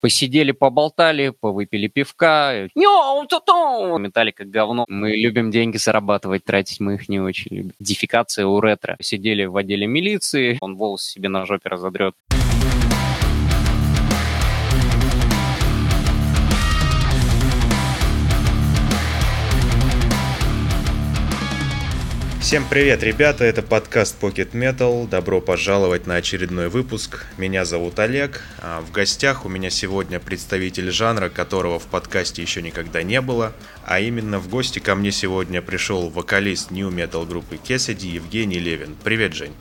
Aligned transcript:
Посидели, 0.00 0.52
поболтали, 0.52 1.32
повыпили 1.38 1.86
пивка. 1.86 2.68
Метали 3.98 4.30
как 4.30 4.48
говно. 4.48 4.86
Мы 4.88 5.10
любим 5.10 5.50
деньги 5.50 5.76
зарабатывать, 5.76 6.44
тратить 6.44 6.80
мы 6.80 6.94
их 6.94 7.08
не 7.08 7.20
очень 7.20 7.54
любим. 7.54 7.72
Дефикация 7.78 8.46
у 8.46 8.60
ретро. 8.60 8.96
Сидели 9.00 9.44
в 9.44 9.56
отделе 9.56 9.86
милиции, 9.86 10.56
он 10.62 10.76
волосы 10.76 11.12
себе 11.12 11.28
на 11.28 11.44
жопе 11.44 11.68
разодрет. 11.68 12.14
Всем 22.50 22.66
привет, 22.68 23.04
ребята, 23.04 23.44
это 23.44 23.62
подкаст 23.62 24.16
Pocket 24.20 24.50
Metal. 24.54 25.08
Добро 25.08 25.40
пожаловать 25.40 26.08
на 26.08 26.16
очередной 26.16 26.68
выпуск. 26.68 27.26
Меня 27.38 27.64
зовут 27.64 28.00
Олег. 28.00 28.42
А 28.60 28.80
в 28.80 28.90
гостях 28.90 29.44
у 29.44 29.48
меня 29.48 29.70
сегодня 29.70 30.18
представитель 30.18 30.90
жанра, 30.90 31.28
которого 31.28 31.78
в 31.78 31.86
подкасте 31.86 32.42
еще 32.42 32.60
никогда 32.60 33.04
не 33.04 33.20
было. 33.20 33.52
А 33.84 34.00
именно 34.00 34.40
в 34.40 34.48
гости 34.48 34.80
ко 34.80 34.96
мне 34.96 35.12
сегодня 35.12 35.62
пришел 35.62 36.10
вокалист 36.10 36.72
New 36.72 36.90
Metal 36.90 37.24
группы 37.24 37.56
Кесади 37.56 38.08
Евгений 38.08 38.58
Левин. 38.58 38.96
Привет, 39.04 39.32
Жень. 39.32 39.54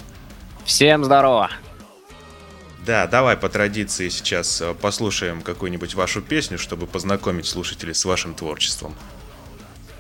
Всем 0.66 1.06
здорово. 1.06 1.52
Да, 2.88 3.06
давай 3.06 3.38
по 3.38 3.50
традиции 3.50 4.10
сейчас 4.10 4.62
э, 4.62 4.74
послушаем 4.74 5.44
какую-нибудь 5.44 5.94
вашу 5.94 6.24
песню, 6.24 6.58
чтобы 6.58 6.88
познакомить 6.88 7.46
слушателей 7.46 7.94
с 7.94 8.04
вашим 8.04 8.34
творчеством. 8.34 8.96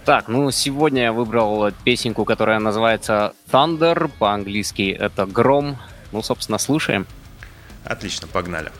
Так, 0.09 0.27
ну 0.27 0.49
сегодня 0.49 1.03
я 1.03 1.13
выбрал 1.13 1.71
песенку, 1.83 2.25
которая 2.25 2.57
называется 2.57 3.35
Thunder, 3.51 4.09
по-английски 4.17 4.89
это 4.89 5.27
гром. 5.27 5.77
Ну, 6.11 6.23
собственно, 6.23 6.57
слушаем. 6.57 7.05
Отлично, 7.85 8.27
погнали. 8.27 8.71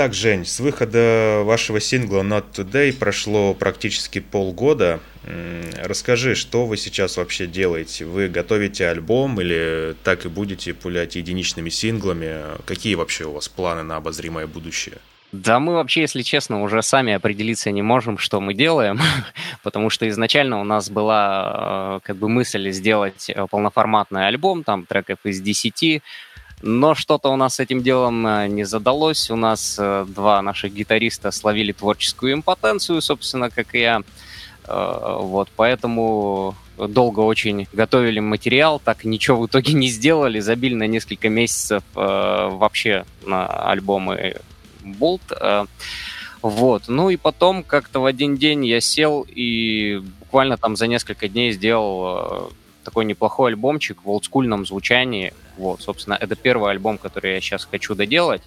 Итак, 0.00 0.14
Жень, 0.14 0.46
с 0.46 0.60
выхода 0.60 1.42
вашего 1.44 1.80
сингла 1.80 2.22
Not 2.22 2.52
Today 2.54 2.92
прошло 2.92 3.52
практически 3.52 4.20
полгода. 4.20 5.00
Расскажи, 5.76 6.36
что 6.36 6.66
вы 6.66 6.76
сейчас 6.76 7.16
вообще 7.16 7.48
делаете? 7.48 8.04
Вы 8.04 8.28
готовите 8.28 8.86
альбом 8.86 9.40
или 9.40 9.96
так 10.04 10.24
и 10.24 10.28
будете 10.28 10.72
пулять 10.72 11.16
единичными 11.16 11.68
синглами? 11.68 12.42
Какие 12.64 12.94
вообще 12.94 13.24
у 13.24 13.32
вас 13.32 13.48
планы 13.48 13.82
на 13.82 13.96
обозримое 13.96 14.46
будущее? 14.46 14.98
Да 15.32 15.60
мы 15.60 15.74
вообще, 15.74 16.02
если 16.02 16.22
честно, 16.22 16.62
уже 16.62 16.80
сами 16.80 17.12
определиться 17.12 17.70
не 17.70 17.82
можем, 17.82 18.16
что 18.16 18.40
мы 18.40 18.54
делаем, 18.54 18.98
потому 19.62 19.90
что 19.90 20.08
изначально 20.08 20.58
у 20.58 20.64
нас 20.64 20.88
была 20.88 21.98
э, 21.98 22.00
как 22.02 22.16
бы 22.16 22.30
мысль 22.30 22.70
сделать 22.70 23.28
э, 23.28 23.46
полноформатный 23.50 24.26
альбом, 24.26 24.64
там 24.64 24.86
треков 24.86 25.18
из 25.24 25.42
10, 25.42 26.02
но 26.62 26.94
что-то 26.94 27.30
у 27.30 27.36
нас 27.36 27.56
с 27.56 27.60
этим 27.60 27.82
делом 27.82 28.26
э, 28.26 28.48
не 28.48 28.64
задалось. 28.64 29.30
У 29.30 29.36
нас 29.36 29.76
э, 29.78 30.06
два 30.08 30.42
наших 30.42 30.72
гитариста 30.72 31.30
словили 31.30 31.72
творческую 31.72 32.32
импотенцию, 32.34 33.00
собственно, 33.02 33.50
как 33.50 33.74
и 33.74 33.80
я. 33.80 34.02
Вот, 34.70 35.48
поэтому 35.56 36.54
долго 36.76 37.20
очень 37.20 37.66
готовили 37.72 38.20
материал, 38.20 38.78
так 38.78 39.02
ничего 39.04 39.40
в 39.40 39.46
итоге 39.46 39.72
не 39.72 39.88
сделали, 39.88 40.40
забили 40.40 40.74
на 40.74 40.86
несколько 40.86 41.30
месяцев 41.30 41.82
вообще 41.94 43.06
на 43.24 43.46
альбомы 43.46 44.36
Болт. 44.82 45.22
Вот. 46.42 46.82
Ну 46.88 47.08
и 47.08 47.16
потом 47.16 47.62
как-то 47.62 48.00
в 48.00 48.04
один 48.04 48.36
день 48.36 48.66
я 48.66 48.82
сел 48.82 49.26
и 49.26 50.02
буквально 50.20 50.58
там 50.58 50.76
за 50.76 50.86
несколько 50.86 51.28
дней 51.28 51.52
сделал 51.52 52.52
такой 52.88 53.04
неплохой 53.04 53.50
альбомчик 53.50 53.98
в 54.02 54.08
олдскульном 54.08 54.64
звучании. 54.64 55.34
Вот, 55.58 55.82
собственно, 55.82 56.14
это 56.14 56.36
первый 56.36 56.70
альбом, 56.70 56.96
который 56.96 57.34
я 57.34 57.40
сейчас 57.42 57.66
хочу 57.70 57.94
доделать. 57.94 58.40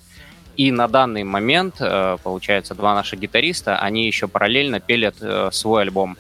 И 0.58 0.72
на 0.72 0.88
данный 0.88 1.24
момент, 1.24 1.76
э, 1.80 2.18
получается, 2.24 2.74
два 2.74 2.96
наших 2.96 3.20
гитариста, 3.20 3.78
они 3.78 4.08
еще 4.08 4.28
параллельно 4.28 4.80
пелят 4.80 5.18
э, 5.22 5.50
свой 5.52 5.84
альбом. 5.84 6.18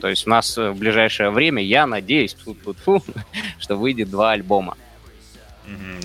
То 0.00 0.08
есть 0.08 0.28
у 0.28 0.30
нас 0.30 0.56
в 0.56 0.74
ближайшее 0.74 1.30
время, 1.30 1.60
я 1.60 1.86
надеюсь, 1.88 2.34
фу 2.34 2.52
-фу 2.52 2.76
-фу, 2.86 3.02
что 3.58 3.74
выйдет 3.76 4.08
два 4.08 4.30
альбома. 4.30 4.76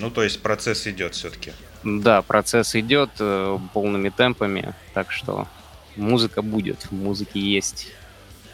Ну, 0.00 0.10
то 0.10 0.24
есть 0.24 0.42
процесс 0.42 0.88
идет 0.88 1.14
все-таки. 1.14 1.52
Да, 1.84 2.22
процесс 2.22 2.74
идет 2.74 3.10
э, 3.20 3.58
полными 3.72 4.08
темпами, 4.08 4.74
так 4.92 5.12
что 5.12 5.46
музыка 5.94 6.42
будет, 6.42 6.90
в 6.90 6.92
музыке 6.92 7.38
есть 7.38 7.92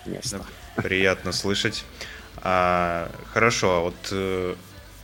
место. 0.04 0.44
Приятно 0.76 1.32
слышать. 1.32 1.84
А, 2.42 3.10
хорошо, 3.32 3.70
а 3.70 3.80
вот 3.80 4.08
э, 4.12 4.54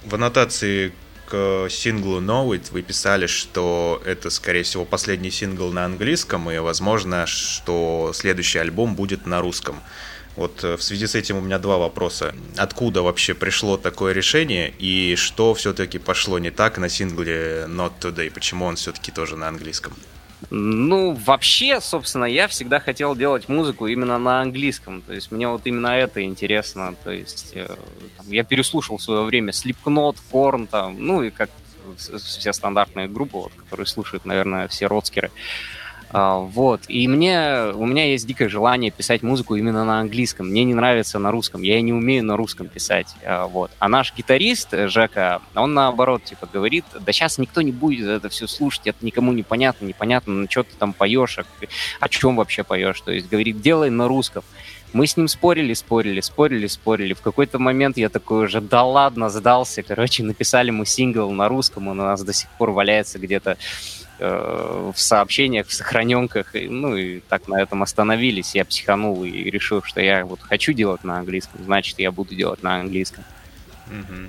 в 0.04 0.14
аннотации 0.14 0.92
к 1.26 1.66
синглу 1.68 2.20
No 2.20 2.48
It 2.50 2.70
вы 2.70 2.82
писали, 2.82 3.26
что 3.26 4.00
это, 4.04 4.30
скорее 4.30 4.62
всего, 4.62 4.84
последний 4.84 5.30
сингл 5.30 5.72
на 5.72 5.84
английском, 5.84 6.50
и, 6.50 6.58
возможно, 6.58 7.26
что 7.26 8.12
следующий 8.14 8.58
альбом 8.58 8.94
будет 8.94 9.26
на 9.26 9.40
русском. 9.40 9.80
Вот 10.36 10.62
э, 10.64 10.76
в 10.76 10.82
связи 10.82 11.06
с 11.06 11.14
этим 11.14 11.36
у 11.36 11.40
меня 11.40 11.58
два 11.58 11.78
вопроса. 11.78 12.34
Откуда 12.56 13.02
вообще 13.02 13.34
пришло 13.34 13.76
такое 13.76 14.12
решение, 14.12 14.72
и 14.78 15.16
что 15.16 15.54
все-таки 15.54 15.98
пошло 15.98 16.38
не 16.38 16.50
так 16.50 16.78
на 16.78 16.88
сингле 16.88 17.64
Not 17.68 17.92
Today? 18.00 18.30
Почему 18.30 18.66
он 18.66 18.76
все-таки 18.76 19.10
тоже 19.10 19.36
на 19.36 19.48
английском? 19.48 19.94
Ну, 20.50 21.12
вообще, 21.12 21.80
собственно, 21.80 22.24
я 22.24 22.46
всегда 22.48 22.78
хотел 22.78 23.16
делать 23.16 23.48
музыку 23.48 23.86
именно 23.86 24.18
на 24.18 24.42
английском. 24.42 25.02
То 25.02 25.12
есть 25.12 25.32
мне 25.32 25.48
вот 25.48 25.62
именно 25.64 25.88
это 25.88 26.22
интересно. 26.22 26.94
То 27.04 27.10
есть 27.10 27.52
э, 27.54 27.66
там, 28.16 28.26
я 28.30 28.44
переслушал 28.44 28.98
в 28.98 29.02
свое 29.02 29.22
время 29.22 29.52
Slipknot, 29.52 30.16
Korn, 30.30 30.66
там, 30.66 30.96
ну 30.98 31.22
и 31.22 31.30
как 31.30 31.50
все 31.96 32.52
стандартные 32.52 33.08
группы, 33.08 33.36
вот, 33.36 33.52
которые 33.54 33.86
слушают, 33.86 34.24
наверное, 34.24 34.68
все 34.68 34.86
родскеры. 34.86 35.30
А, 35.30 35.32
вот. 36.12 36.82
И 36.88 37.08
мне, 37.08 37.72
у 37.74 37.84
меня 37.84 38.06
есть 38.06 38.26
дикое 38.26 38.48
желание 38.48 38.90
писать 38.90 39.22
музыку 39.22 39.56
именно 39.56 39.84
на 39.84 40.00
английском. 40.00 40.48
Мне 40.48 40.64
не 40.64 40.74
нравится 40.74 41.18
на 41.18 41.30
русском. 41.30 41.62
Я 41.62 41.80
не 41.80 41.92
умею 41.92 42.24
на 42.24 42.36
русском 42.36 42.68
писать. 42.68 43.08
А, 43.24 43.46
вот. 43.46 43.70
А 43.78 43.88
наш 43.88 44.14
гитарист, 44.16 44.70
Жека, 44.88 45.42
он 45.54 45.74
наоборот, 45.74 46.24
типа, 46.24 46.48
говорит, 46.52 46.84
да 46.98 47.12
сейчас 47.12 47.38
никто 47.38 47.62
не 47.62 47.72
будет 47.72 48.08
это 48.08 48.28
все 48.28 48.46
слушать, 48.46 48.86
это 48.86 49.04
никому 49.04 49.32
не 49.32 49.42
понятно, 49.42 49.86
непонятно, 49.86 50.34
ну 50.34 50.46
что 50.48 50.62
ты 50.62 50.70
там 50.78 50.92
поешь, 50.92 51.38
о, 51.38 51.44
о 52.00 52.08
чем 52.08 52.36
вообще 52.36 52.62
поешь. 52.62 53.00
То 53.00 53.10
есть, 53.10 53.28
говорит, 53.28 53.60
делай 53.60 53.90
на 53.90 54.06
русском. 54.08 54.44
Мы 54.92 55.06
с 55.06 55.16
ним 55.16 55.28
спорили, 55.28 55.74
спорили, 55.74 56.20
спорили, 56.20 56.68
спорили. 56.68 57.12
В 57.12 57.20
какой-то 57.20 57.58
момент 57.58 57.98
я 57.98 58.08
такой 58.08 58.44
уже, 58.44 58.60
да 58.60 58.84
ладно, 58.84 59.28
сдался. 59.28 59.82
Короче, 59.82 60.22
написали 60.22 60.70
мы 60.70 60.86
сингл 60.86 61.30
на 61.32 61.48
русском, 61.48 61.88
он 61.88 62.00
у 62.00 62.04
нас 62.04 62.22
до 62.22 62.32
сих 62.32 62.48
пор 62.50 62.70
валяется 62.70 63.18
где-то 63.18 63.58
Э, 63.58 63.95
в 64.18 64.94
сообщениях, 64.96 65.66
в 65.66 65.72
сохраненках, 65.72 66.54
ну 66.54 66.96
и 66.96 67.20
так 67.20 67.48
на 67.48 67.60
этом 67.60 67.82
остановились. 67.82 68.54
Я 68.54 68.64
психанул 68.64 69.24
и 69.24 69.30
решил, 69.30 69.82
что 69.82 70.00
я 70.00 70.24
вот 70.24 70.40
хочу 70.40 70.72
делать 70.72 71.04
на 71.04 71.18
английском, 71.18 71.62
значит, 71.64 71.98
я 71.98 72.10
буду 72.12 72.34
делать 72.34 72.62
на 72.62 72.76
английском. 72.80 73.24
Угу. 73.88 74.28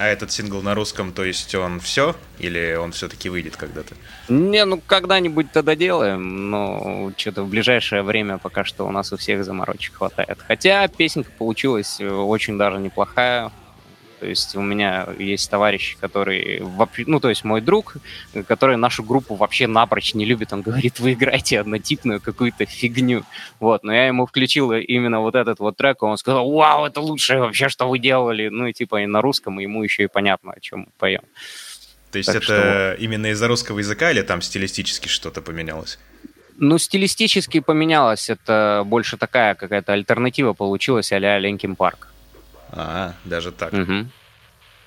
А 0.00 0.06
этот 0.06 0.30
сингл 0.30 0.62
на 0.62 0.74
русском, 0.76 1.12
то 1.12 1.24
есть 1.24 1.52
он 1.56 1.80
все? 1.80 2.14
Или 2.38 2.76
он 2.76 2.92
все-таки 2.92 3.28
выйдет 3.28 3.56
когда-то? 3.56 3.96
Не, 4.28 4.64
ну 4.64 4.80
когда-нибудь 4.80 5.50
тогда 5.50 5.74
делаем, 5.74 6.50
но 6.50 7.12
что-то 7.16 7.42
в 7.42 7.48
ближайшее 7.48 8.02
время 8.02 8.38
пока 8.38 8.64
что 8.64 8.86
у 8.86 8.92
нас 8.92 9.12
у 9.12 9.16
всех 9.16 9.44
заморочек 9.44 9.94
хватает. 9.94 10.38
Хотя 10.46 10.86
песенка 10.86 11.32
получилась 11.36 12.00
э, 12.00 12.08
очень 12.08 12.56
даже 12.56 12.78
неплохая. 12.78 13.50
То 14.20 14.26
есть 14.26 14.56
у 14.56 14.60
меня 14.60 15.08
есть 15.18 15.48
товарищ, 15.50 15.96
который, 16.00 16.62
ну, 17.06 17.20
то 17.20 17.28
есть 17.28 17.44
мой 17.44 17.60
друг, 17.60 17.96
который 18.46 18.76
нашу 18.76 19.02
группу 19.02 19.34
вообще 19.36 19.66
напрочь 19.66 20.14
не 20.14 20.24
любит. 20.24 20.52
Он 20.52 20.62
говорит, 20.62 20.98
вы 20.98 21.12
играете 21.12 21.60
однотипную 21.60 22.20
какую-то 22.20 22.66
фигню. 22.66 23.24
Вот, 23.60 23.84
но 23.84 23.92
я 23.94 24.06
ему 24.06 24.26
включил 24.26 24.72
именно 24.72 25.20
вот 25.20 25.34
этот 25.34 25.60
вот 25.60 25.76
трек, 25.76 26.02
и 26.02 26.04
он 26.04 26.18
сказал, 26.18 26.50
вау, 26.50 26.86
это 26.86 27.00
лучшее 27.00 27.40
вообще, 27.40 27.68
что 27.68 27.88
вы 27.88 27.98
делали. 27.98 28.48
Ну, 28.48 28.66
и 28.66 28.72
типа 28.72 29.02
и 29.02 29.06
на 29.06 29.22
русском, 29.22 29.60
и 29.60 29.62
ему 29.62 29.82
еще 29.82 30.04
и 30.04 30.08
понятно, 30.08 30.52
о 30.52 30.60
чем 30.60 30.80
мы 30.80 30.86
поем. 30.98 31.22
То 32.10 32.18
есть 32.18 32.26
так 32.26 32.36
это 32.36 32.44
что... 32.44 32.96
именно 32.98 33.26
из-за 33.26 33.48
русского 33.48 33.78
языка 33.78 34.10
или 34.10 34.22
там 34.22 34.42
стилистически 34.42 35.08
что-то 35.08 35.42
поменялось? 35.42 35.98
Ну, 36.56 36.76
стилистически 36.78 37.60
поменялось. 37.60 38.30
Это 38.30 38.82
больше 38.84 39.16
такая 39.16 39.54
какая-то 39.54 39.92
альтернатива 39.92 40.54
получилась 40.54 41.12
а-ля 41.12 41.38
Ленкин 41.38 41.76
Парк. 41.76 42.08
А, 42.70 43.14
даже 43.24 43.52
так. 43.52 43.72
Угу. 43.72 44.06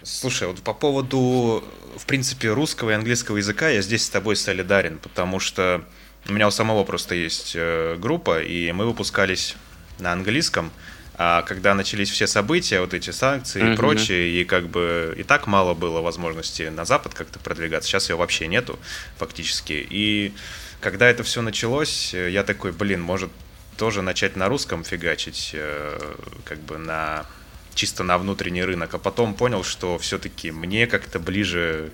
Слушай, 0.04 0.48
вот 0.48 0.62
по 0.62 0.74
поводу, 0.74 1.64
в 1.96 2.06
принципе, 2.06 2.50
русского 2.50 2.90
и 2.92 2.94
английского 2.94 3.38
языка 3.38 3.70
я 3.70 3.82
здесь 3.82 4.06
с 4.06 4.10
тобой 4.10 4.36
солидарен, 4.36 4.98
потому 4.98 5.40
что 5.40 5.84
у 6.28 6.34
меня 6.34 6.48
у 6.48 6.52
самого 6.52 6.84
просто 6.84 7.16
есть 7.16 7.54
э, 7.56 7.98
группа, 8.00 8.42
и 8.42 8.72
мы 8.72 8.86
выпускались 8.86 9.56
на 10.00 10.12
английском, 10.12 10.72
а 11.16 11.44
когда 11.44 11.76
начались 11.76 12.10
все 12.10 12.26
события, 12.26 12.82
вот 12.82 12.96
эти 12.96 13.12
санкции 13.12 13.62
mm-hmm. 13.62 13.74
и 13.74 13.78
прочее, 13.78 14.42
и 14.42 14.44
как 14.44 14.70
бы 14.70 15.14
и 15.18 15.24
так 15.24 15.46
мало 15.46 15.76
было 15.76 16.02
возможности 16.02 16.64
на 16.64 16.84
Запад 16.84 17.14
как-то 17.14 17.38
продвигаться, 17.38 17.88
сейчас 17.88 18.10
ее 18.10 18.16
вообще 18.16 18.48
нету 18.48 18.80
фактически. 19.18 19.86
И 19.88 20.34
когда 20.80 21.08
это 21.08 21.22
все 21.22 21.44
началось, 21.44 22.14
я 22.14 22.44
такой, 22.44 22.72
блин, 22.72 23.02
может 23.02 23.30
тоже 23.78 24.02
начать 24.02 24.36
на 24.36 24.48
русском 24.48 24.84
фигачить, 24.84 25.52
э, 25.54 26.16
как 26.44 26.60
бы 26.60 26.80
на 26.80 27.26
чисто 27.74 28.04
на 28.04 28.18
внутренний 28.18 28.64
рынок, 28.64 28.94
а 28.94 28.98
потом 28.98 29.34
понял, 29.34 29.64
что 29.64 29.98
все-таки 29.98 30.52
мне 30.52 30.88
как-то 30.88 31.20
ближе 31.20 31.92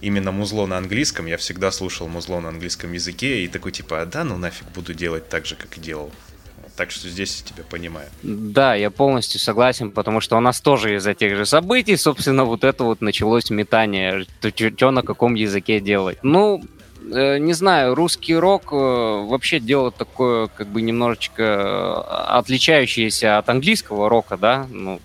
именно 0.00 0.32
музло 0.32 0.66
на 0.66 0.78
английском. 0.78 1.26
Я 1.26 1.36
всегда 1.36 1.70
слушал 1.70 2.08
музло 2.08 2.40
на 2.40 2.48
английском 2.48 2.92
языке 2.92 3.44
и 3.44 3.48
такой 3.48 3.72
типа, 3.72 4.02
а 4.02 4.06
да, 4.06 4.24
ну 4.24 4.36
нафиг 4.36 4.66
буду 4.74 4.94
делать 4.94 5.28
так 5.28 5.46
же, 5.46 5.56
как 5.56 5.76
и 5.78 5.80
делал. 5.80 6.10
Так 6.76 6.90
что 6.90 7.08
здесь 7.08 7.40
я 7.40 7.54
тебя 7.54 7.64
понимаю. 7.64 8.08
Да, 8.22 8.74
я 8.74 8.90
полностью 8.90 9.38
согласен, 9.38 9.92
потому 9.92 10.20
что 10.20 10.36
у 10.36 10.40
нас 10.40 10.60
тоже 10.60 10.96
из-за 10.96 11.14
тех 11.14 11.36
же 11.36 11.46
событий, 11.46 11.96
собственно, 11.96 12.44
вот 12.44 12.64
это 12.64 12.82
вот 12.82 13.00
началось 13.00 13.48
метание, 13.50 14.26
что 14.40 14.90
на 14.90 15.02
каком 15.02 15.34
языке 15.34 15.78
делать. 15.78 16.18
Ну, 16.22 16.64
не 17.04 17.52
знаю, 17.52 17.94
русский 17.94 18.34
рок 18.34 18.72
э, 18.72 18.76
вообще 18.76 19.60
дело 19.60 19.90
такое, 19.90 20.48
как 20.48 20.68
бы 20.68 20.80
немножечко 20.80 21.42
э, 21.42 22.36
отличающееся 22.38 23.38
от 23.38 23.48
английского 23.48 24.08
рока, 24.08 24.36
да, 24.36 24.66
ну, 24.70 25.00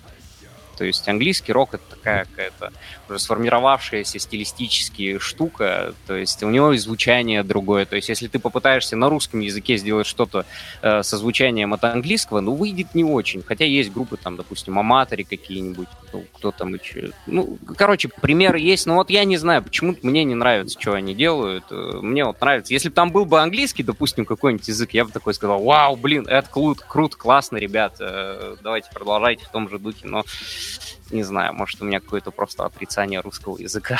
то 0.78 0.86
есть 0.86 1.08
английский 1.10 1.52
рок 1.52 1.74
это 1.74 1.84
такая 1.90 2.26
какая-то 2.26 2.72
сформировавшаяся 3.18 4.20
стилистически 4.20 5.18
штука, 5.20 5.94
то 6.08 6.16
есть 6.16 6.44
у 6.44 6.50
него 6.50 6.74
и 6.74 6.78
звучание 6.78 7.44
другое. 7.44 7.86
То 7.86 7.96
есть 7.96 8.10
если 8.10 8.28
ты 8.28 8.40
попытаешься 8.40 8.96
на 8.96 9.10
русском 9.10 9.40
языке 9.40 9.78
сделать 9.78 10.08
что-то 10.08 10.46
э, 10.82 11.04
со 11.04 11.18
звучанием 11.18 11.74
от 11.74 11.84
английского, 11.84 12.42
ну, 12.42 12.56
выйдет 12.56 12.96
не 12.96 13.04
очень. 13.04 13.44
Хотя 13.44 13.66
есть 13.66 13.92
группы, 13.92 14.18
там, 14.18 14.36
допустим, 14.36 14.78
аматори 14.78 15.24
какие-нибудь, 15.24 15.88
ну, 16.14 16.26
кто 16.34 16.52
там 16.52 16.74
еще... 16.74 17.12
Ну, 17.28 17.58
короче, 17.76 18.10
примеры 18.10 18.60
есть, 18.60 18.86
но 18.86 18.96
вот 18.96 19.10
я 19.10 19.24
не 19.24 19.38
знаю, 19.38 19.64
почему 19.64 19.96
мне 20.02 20.24
не 20.24 20.36
нравится, 20.36 20.80
что 20.80 20.94
они 20.94 21.16
делают. 21.16 21.66
Э, 21.72 22.00
мне 22.02 22.26
вот 22.26 22.40
нравится. 22.42 22.74
Если 22.74 22.90
бы 22.90 22.96
там 22.96 23.12
был 23.12 23.26
бы 23.26 23.42
английский, 23.42 23.84
допустим, 23.84 24.26
какой-нибудь 24.26 24.68
язык, 24.68 24.92
я 24.92 25.06
бы 25.06 25.12
такой 25.12 25.34
сказал, 25.34 25.64
вау, 25.64 25.96
блин, 25.96 26.28
это 26.28 26.50
круто, 26.50 26.84
круто, 26.88 27.18
классно, 27.18 27.58
ребят, 27.58 27.96
э, 28.00 28.56
давайте 28.62 28.90
продолжайте 28.94 29.46
в 29.46 29.50
том 29.50 29.70
же 29.70 29.80
духе, 29.80 30.08
но 30.08 30.24
не 31.12 31.24
знаю, 31.24 31.54
может, 31.54 31.82
у 31.82 31.86
меня 31.86 32.00
какое-то 32.00 32.32
просто 32.32 32.66
отрицание 32.66 33.20
русского 33.20 33.58
языка. 33.58 34.00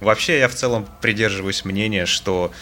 Вообще, 0.00 0.38
я 0.38 0.48
в 0.48 0.54
целом 0.54 0.88
придерживаюсь 1.02 1.64
мнения, 1.64 2.06
что 2.06 2.52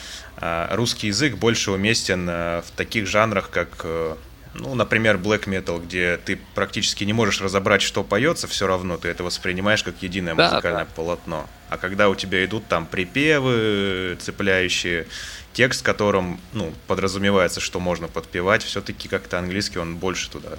э, 0.41 0.69
русский 0.75 1.07
язык 1.07 1.37
больше 1.37 1.71
уместен 1.71 2.29
э, 2.29 2.63
в 2.63 2.71
таких 2.73 3.07
жанрах, 3.07 3.51
как, 3.51 3.69
э, 3.85 4.17
ну, 4.55 4.75
например, 4.75 5.19
black 5.19 5.45
metal, 5.45 5.81
где 5.81 6.17
ты 6.17 6.41
практически 6.57 7.05
не 7.05 7.13
можешь 7.13 7.41
разобрать, 7.41 7.81
что 7.81 8.03
поется, 8.03 8.49
все 8.49 8.67
равно 8.67 8.97
ты 8.97 9.07
это 9.07 9.23
воспринимаешь 9.23 9.85
как 9.85 10.03
единое 10.03 10.35
да, 10.35 10.51
музыкальное 10.51 10.85
да. 10.85 10.91
полотно. 10.97 11.49
А 11.71 11.77
когда 11.77 12.09
у 12.09 12.17
тебя 12.17 12.45
идут 12.45 12.67
там 12.67 12.87
припевы, 12.87 14.17
цепляющие 14.21 15.07
текст, 15.53 15.85
которым, 15.85 16.41
ну, 16.53 16.75
подразумевается, 16.89 17.61
что 17.61 17.79
можно 17.79 18.09
подпевать, 18.09 18.65
все-таки 18.65 19.07
как-то 19.07 19.39
английский 19.39 19.79
он 19.79 19.97
больше 19.97 20.29
туда 20.29 20.59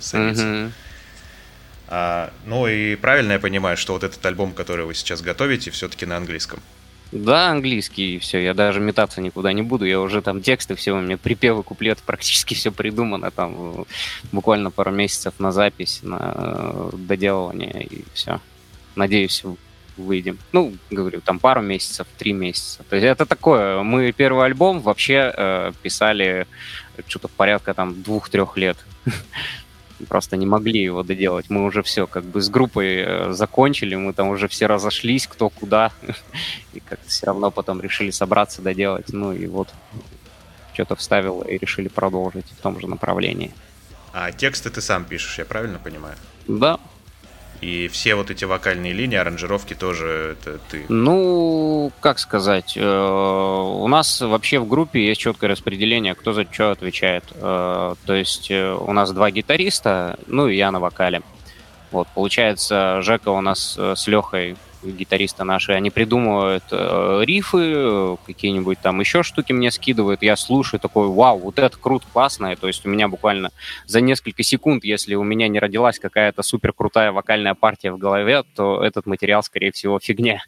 садится. 0.00 0.44
Mm-hmm. 0.44 0.72
А, 1.88 2.32
ну 2.46 2.66
и 2.66 2.96
правильно 2.96 3.32
я 3.32 3.38
понимаю, 3.38 3.76
что 3.76 3.92
вот 3.92 4.04
этот 4.04 4.24
альбом, 4.24 4.52
который 4.52 4.84
вы 4.84 4.94
сейчас 4.94 5.20
готовите, 5.22 5.70
все-таки 5.70 6.06
на 6.06 6.16
английском? 6.16 6.60
Да, 7.12 7.50
английский, 7.50 8.16
и 8.16 8.18
все, 8.18 8.42
я 8.42 8.54
даже 8.54 8.80
метаться 8.80 9.20
никуда 9.20 9.52
не 9.52 9.60
буду, 9.60 9.84
я 9.84 10.00
уже 10.00 10.22
там 10.22 10.40
тексты, 10.40 10.74
все, 10.74 10.92
у 10.92 11.00
меня 11.00 11.18
припевы, 11.18 11.62
куплеты, 11.62 12.00
практически 12.06 12.54
все 12.54 12.72
придумано, 12.72 13.30
там 13.30 13.84
буквально 14.32 14.70
пару 14.70 14.90
месяцев 14.90 15.34
на 15.38 15.52
запись, 15.52 16.00
на 16.02 16.32
э, 16.34 16.90
доделывание, 16.94 17.84
и 17.84 18.04
все. 18.14 18.40
Надеюсь, 18.96 19.44
выйдем. 19.98 20.38
Ну, 20.52 20.74
говорю, 20.90 21.20
там 21.20 21.38
пару 21.38 21.60
месяцев, 21.60 22.06
три 22.18 22.32
месяца. 22.32 22.82
То 22.88 22.96
есть 22.96 23.06
это 23.06 23.26
такое, 23.26 23.82
мы 23.82 24.12
первый 24.12 24.46
альбом 24.46 24.80
вообще 24.80 25.32
э, 25.36 25.72
писали 25.82 26.46
что-то 27.06 27.28
порядка 27.28 27.74
там 27.74 28.02
двух-трех 28.02 28.56
лет. 28.56 28.78
просто 30.04 30.36
не 30.36 30.46
могли 30.46 30.80
его 30.80 31.02
доделать. 31.02 31.50
Мы 31.50 31.64
уже 31.64 31.82
все 31.82 32.06
как 32.06 32.24
бы 32.24 32.40
с 32.40 32.48
группой 32.48 32.96
э, 32.96 33.32
закончили, 33.32 33.94
мы 33.94 34.12
там 34.12 34.28
уже 34.28 34.48
все 34.48 34.66
разошлись, 34.66 35.26
кто 35.26 35.48
куда, 35.48 35.92
и 36.72 36.80
как-то 36.80 37.08
все 37.08 37.26
равно 37.26 37.50
потом 37.50 37.80
решили 37.80 38.10
собраться, 38.10 38.62
доделать. 38.62 39.12
Ну 39.12 39.32
и 39.32 39.46
вот 39.46 39.68
что-то 40.74 40.96
вставил 40.96 41.42
и 41.42 41.58
решили 41.58 41.88
продолжить 41.88 42.46
в 42.46 42.62
том 42.62 42.80
же 42.80 42.86
направлении. 42.86 43.52
А 44.12 44.30
тексты 44.32 44.70
ты 44.70 44.80
сам 44.80 45.04
пишешь, 45.04 45.38
я 45.38 45.44
правильно 45.44 45.78
понимаю? 45.78 46.16
Да, 46.46 46.78
и 47.62 47.88
все 47.88 48.16
вот 48.16 48.30
эти 48.30 48.44
вокальные 48.44 48.92
линии, 48.92 49.16
аранжировки 49.16 49.74
тоже 49.74 50.36
это 50.36 50.58
ты? 50.68 50.84
Ну, 50.88 51.92
как 52.00 52.18
сказать, 52.18 52.76
э, 52.76 52.84
у 52.84 53.86
нас 53.86 54.20
вообще 54.20 54.58
в 54.58 54.66
группе 54.66 55.06
есть 55.06 55.20
четкое 55.20 55.48
распределение, 55.48 56.16
кто 56.16 56.32
за 56.32 56.44
что 56.50 56.72
отвечает. 56.72 57.24
Э, 57.34 57.94
то 58.04 58.14
есть 58.14 58.50
э, 58.50 58.74
у 58.74 58.92
нас 58.92 59.12
два 59.12 59.30
гитариста, 59.30 60.18
ну 60.26 60.48
и 60.48 60.56
я 60.56 60.72
на 60.72 60.80
вокале. 60.80 61.22
Вот, 61.92 62.08
получается, 62.14 63.00
Жека 63.02 63.28
у 63.28 63.40
нас 63.40 63.78
с 63.78 64.06
Лехой 64.08 64.56
гитаристы 64.82 65.44
наши, 65.44 65.72
они 65.72 65.90
придумывают 65.90 66.64
э, 66.70 67.22
рифы, 67.24 68.16
какие-нибудь 68.26 68.78
там 68.80 69.00
еще 69.00 69.22
штуки 69.22 69.52
мне 69.52 69.70
скидывают, 69.70 70.22
я 70.22 70.36
слушаю 70.36 70.80
такой, 70.80 71.08
вау, 71.08 71.38
вот 71.38 71.58
это 71.58 71.76
круто, 71.76 72.06
классно, 72.12 72.54
то 72.56 72.66
есть 72.66 72.84
у 72.86 72.88
меня 72.88 73.08
буквально 73.08 73.50
за 73.86 74.00
несколько 74.00 74.42
секунд, 74.42 74.84
если 74.84 75.14
у 75.14 75.22
меня 75.22 75.48
не 75.48 75.58
родилась 75.58 75.98
какая-то 75.98 76.42
супер 76.42 76.72
крутая 76.72 77.12
вокальная 77.12 77.54
партия 77.54 77.92
в 77.92 77.98
голове, 77.98 78.42
то 78.54 78.82
этот 78.82 79.06
материал, 79.06 79.42
скорее 79.42 79.72
всего, 79.72 79.98
фигня. 80.00 80.42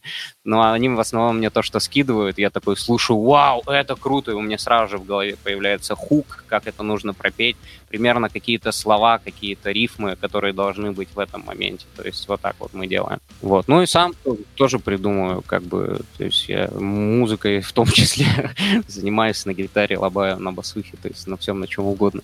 Но 0.44 0.72
они 0.72 0.88
в 0.88 1.00
основном 1.00 1.38
мне 1.38 1.50
то, 1.50 1.62
что 1.62 1.80
скидывают, 1.80 2.38
я 2.38 2.50
такой 2.50 2.76
слушаю, 2.76 3.20
вау, 3.20 3.62
это 3.66 3.94
круто, 3.96 4.32
и 4.32 4.34
у 4.34 4.40
меня 4.40 4.58
сразу 4.58 4.92
же 4.92 4.98
в 4.98 5.06
голове 5.06 5.36
появляется 5.42 5.94
хук, 5.94 6.44
как 6.48 6.66
это 6.66 6.82
нужно 6.82 7.14
пропеть, 7.14 7.56
примерно 7.88 8.28
какие-то 8.28 8.72
слова, 8.72 9.18
какие-то 9.18 9.70
рифмы, 9.70 10.16
которые 10.16 10.52
должны 10.52 10.90
быть 10.92 11.08
в 11.14 11.18
этом 11.18 11.44
моменте. 11.44 11.86
То 11.96 12.02
есть 12.02 12.26
вот 12.28 12.40
так 12.40 12.56
вот 12.58 12.74
мы 12.74 12.86
делаем. 12.86 13.20
Вот. 13.40 13.68
Ну 13.68 13.82
и 13.82 13.86
сам 13.86 14.14
тоже 14.54 14.78
придумаю, 14.78 15.42
как 15.42 15.62
бы, 15.62 16.00
то 16.16 16.24
есть 16.24 16.48
я 16.48 16.68
музыкой 16.70 17.60
в 17.60 17.72
том 17.72 17.86
числе 17.92 18.26
занимаюсь 18.88 19.44
на 19.46 19.54
гитаре, 19.54 19.98
лобаю 19.98 20.38
на 20.38 20.52
басухе, 20.52 20.96
то 21.00 21.08
есть 21.08 21.26
на 21.26 21.36
всем, 21.36 21.60
на 21.60 21.66
чем 21.66 21.86
угодно. 21.86 22.22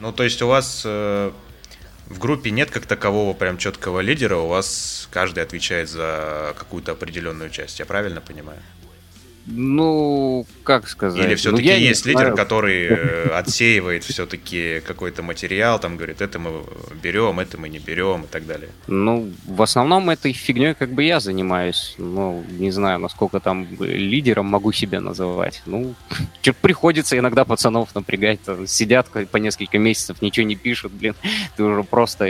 Ну, 0.00 0.12
то 0.12 0.24
есть 0.24 0.42
у 0.42 0.48
вас 0.48 0.82
э, 0.84 1.30
в 2.06 2.18
группе 2.18 2.50
нет 2.50 2.70
как 2.70 2.86
такового 2.86 3.32
прям 3.32 3.58
четкого 3.58 4.00
лидера, 4.00 4.36
у 4.36 4.48
вас 4.48 5.08
каждый 5.10 5.42
отвечает 5.42 5.88
за 5.88 6.54
какую-то 6.58 6.92
определенную 6.92 7.50
часть, 7.50 7.78
я 7.78 7.86
правильно 7.86 8.20
понимаю? 8.20 8.60
Ну, 9.46 10.46
как 10.62 10.88
сказать? 10.88 11.22
Или 11.22 11.34
все-таки 11.34 11.70
ну, 11.70 11.76
есть 11.76 12.06
лидер, 12.06 12.20
знаю. 12.20 12.36
который 12.36 12.86
э, 12.86 13.28
отсеивает 13.34 14.02
все-таки 14.04 14.80
какой-то 14.86 15.22
материал, 15.22 15.78
там 15.78 15.96
говорит, 15.96 16.22
это 16.22 16.38
мы 16.38 16.62
берем, 17.02 17.40
это 17.40 17.58
мы 17.58 17.68
не 17.68 17.78
берем 17.78 18.22
и 18.22 18.26
так 18.26 18.46
далее. 18.46 18.70
Ну, 18.86 19.30
в 19.44 19.60
основном 19.60 20.08
этой 20.08 20.32
фигней 20.32 20.74
как 20.74 20.92
бы 20.92 21.04
я 21.04 21.20
занимаюсь. 21.20 21.94
Ну, 21.98 22.42
не 22.48 22.70
знаю, 22.70 23.00
насколько 23.00 23.38
там 23.38 23.68
лидером 23.80 24.46
могу 24.46 24.72
себя 24.72 25.02
называть. 25.02 25.62
Ну, 25.66 25.94
приходится 26.62 27.18
иногда 27.18 27.44
пацанов 27.44 27.94
напрягать. 27.94 28.40
Там, 28.42 28.66
сидят 28.66 29.08
по 29.10 29.36
несколько 29.36 29.78
месяцев, 29.78 30.22
ничего 30.22 30.46
не 30.46 30.56
пишут, 30.56 30.92
блин. 30.92 31.14
Ты 31.56 31.64
уже 31.64 31.82
просто 31.82 32.26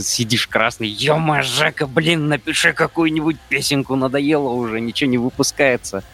сидишь 0.00 0.46
красный. 0.46 0.88
Ё-мо, 0.88 1.42
Жека, 1.42 1.88
блин, 1.88 2.28
напиши 2.28 2.72
какую-нибудь 2.72 3.36
песенку, 3.48 3.96
надоело 3.96 4.50
уже, 4.50 4.80
ничего 4.80 5.10
не 5.10 5.18
выпускается. 5.18 6.04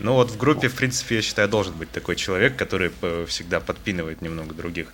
Ну 0.00 0.14
вот 0.14 0.30
в 0.30 0.36
группе, 0.36 0.68
в 0.68 0.74
принципе, 0.74 1.16
я 1.16 1.22
считаю, 1.22 1.48
должен 1.48 1.74
быть 1.74 1.90
такой 1.90 2.16
человек, 2.16 2.56
который 2.56 2.90
всегда 3.26 3.60
подпинывает 3.60 4.22
немного 4.22 4.54
других. 4.54 4.88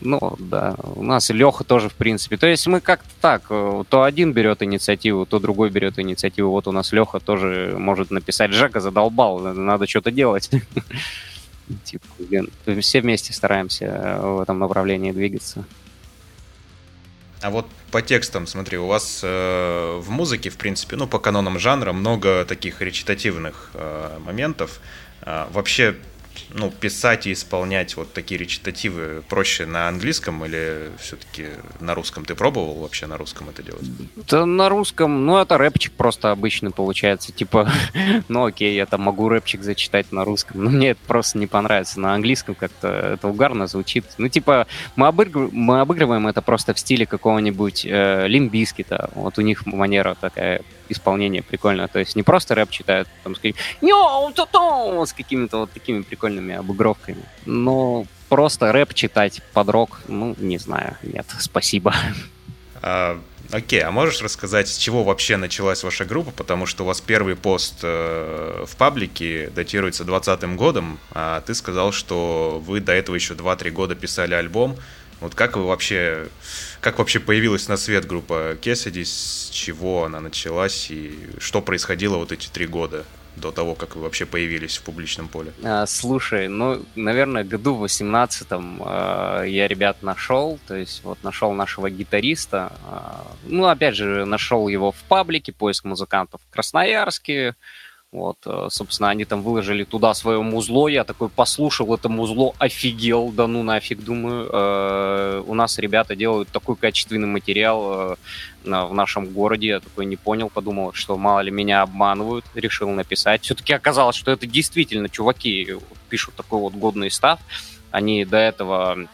Ну, 0.00 0.36
да. 0.38 0.74
У 0.82 1.02
нас 1.02 1.30
Леха 1.30 1.64
тоже, 1.64 1.88
в 1.88 1.94
принципе. 1.94 2.36
То 2.36 2.46
есть 2.46 2.66
мы 2.66 2.80
как-то 2.80 3.10
так, 3.20 3.42
э, 3.50 3.84
то 3.88 4.02
один 4.02 4.32
берет 4.32 4.62
инициативу, 4.62 5.26
то 5.26 5.38
другой 5.38 5.70
берет 5.70 5.98
инициативу. 5.98 6.50
Вот 6.50 6.66
у 6.66 6.72
нас 6.72 6.92
Леха 6.92 7.20
тоже 7.20 7.74
может 7.78 8.10
написать, 8.10 8.52
Жека 8.52 8.80
задолбал, 8.80 9.38
надо 9.38 9.86
что-то 9.86 10.10
делать. 10.10 10.50
Типа, 11.84 12.06
все 12.80 13.00
вместе 13.00 13.32
стараемся 13.32 13.84
э, 13.84 14.20
в 14.20 14.40
этом 14.40 14.58
направлении 14.58 15.12
двигаться. 15.12 15.64
А 17.42 17.50
вот 17.50 17.66
по 17.90 18.00
текстам, 18.00 18.46
смотри, 18.46 18.78
у 18.78 18.86
вас 18.86 19.20
э, 19.24 20.00
в 20.00 20.10
музыке, 20.10 20.48
в 20.48 20.56
принципе, 20.56 20.94
ну, 20.96 21.08
по 21.08 21.18
канонам 21.18 21.58
жанра 21.58 21.92
много 21.92 22.44
таких 22.44 22.80
речитативных 22.80 23.70
э, 23.74 24.18
моментов. 24.24 24.80
Э, 25.22 25.46
вообще 25.50 25.96
ну, 26.54 26.70
писать 26.70 27.26
и 27.26 27.32
исполнять 27.32 27.96
вот 27.96 28.12
такие 28.12 28.38
речитативы 28.38 29.22
проще 29.28 29.66
на 29.66 29.88
английском 29.88 30.44
или 30.44 30.90
все-таки 30.98 31.46
на 31.80 31.94
русском? 31.94 32.24
Ты 32.24 32.34
пробовал 32.34 32.74
вообще 32.74 33.06
на 33.06 33.16
русском 33.16 33.48
это 33.48 33.62
делать? 33.62 33.84
Да 34.28 34.46
на 34.46 34.68
русском, 34.68 35.24
ну, 35.26 35.38
это 35.38 35.58
рэпчик 35.58 35.92
просто 35.92 36.30
обычный 36.30 36.70
получается. 36.70 37.32
Типа, 37.32 37.70
ну 38.28 38.44
окей, 38.44 38.74
я 38.74 38.86
там 38.86 39.02
могу 39.02 39.28
рэпчик 39.28 39.62
зачитать 39.62 40.12
на 40.12 40.24
русском, 40.24 40.62
но 40.64 40.70
мне 40.70 40.90
это 40.90 41.00
просто 41.06 41.38
не 41.38 41.46
понравится. 41.46 42.00
На 42.00 42.14
английском 42.14 42.54
как-то 42.54 42.88
это 42.88 43.28
угарно 43.28 43.66
звучит. 43.66 44.04
Ну, 44.18 44.28
типа, 44.28 44.66
мы, 44.96 45.06
обыгр... 45.06 45.48
мы 45.52 45.80
обыгрываем 45.80 46.26
это 46.28 46.42
просто 46.42 46.74
в 46.74 46.78
стиле 46.78 47.06
какого-нибудь 47.06 47.86
э, 47.86 48.26
лимбискита. 48.28 49.10
Вот 49.14 49.38
у 49.38 49.42
них 49.42 49.66
манера 49.66 50.16
такая 50.20 50.62
исполнение 50.92 51.42
прикольное. 51.42 51.88
То 51.88 51.98
есть 51.98 52.16
не 52.16 52.22
просто 52.22 52.54
рэп 52.54 52.70
читают, 52.70 53.08
там, 53.24 53.34
с 55.06 55.12
какими-то 55.12 55.58
вот 55.58 55.72
такими 55.72 56.02
прикольными 56.02 56.54
обыгровками, 56.54 57.24
но 57.46 58.06
просто 58.28 58.72
рэп 58.72 58.94
читать 58.94 59.42
под 59.52 59.68
рок, 59.68 60.00
ну, 60.08 60.34
не 60.38 60.58
знаю, 60.58 60.96
нет, 61.02 61.26
спасибо. 61.38 61.94
А, 62.84 63.20
окей, 63.50 63.80
а 63.80 63.90
можешь 63.90 64.22
рассказать, 64.22 64.68
с 64.68 64.76
чего 64.76 65.04
вообще 65.04 65.36
началась 65.36 65.84
ваша 65.84 66.04
группа? 66.04 66.32
Потому 66.32 66.66
что 66.66 66.82
у 66.82 66.86
вас 66.86 67.00
первый 67.00 67.36
пост 67.36 67.80
э, 67.82 68.64
в 68.66 68.76
паблике 68.76 69.50
датируется 69.54 70.04
2020 70.04 70.56
годом, 70.56 70.98
а 71.12 71.42
ты 71.42 71.54
сказал, 71.54 71.92
что 71.92 72.60
вы 72.66 72.80
до 72.80 72.92
этого 72.92 73.14
еще 73.14 73.34
2-3 73.34 73.70
года 73.70 73.94
писали 73.94 74.34
альбом. 74.34 74.76
Вот 75.22 75.34
как 75.36 75.56
вы 75.56 75.66
вообще, 75.66 76.28
как 76.80 76.98
вообще 76.98 77.20
появилась 77.20 77.68
на 77.68 77.76
свет 77.76 78.06
группа 78.06 78.58
Кесади, 78.60 79.04
с 79.04 79.48
чего 79.52 80.04
она 80.04 80.20
началась 80.20 80.90
и 80.90 81.16
что 81.38 81.62
происходило 81.62 82.16
вот 82.16 82.32
эти 82.32 82.48
три 82.48 82.66
года? 82.66 83.04
до 83.36 83.50
того, 83.50 83.74
как 83.74 83.96
вы 83.96 84.02
вообще 84.02 84.26
появились 84.26 84.76
в 84.76 84.82
публичном 84.82 85.28
поле? 85.28 85.52
А, 85.64 85.86
слушай, 85.86 86.48
ну, 86.48 86.84
наверное, 86.94 87.44
году 87.44 87.74
в 87.74 87.84
18-м 87.84 88.82
э, 88.84 89.44
я 89.48 89.68
ребят 89.68 90.02
нашел, 90.02 90.58
то 90.66 90.76
есть 90.76 91.02
вот 91.02 91.18
нашел 91.22 91.52
нашего 91.52 91.88
гитариста, 91.88 92.72
э, 92.84 92.98
ну, 93.46 93.66
опять 93.66 93.96
же, 93.96 94.24
нашел 94.26 94.68
его 94.68 94.92
в 94.92 95.02
паблике, 95.08 95.52
поиск 95.52 95.84
музыкантов 95.84 96.40
в 96.46 96.52
Красноярске, 96.52 97.54
вот, 98.12 98.36
э, 98.44 98.68
собственно, 98.70 99.08
они 99.08 99.24
там 99.24 99.42
выложили 99.42 99.84
туда 99.84 100.12
свое 100.12 100.42
музло, 100.42 100.86
я 100.86 101.02
такой 101.02 101.30
послушал 101.30 101.94
это 101.94 102.10
музло, 102.10 102.54
офигел, 102.58 103.30
да 103.30 103.46
ну 103.46 103.62
нафиг, 103.62 104.04
думаю. 104.04 104.50
Э, 104.52 105.42
у 105.46 105.54
нас 105.54 105.78
ребята 105.78 106.14
делают 106.14 106.50
такой 106.50 106.76
качественный 106.76 107.26
материал 107.26 108.12
э, 108.12 108.16
в 108.64 108.92
нашем 108.92 109.26
городе, 109.26 109.68
я 109.68 109.80
такой 109.80 110.04
не 110.04 110.16
понял, 110.16 110.50
подумал, 110.50 110.92
что 110.92 111.16
мало 111.16 111.40
ли 111.40 111.50
меня 111.50 111.80
обманывают, 111.80 112.44
решил 112.54 112.90
написать. 112.90 113.44
Все-таки 113.44 113.72
оказалось, 113.72 114.16
что 114.16 114.30
это 114.30 114.46
действительно 114.46 115.08
чуваки 115.08 115.76
пишут 116.10 116.34
такой 116.34 116.60
вот 116.60 116.74
годный 116.74 117.10
став. 117.10 117.40
Они 117.90 118.26
до 118.26 118.36
этого 118.36 119.08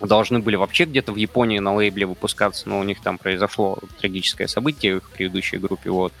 должны 0.00 0.40
были 0.40 0.56
вообще 0.56 0.86
где-то 0.86 1.12
в 1.12 1.16
Японии 1.16 1.60
на 1.60 1.74
лейбле 1.74 2.06
выпускаться, 2.06 2.68
но 2.68 2.80
у 2.80 2.82
них 2.82 3.00
там 3.00 3.16
произошло 3.16 3.78
трагическое 4.00 4.48
событие 4.48 4.94
в 4.94 4.96
их 4.98 5.10
предыдущей 5.10 5.58
группе, 5.58 5.90
вот 5.90 6.12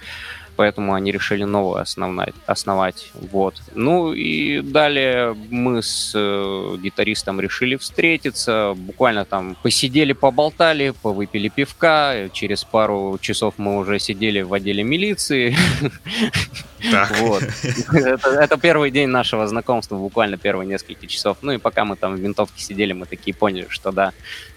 поэтому 0.56 0.94
они 0.94 1.12
решили 1.12 1.44
новую 1.44 1.80
основать. 1.80 2.34
основать 2.46 3.10
вот. 3.14 3.62
Ну 3.74 4.12
и 4.12 4.60
далее 4.60 5.36
мы 5.50 5.82
с 5.82 6.12
э, 6.14 6.76
гитаристом 6.82 7.40
решили 7.40 7.76
встретиться, 7.76 8.74
буквально 8.76 9.24
там 9.24 9.56
посидели, 9.62 10.12
поболтали, 10.12 10.94
повыпили 11.02 11.48
пивка, 11.48 12.28
через 12.32 12.64
пару 12.64 13.18
часов 13.20 13.54
мы 13.58 13.78
уже 13.78 13.98
сидели 13.98 14.42
в 14.42 14.52
отделе 14.52 14.82
милиции. 14.82 15.56
Так. 16.90 17.18
Вот. 17.20 17.42
Это, 17.92 18.30
это 18.30 18.56
первый 18.56 18.90
день 18.90 19.08
нашего 19.08 19.46
знакомства, 19.46 19.96
буквально 19.96 20.36
первые 20.36 20.66
несколько 20.66 21.06
часов. 21.06 21.38
Ну 21.42 21.52
и 21.52 21.58
пока 21.58 21.84
мы 21.84 21.96
там 21.96 22.16
в 22.16 22.20
винтовке 22.20 22.62
сидели, 22.62 22.92
мы 22.92 23.06
такие 23.06 23.34
поняли, 23.34 23.66
что 23.68 23.92
да, 23.92 24.12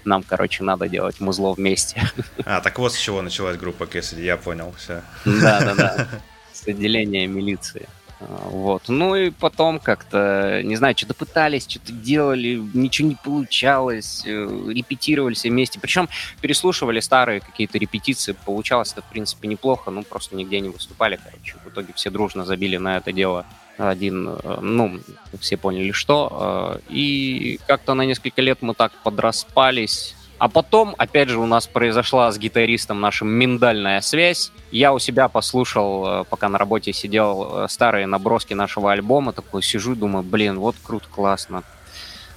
нам, 0.06 0.24
короче, 0.24 0.64
надо 0.64 0.88
делать 0.88 1.20
музло 1.20 1.54
вместе. 1.54 2.02
А, 2.46 2.62
так 2.62 2.78
вот 2.80 2.94
с 2.94 2.98
чего 2.98 3.22
началась 3.22 3.58
группа 3.58 3.86
Кэссиди, 3.86 4.24
я 4.24 4.38
понял, 4.38 4.74
все. 4.78 5.02
Да-да-да, 5.26 6.08
с 6.54 6.68
отделения 6.68 7.28
милиции. 7.28 7.88
Вот. 8.28 8.84
Ну 8.88 9.16
и 9.16 9.30
потом 9.30 9.80
как-то, 9.80 10.62
не 10.64 10.76
знаю, 10.76 10.96
что-то 10.98 11.14
пытались, 11.14 11.68
что-то 11.68 11.92
делали, 11.92 12.62
ничего 12.74 13.08
не 13.10 13.16
получалось, 13.16 14.24
э, 14.26 14.30
репетировали 14.70 15.34
все 15.34 15.50
вместе. 15.50 15.80
Причем 15.80 16.10
переслушивали 16.42 17.00
старые 17.00 17.40
какие-то 17.40 17.78
репетиции, 17.78 18.36
получалось 18.46 18.92
это, 18.94 19.02
в 19.02 19.10
принципе, 19.10 19.48
неплохо, 19.48 19.92
ну 19.92 20.04
просто 20.04 20.36
нигде 20.36 20.60
не 20.60 20.70
выступали, 20.70 21.20
короче. 21.24 21.56
В 21.66 21.70
итоге 21.70 21.94
все 21.94 22.10
дружно 22.10 22.46
забили 22.46 22.78
на 22.78 22.98
это 22.98 23.12
дело 23.12 23.46
один, 23.78 24.30
э, 24.30 24.60
ну, 24.62 25.00
все 25.40 25.58
поняли, 25.58 25.92
что. 25.92 26.80
Э, 26.80 26.94
и 26.94 27.60
как-то 27.68 27.94
на 27.94 28.04
несколько 28.04 28.42
лет 28.42 28.60
мы 28.62 28.74
так 28.74 28.92
подраспались, 29.04 30.16
а 30.44 30.50
потом, 30.50 30.94
опять 30.98 31.30
же, 31.30 31.40
у 31.40 31.46
нас 31.46 31.68
произошла 31.68 32.30
с 32.30 32.38
гитаристом 32.38 33.00
нашим 33.00 33.30
миндальная 33.30 34.02
связь. 34.02 34.52
Я 34.72 34.94
у 34.94 35.00
себя 35.00 35.30
послушал, 35.30 36.06
э, 36.06 36.24
пока 36.30 36.50
на 36.50 36.58
работе 36.58 36.92
сидел, 36.92 37.64
э, 37.64 37.68
старые 37.70 38.08
наброски 38.08 38.54
нашего 38.54 38.92
альбома. 38.92 39.32
Такой 39.32 39.64
сижу, 39.64 39.96
думаю, 39.96 40.22
блин, 40.22 40.60
вот 40.60 40.76
круто, 40.84 41.08
классно. 41.10 41.64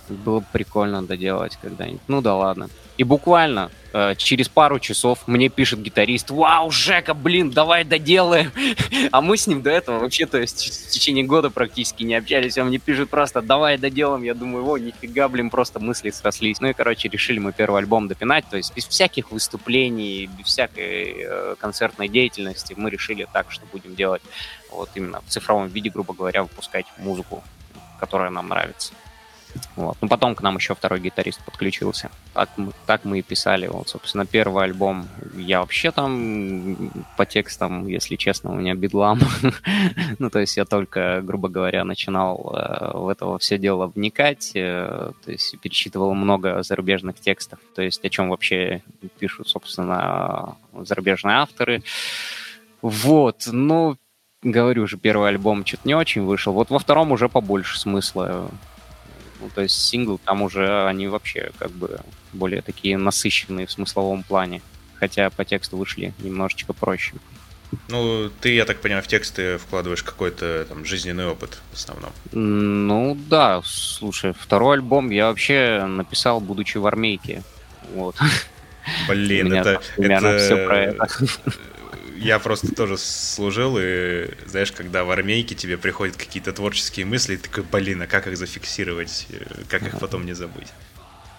Было 0.08 0.40
бы 0.40 0.46
прикольно 0.52 1.02
доделать 1.02 1.58
когда-нибудь. 1.60 2.00
Ну 2.08 2.20
да 2.20 2.34
ладно. 2.34 2.68
И 2.96 3.04
буквально 3.04 3.70
э, 3.92 4.14
через 4.16 4.48
пару 4.48 4.78
часов 4.78 5.28
мне 5.28 5.50
пишет 5.50 5.82
гитарист, 5.82 6.30
вау, 6.30 6.70
Жека, 6.70 7.12
блин, 7.12 7.50
давай 7.50 7.84
доделаем. 7.84 8.50
а 9.12 9.20
мы 9.20 9.36
с 9.36 9.46
ним 9.46 9.60
до 9.60 9.70
этого 9.70 9.98
вообще, 9.98 10.24
то 10.24 10.38
есть 10.38 10.88
в 10.88 10.90
течение 10.90 11.24
года 11.24 11.50
практически 11.50 12.04
не 12.04 12.14
общались. 12.14 12.56
Он 12.56 12.68
мне 12.68 12.78
пишет 12.78 13.10
просто, 13.10 13.42
давай 13.42 13.76
доделаем. 13.76 14.22
Я 14.22 14.32
думаю, 14.32 14.66
о, 14.66 14.78
нифига, 14.78 15.28
блин, 15.28 15.50
просто 15.50 15.78
мысли 15.78 16.10
срослись. 16.10 16.60
Ну 16.60 16.68
и, 16.68 16.72
короче, 16.72 17.08
решили 17.08 17.38
мы 17.38 17.52
первый 17.52 17.82
альбом 17.82 18.08
допинать, 18.08 18.46
то 18.48 18.56
есть 18.56 18.74
без 18.74 18.86
всяких 18.86 19.30
выступлений, 19.30 20.30
без 20.38 20.46
всякой 20.46 21.16
э, 21.18 21.54
концертной 21.58 22.08
деятельности 22.08 22.74
мы 22.76 22.88
решили 22.88 23.26
так, 23.30 23.50
что 23.50 23.66
будем 23.70 23.94
делать 23.94 24.22
вот 24.70 24.88
именно 24.94 25.20
в 25.20 25.28
цифровом 25.28 25.68
виде, 25.68 25.90
грубо 25.90 26.14
говоря, 26.14 26.42
выпускать 26.44 26.86
музыку, 26.98 27.44
которая 28.00 28.30
нам 28.30 28.48
нравится. 28.48 28.94
Вот. 29.76 29.96
Ну, 30.00 30.08
потом 30.08 30.34
к 30.34 30.42
нам 30.42 30.56
еще 30.56 30.74
второй 30.74 31.00
гитарист 31.00 31.44
подключился. 31.44 32.10
Так 32.34 32.50
мы, 32.56 32.72
так 32.86 33.04
мы 33.04 33.18
и 33.18 33.22
писали. 33.22 33.66
Вот, 33.66 33.88
собственно, 33.88 34.26
первый 34.26 34.64
альбом. 34.64 35.08
Я 35.36 35.60
вообще 35.60 35.90
там 35.90 36.90
по 37.16 37.26
текстам, 37.26 37.86
если 37.86 38.16
честно, 38.16 38.52
у 38.52 38.54
меня 38.54 38.74
бедлам. 38.74 39.20
ну, 40.18 40.30
то 40.30 40.38
есть 40.38 40.56
я 40.56 40.64
только, 40.64 41.20
грубо 41.22 41.48
говоря, 41.48 41.84
начинал 41.84 42.54
э, 42.54 42.98
в 42.98 43.08
это 43.08 43.38
все 43.38 43.58
дело 43.58 43.86
вникать. 43.86 44.52
Э, 44.54 45.12
то 45.24 45.30
есть 45.30 45.58
перечитывал 45.60 46.14
много 46.14 46.62
зарубежных 46.62 47.20
текстов. 47.20 47.58
То 47.74 47.82
есть 47.82 48.04
о 48.04 48.08
чем 48.08 48.30
вообще 48.30 48.82
пишут, 49.18 49.48
собственно, 49.48 50.56
зарубежные 50.72 51.36
авторы. 51.36 51.82
Вот, 52.82 53.48
ну, 53.50 53.96
говорю 54.42 54.86
же, 54.86 54.96
первый 54.96 55.28
альбом 55.28 55.64
что-то 55.64 55.82
не 55.84 55.94
очень 55.94 56.22
вышел. 56.22 56.52
Вот 56.52 56.70
во 56.70 56.78
втором 56.78 57.12
уже 57.12 57.28
побольше 57.28 57.78
смысла 57.78 58.48
ну, 59.40 59.50
то 59.54 59.62
есть 59.62 59.80
синглы 59.80 60.18
там 60.24 60.42
уже 60.42 60.86
они 60.86 61.08
вообще 61.08 61.50
как 61.58 61.70
бы 61.70 62.00
более 62.32 62.62
такие 62.62 62.96
насыщенные 62.98 63.66
в 63.66 63.72
смысловом 63.72 64.22
плане. 64.22 64.62
Хотя 64.94 65.30
по 65.30 65.44
тексту 65.44 65.76
вышли 65.76 66.14
немножечко 66.18 66.72
проще. 66.72 67.14
Ну, 67.88 68.30
ты, 68.40 68.54
я 68.54 68.64
так 68.64 68.80
понимаю, 68.80 69.02
в 69.02 69.08
тексты 69.08 69.58
вкладываешь 69.58 70.02
какой-то 70.02 70.64
там 70.68 70.84
жизненный 70.84 71.26
опыт 71.26 71.58
в 71.72 71.74
основном. 71.74 72.12
Ну 72.32 73.18
да, 73.28 73.60
слушай, 73.64 74.32
второй 74.38 74.76
альбом 74.76 75.10
я 75.10 75.28
вообще 75.28 75.84
написал, 75.86 76.40
будучи 76.40 76.78
в 76.78 76.86
армейке. 76.86 77.42
Вот. 77.94 78.16
Блин, 79.08 79.52
это, 79.52 79.80
это, 79.96 80.38
все 80.38 80.66
про 80.66 80.80
это 80.80 81.08
я 82.18 82.38
просто 82.38 82.74
тоже 82.74 82.96
служил, 82.98 83.76
и 83.80 84.28
знаешь, 84.46 84.72
когда 84.72 85.04
в 85.04 85.10
армейке 85.10 85.54
тебе 85.54 85.76
приходят 85.78 86.16
какие-то 86.16 86.52
творческие 86.52 87.06
мысли, 87.06 87.36
ты 87.36 87.48
такой, 87.48 87.64
блин, 87.64 88.02
а 88.02 88.06
как 88.06 88.26
их 88.26 88.36
зафиксировать, 88.36 89.26
как 89.68 89.82
их 89.82 89.98
потом 89.98 90.26
не 90.26 90.32
забыть? 90.32 90.68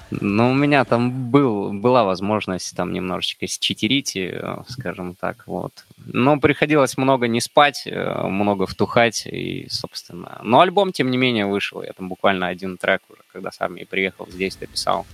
Ну, 0.10 0.51
у 0.51 0.53
меня 0.53 0.86
там 0.86 1.31
был, 1.31 1.74
была 1.74 2.05
возможность 2.05 2.75
там 2.75 2.93
немножечко 2.93 3.46
считерить, 3.48 4.15
э, 4.15 4.63
скажем 4.69 5.15
так, 5.15 5.43
вот. 5.48 5.86
Но 5.97 6.39
приходилось 6.39 6.97
много 6.97 7.28
не 7.28 7.41
спать, 7.41 7.84
э, 7.86 8.28
много 8.28 8.65
втухать, 8.67 9.25
и, 9.25 9.67
собственно... 9.69 10.39
Но 10.43 10.62
альбом, 10.62 10.93
тем 10.93 11.12
не 11.12 11.17
менее, 11.17 11.45
вышел. 11.45 11.84
Я 11.84 11.91
там 11.91 12.08
буквально 12.08 12.47
один 12.47 12.78
трек 12.78 13.01
уже, 13.10 13.19
когда 13.34 13.51
сам 13.51 13.75
и 13.75 13.84
приехал, 13.84 14.28
здесь 14.32 14.56
дописал. 14.56 15.06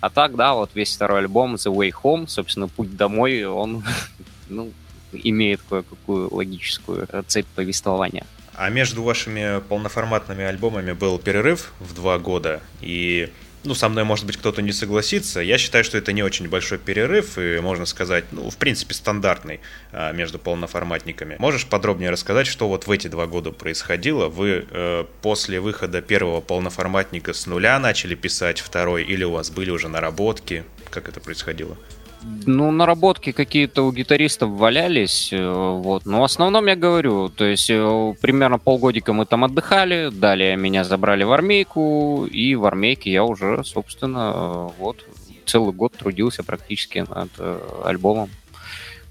А 0.00 0.10
так, 0.10 0.34
да, 0.34 0.54
вот 0.54 0.70
весь 0.74 0.94
второй 0.94 1.20
альбом 1.20 1.54
The 1.54 1.72
Way 1.72 1.92
Home, 2.02 2.26
собственно, 2.26 2.66
путь 2.66 2.96
домой, 2.96 3.44
он, 3.44 3.84
ну, 4.48 4.72
имеет 5.22 5.60
кое-какую 5.68 6.34
логическую 6.34 7.06
цепь 7.26 7.46
повествования. 7.54 8.26
А 8.54 8.70
между 8.70 9.02
вашими 9.02 9.60
полноформатными 9.60 10.44
альбомами 10.44 10.92
был 10.92 11.18
перерыв 11.18 11.72
в 11.80 11.94
два 11.94 12.18
года, 12.18 12.60
и 12.80 13.30
ну, 13.64 13.74
со 13.74 13.88
мной, 13.88 14.04
может 14.04 14.26
быть, 14.26 14.36
кто-то 14.36 14.62
не 14.62 14.72
согласится. 14.72 15.40
Я 15.40 15.58
считаю, 15.58 15.84
что 15.84 15.96
это 15.98 16.12
не 16.12 16.22
очень 16.22 16.48
большой 16.48 16.78
перерыв, 16.78 17.38
и, 17.38 17.58
можно 17.60 17.86
сказать, 17.86 18.24
ну, 18.30 18.50
в 18.50 18.56
принципе, 18.56 18.94
стандартный 18.94 19.60
а, 19.90 20.12
между 20.12 20.38
полноформатниками. 20.38 21.36
Можешь 21.38 21.66
подробнее 21.66 22.10
рассказать, 22.10 22.46
что 22.46 22.68
вот 22.68 22.86
в 22.86 22.90
эти 22.90 23.08
два 23.08 23.26
года 23.26 23.52
происходило? 23.52 24.28
Вы 24.28 24.66
э, 24.70 25.04
после 25.22 25.60
выхода 25.60 26.02
первого 26.02 26.40
полноформатника 26.40 27.32
с 27.32 27.46
нуля 27.46 27.78
начали 27.78 28.14
писать 28.14 28.60
второй, 28.60 29.02
или 29.02 29.24
у 29.24 29.32
вас 29.32 29.50
были 29.50 29.70
уже 29.70 29.88
наработки? 29.88 30.64
Как 30.90 31.08
это 31.08 31.20
происходило? 31.20 31.76
Ну, 32.46 32.70
наработки 32.70 33.32
какие-то 33.32 33.82
у 33.82 33.92
гитаристов 33.92 34.50
валялись, 34.50 35.32
э, 35.32 35.50
вот. 35.82 36.06
Но 36.06 36.20
в 36.20 36.24
основном 36.24 36.66
я 36.66 36.76
говорю, 36.76 37.28
то 37.28 37.44
есть 37.44 37.70
э, 37.70 38.14
примерно 38.20 38.58
полгодика 38.58 39.12
мы 39.12 39.24
там 39.26 39.44
отдыхали, 39.44 40.10
далее 40.10 40.56
меня 40.56 40.84
забрали 40.84 41.24
в 41.24 41.32
армейку, 41.32 42.26
и 42.30 42.54
в 42.54 42.66
армейке 42.66 43.10
я 43.10 43.24
уже, 43.24 43.62
собственно, 43.64 44.32
э, 44.34 44.68
вот 44.78 45.04
целый 45.46 45.72
год 45.72 45.92
трудился 45.94 46.42
практически 46.42 47.04
над 47.08 47.30
альбомом. 47.84 48.30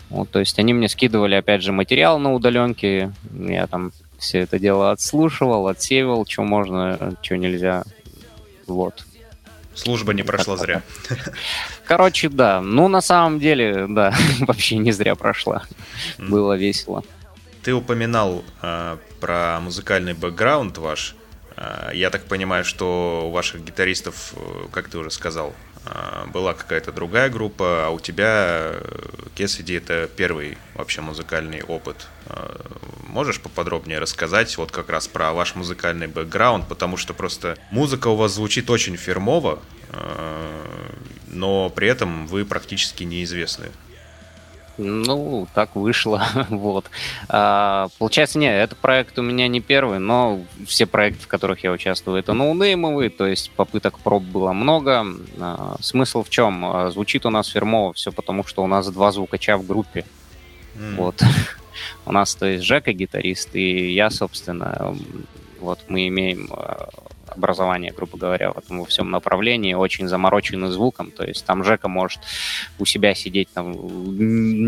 Вот, 0.10 0.30
то 0.30 0.39
есть 0.39 0.58
они 0.60 0.73
мне 0.73 0.89
скидывали, 0.89 1.36
опять 1.36 1.63
же, 1.63 1.71
материал 1.71 2.19
на 2.19 2.34
удаленке, 2.34 3.12
я 3.34 3.67
там 3.67 3.91
все 4.17 4.39
это 4.39 4.60
дело 4.60 4.91
отслушивал, 4.91 5.67
отсеивал, 5.67 6.26
что 6.26 6.43
можно, 6.43 7.15
что 7.21 7.38
нельзя. 7.38 7.84
Вот. 8.67 9.06
Служба 9.76 10.14
не 10.14 10.24
прошла 10.24 10.58
зря. 10.58 10.84
Короче, 11.86 12.30
да. 12.30 12.62
Ну, 12.62 12.88
на 12.88 13.02
самом 13.02 13.40
деле, 13.40 13.88
да, 13.90 14.14
вообще 14.40 14.78
не 14.78 14.92
зря 14.92 15.16
прошла. 15.16 15.64
Было 16.18 16.54
весело. 16.58 17.04
Ты 17.64 17.74
упоминал 17.74 18.44
э, 18.62 18.98
про 19.20 19.60
музыкальный 19.62 20.14
бэкграунд 20.14 20.78
ваш. 20.78 21.16
Э, 21.56 21.92
я 21.94 22.10
так 22.10 22.26
понимаю, 22.26 22.66
что 22.66 23.28
у 23.28 23.32
ваших 23.32 23.64
гитаристов, 23.64 24.34
э, 24.36 24.68
как 24.72 24.90
ты 24.90 24.98
уже 24.98 25.12
сказал, 25.12 25.54
была 26.34 26.54
какая-то 26.54 26.91
другая 26.91 27.30
группа, 27.30 27.88
а 27.88 27.89
у 27.89 28.00
тебя 28.00 28.74
Кесиди 29.36 29.74
это 29.74 30.08
первый 30.15 30.58
вообще 30.76 31.02
музыкальный 31.02 31.63
опыт. 31.63 32.08
Э, 32.28 32.56
можешь 33.08 33.41
поподробнее 33.41 34.00
рассказать 34.00 34.56
вот 34.58 34.72
как 34.72 34.89
раз 34.89 35.08
про 35.08 35.34
ваш 35.34 35.56
музыкальный 35.56 36.08
бэкграунд, 36.08 36.67
потому 36.67 36.98
что 36.98 37.13
просто 37.13 37.58
музыка 37.72 38.08
у 38.08 38.15
вас 38.15 38.34
звучит 38.34 38.69
очень 38.69 38.96
фирмово, 38.96 39.60
э, 39.89 40.91
но 41.28 41.69
при 41.69 41.88
этом 41.88 42.28
вы 42.28 42.46
практически 42.46 43.04
неизвестны. 43.04 43.72
Ну, 44.78 45.48
так 45.54 45.76
вышло, 45.76 46.26
вот. 46.50 46.90
А, 47.30 47.90
получается, 48.00 48.40
нет, 48.40 48.54
этот 48.54 48.80
проект 48.80 49.20
у 49.20 49.22
меня 49.22 49.48
не 49.48 49.62
первый, 49.62 50.00
но 50.00 50.42
все 50.66 50.88
проекты, 50.88 51.24
в 51.24 51.28
которых 51.28 51.64
я 51.64 51.72
участвую, 51.72 52.18
это 52.18 52.34
ноунеймовые, 52.34 53.12
то 53.12 53.28
есть 53.28 53.52
попыток 53.52 54.00
проб 54.00 54.24
было 54.24 54.52
много. 54.52 55.06
А, 55.40 55.76
смысл 55.80 56.24
в 56.24 56.30
чем? 56.30 56.66
А, 56.66 56.90
звучит 56.90 57.26
у 57.26 57.30
нас 57.30 57.50
фирмово 57.50 57.94
все 57.94 58.12
потому, 58.12 58.44
что 58.46 58.64
у 58.64 58.68
нас 58.68 58.90
два 58.90 59.12
звукача 59.12 59.58
в 59.58 59.68
группе. 59.68 60.06
Mm. 60.76 60.96
Вот. 60.96 61.22
у 62.06 62.12
нас, 62.12 62.34
то 62.34 62.48
есть, 62.48 62.64
Жека 62.64 62.94
гитарист, 62.94 63.56
и 63.56 63.94
я, 63.94 64.10
собственно, 64.10 64.96
вот 65.60 65.80
мы 65.88 66.08
имеем 66.08 66.50
образование, 67.36 67.91
грубо 67.91 68.17
говоря, 68.17 68.52
в 68.52 68.58
этом 68.58 68.80
во 68.80 68.86
всем 68.86 69.12
направлении, 69.12 69.74
очень 69.74 70.08
замороченный 70.08 70.69
звуком. 70.69 71.12
То 71.12 71.26
есть 71.26 71.46
там 71.46 71.63
Жека 71.63 71.88
может 71.88 72.22
у 72.80 72.86
себя 72.86 73.13
сидеть 73.15 73.50
там 73.54 73.74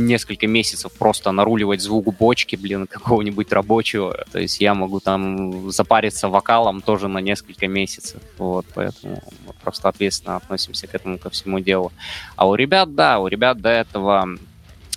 несколько 0.07 0.47
месяцев 0.47 0.91
просто 0.93 1.31
наруливать 1.31 1.81
звук 1.81 2.15
бочки, 2.17 2.55
блин, 2.55 2.87
какого-нибудь 2.87 3.51
рабочего. 3.51 4.25
То 4.31 4.39
есть 4.39 4.61
я 4.61 4.73
могу 4.73 4.99
там 4.99 5.71
запариться 5.71 6.29
вокалом 6.29 6.81
тоже 6.81 7.07
на 7.07 7.19
несколько 7.19 7.67
месяцев. 7.67 8.21
Вот, 8.37 8.65
поэтому 8.73 9.21
мы 9.47 9.53
просто 9.61 9.89
ответственно 9.89 10.35
относимся 10.37 10.87
к 10.87 10.95
этому 10.95 11.17
ко 11.17 11.29
всему 11.29 11.59
делу. 11.59 11.91
А 12.35 12.47
у 12.47 12.55
ребят, 12.55 12.95
да, 12.95 13.19
у 13.19 13.27
ребят 13.27 13.61
до 13.61 13.69
этого 13.69 14.37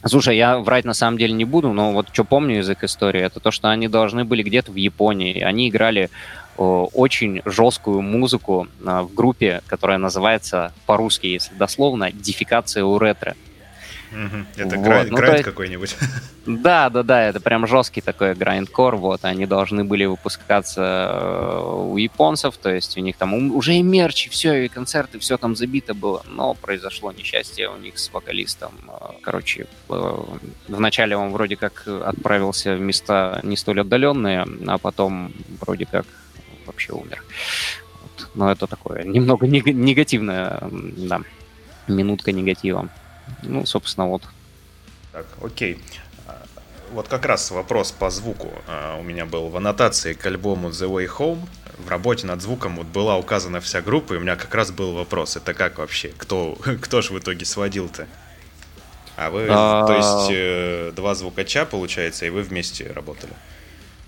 Слушай, 0.04 0.36
я 0.36 0.58
врать 0.58 0.84
на 0.84 0.94
самом 0.94 1.18
деле 1.18 1.32
не 1.32 1.44
буду, 1.44 1.72
но 1.72 1.92
вот 1.92 2.10
что 2.12 2.22
помню 2.22 2.60
из 2.60 2.70
их 2.70 2.84
истории, 2.84 3.20
это 3.20 3.40
то, 3.40 3.50
что 3.50 3.68
они 3.68 3.88
должны 3.88 4.24
были 4.24 4.44
где-то 4.44 4.70
в 4.70 4.76
Японии. 4.76 5.40
Они 5.40 5.68
играли 5.68 6.08
очень 6.58 7.42
жесткую 7.44 8.02
музыку 8.02 8.68
а, 8.84 9.02
в 9.02 9.14
группе, 9.14 9.62
которая 9.66 9.98
называется 9.98 10.72
по-русски, 10.86 11.26
если 11.26 11.54
дословно, 11.54 12.10
«Дефикация 12.12 12.84
у 12.84 12.98
ретро». 12.98 13.36
Это 14.56 14.76
вот. 14.76 14.84
грайнд, 14.84 15.10
ну, 15.10 15.16
грайнд 15.16 15.44
какой-нибудь. 15.44 15.96
Да, 16.46 16.88
да, 16.88 17.02
да, 17.02 17.24
это 17.24 17.40
прям 17.40 17.66
жесткий 17.66 18.00
такой 18.00 18.34
грайндкор, 18.34 18.96
вот, 18.96 19.26
они 19.26 19.44
должны 19.44 19.84
были 19.84 20.06
выпускаться 20.06 21.10
э, 21.12 21.62
у 21.62 21.98
японцев, 21.98 22.56
то 22.56 22.70
есть 22.74 22.96
у 22.96 23.00
них 23.00 23.18
там 23.18 23.34
уже 23.54 23.74
и 23.74 23.82
мерч, 23.82 24.28
и 24.28 24.30
все, 24.30 24.64
и 24.64 24.68
концерты, 24.68 25.18
все 25.18 25.36
там 25.36 25.54
забито 25.54 25.92
было, 25.92 26.22
но 26.26 26.54
произошло 26.54 27.12
несчастье 27.12 27.68
у 27.68 27.76
них 27.76 27.98
с 27.98 28.10
вокалистом. 28.10 28.72
Э, 28.88 29.10
короче, 29.20 29.66
э, 29.90 30.16
вначале 30.68 31.18
он 31.18 31.32
вроде 31.32 31.56
как 31.56 31.86
отправился 31.86 32.76
в 32.76 32.80
места 32.80 33.40
не 33.42 33.58
столь 33.58 33.82
отдаленные, 33.82 34.46
а 34.68 34.78
потом 34.78 35.34
вроде 35.60 35.84
как 35.84 36.06
вообще 36.68 36.92
умер. 36.92 37.24
Вот. 38.02 38.30
Но 38.34 38.52
это 38.52 38.66
такое 38.66 39.02
немного 39.02 39.46
негативное, 39.46 40.60
да, 40.70 41.20
минутка 41.88 42.32
негатива. 42.32 42.88
Ну, 43.42 43.66
собственно, 43.66 44.08
вот. 44.08 44.22
Так, 45.12 45.26
окей. 45.42 45.78
А, 46.26 46.42
вот 46.92 47.08
как 47.08 47.26
раз 47.26 47.50
вопрос 47.50 47.90
по 47.90 48.10
звуку 48.10 48.52
а, 48.66 48.98
у 48.98 49.02
меня 49.02 49.26
был 49.26 49.48
в 49.48 49.56
аннотации 49.56 50.12
к 50.12 50.24
альбому 50.26 50.68
The 50.68 50.88
Way 50.88 51.08
Home. 51.18 51.48
В 51.78 51.88
работе 51.88 52.26
над 52.26 52.42
звуком 52.42 52.76
вот 52.76 52.86
была 52.86 53.16
указана 53.16 53.60
вся 53.60 53.82
группа, 53.82 54.14
и 54.14 54.16
у 54.16 54.20
меня 54.20 54.36
как 54.36 54.54
раз 54.54 54.70
был 54.70 54.94
вопрос, 54.94 55.36
это 55.36 55.54
как 55.54 55.78
вообще? 55.78 56.12
Кто, 56.16 56.56
кто 56.80 57.02
же 57.02 57.12
в 57.12 57.18
итоге 57.18 57.44
сводил-то? 57.44 58.06
А 59.16 59.30
вы, 59.30 59.48
а... 59.50 59.84
то 59.84 59.94
есть, 59.94 60.30
э, 60.32 60.92
два 60.94 61.14
звукача, 61.16 61.66
получается, 61.66 62.26
и 62.26 62.30
вы 62.30 62.42
вместе 62.42 62.92
работали? 62.92 63.32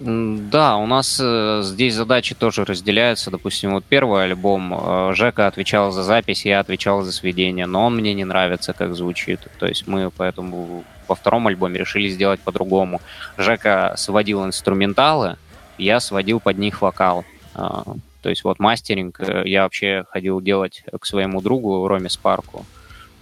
Да, 0.00 0.78
у 0.78 0.86
нас 0.86 1.20
э, 1.22 1.60
здесь 1.62 1.94
задачи 1.94 2.34
тоже 2.34 2.64
разделяются. 2.64 3.30
Допустим, 3.30 3.72
вот 3.72 3.84
первый 3.84 4.24
альбом 4.24 4.72
э, 4.72 5.12
Жека 5.14 5.46
отвечал 5.46 5.92
за 5.92 6.02
запись, 6.02 6.46
я 6.46 6.60
отвечал 6.60 7.02
за 7.02 7.12
сведение, 7.12 7.66
но 7.66 7.84
он 7.84 7.96
мне 7.96 8.14
не 8.14 8.24
нравится, 8.24 8.72
как 8.72 8.94
звучит. 8.94 9.40
То 9.58 9.66
есть 9.66 9.86
мы 9.86 10.10
поэтому 10.10 10.84
во 11.06 11.14
втором 11.14 11.48
альбоме 11.48 11.78
решили 11.78 12.08
сделать 12.08 12.40
по-другому. 12.40 13.02
Жека 13.36 13.92
сводил 13.98 14.42
инструменталы, 14.46 15.36
я 15.76 16.00
сводил 16.00 16.40
под 16.40 16.56
них 16.56 16.80
вокал. 16.80 17.26
А, 17.54 17.84
то 18.22 18.30
есть 18.30 18.42
вот 18.42 18.58
мастеринг 18.58 19.20
э, 19.20 19.42
я 19.44 19.64
вообще 19.64 20.06
ходил 20.08 20.40
делать 20.40 20.82
к 20.98 21.04
своему 21.04 21.42
другу 21.42 21.86
Роме 21.86 22.08
Спарку. 22.08 22.64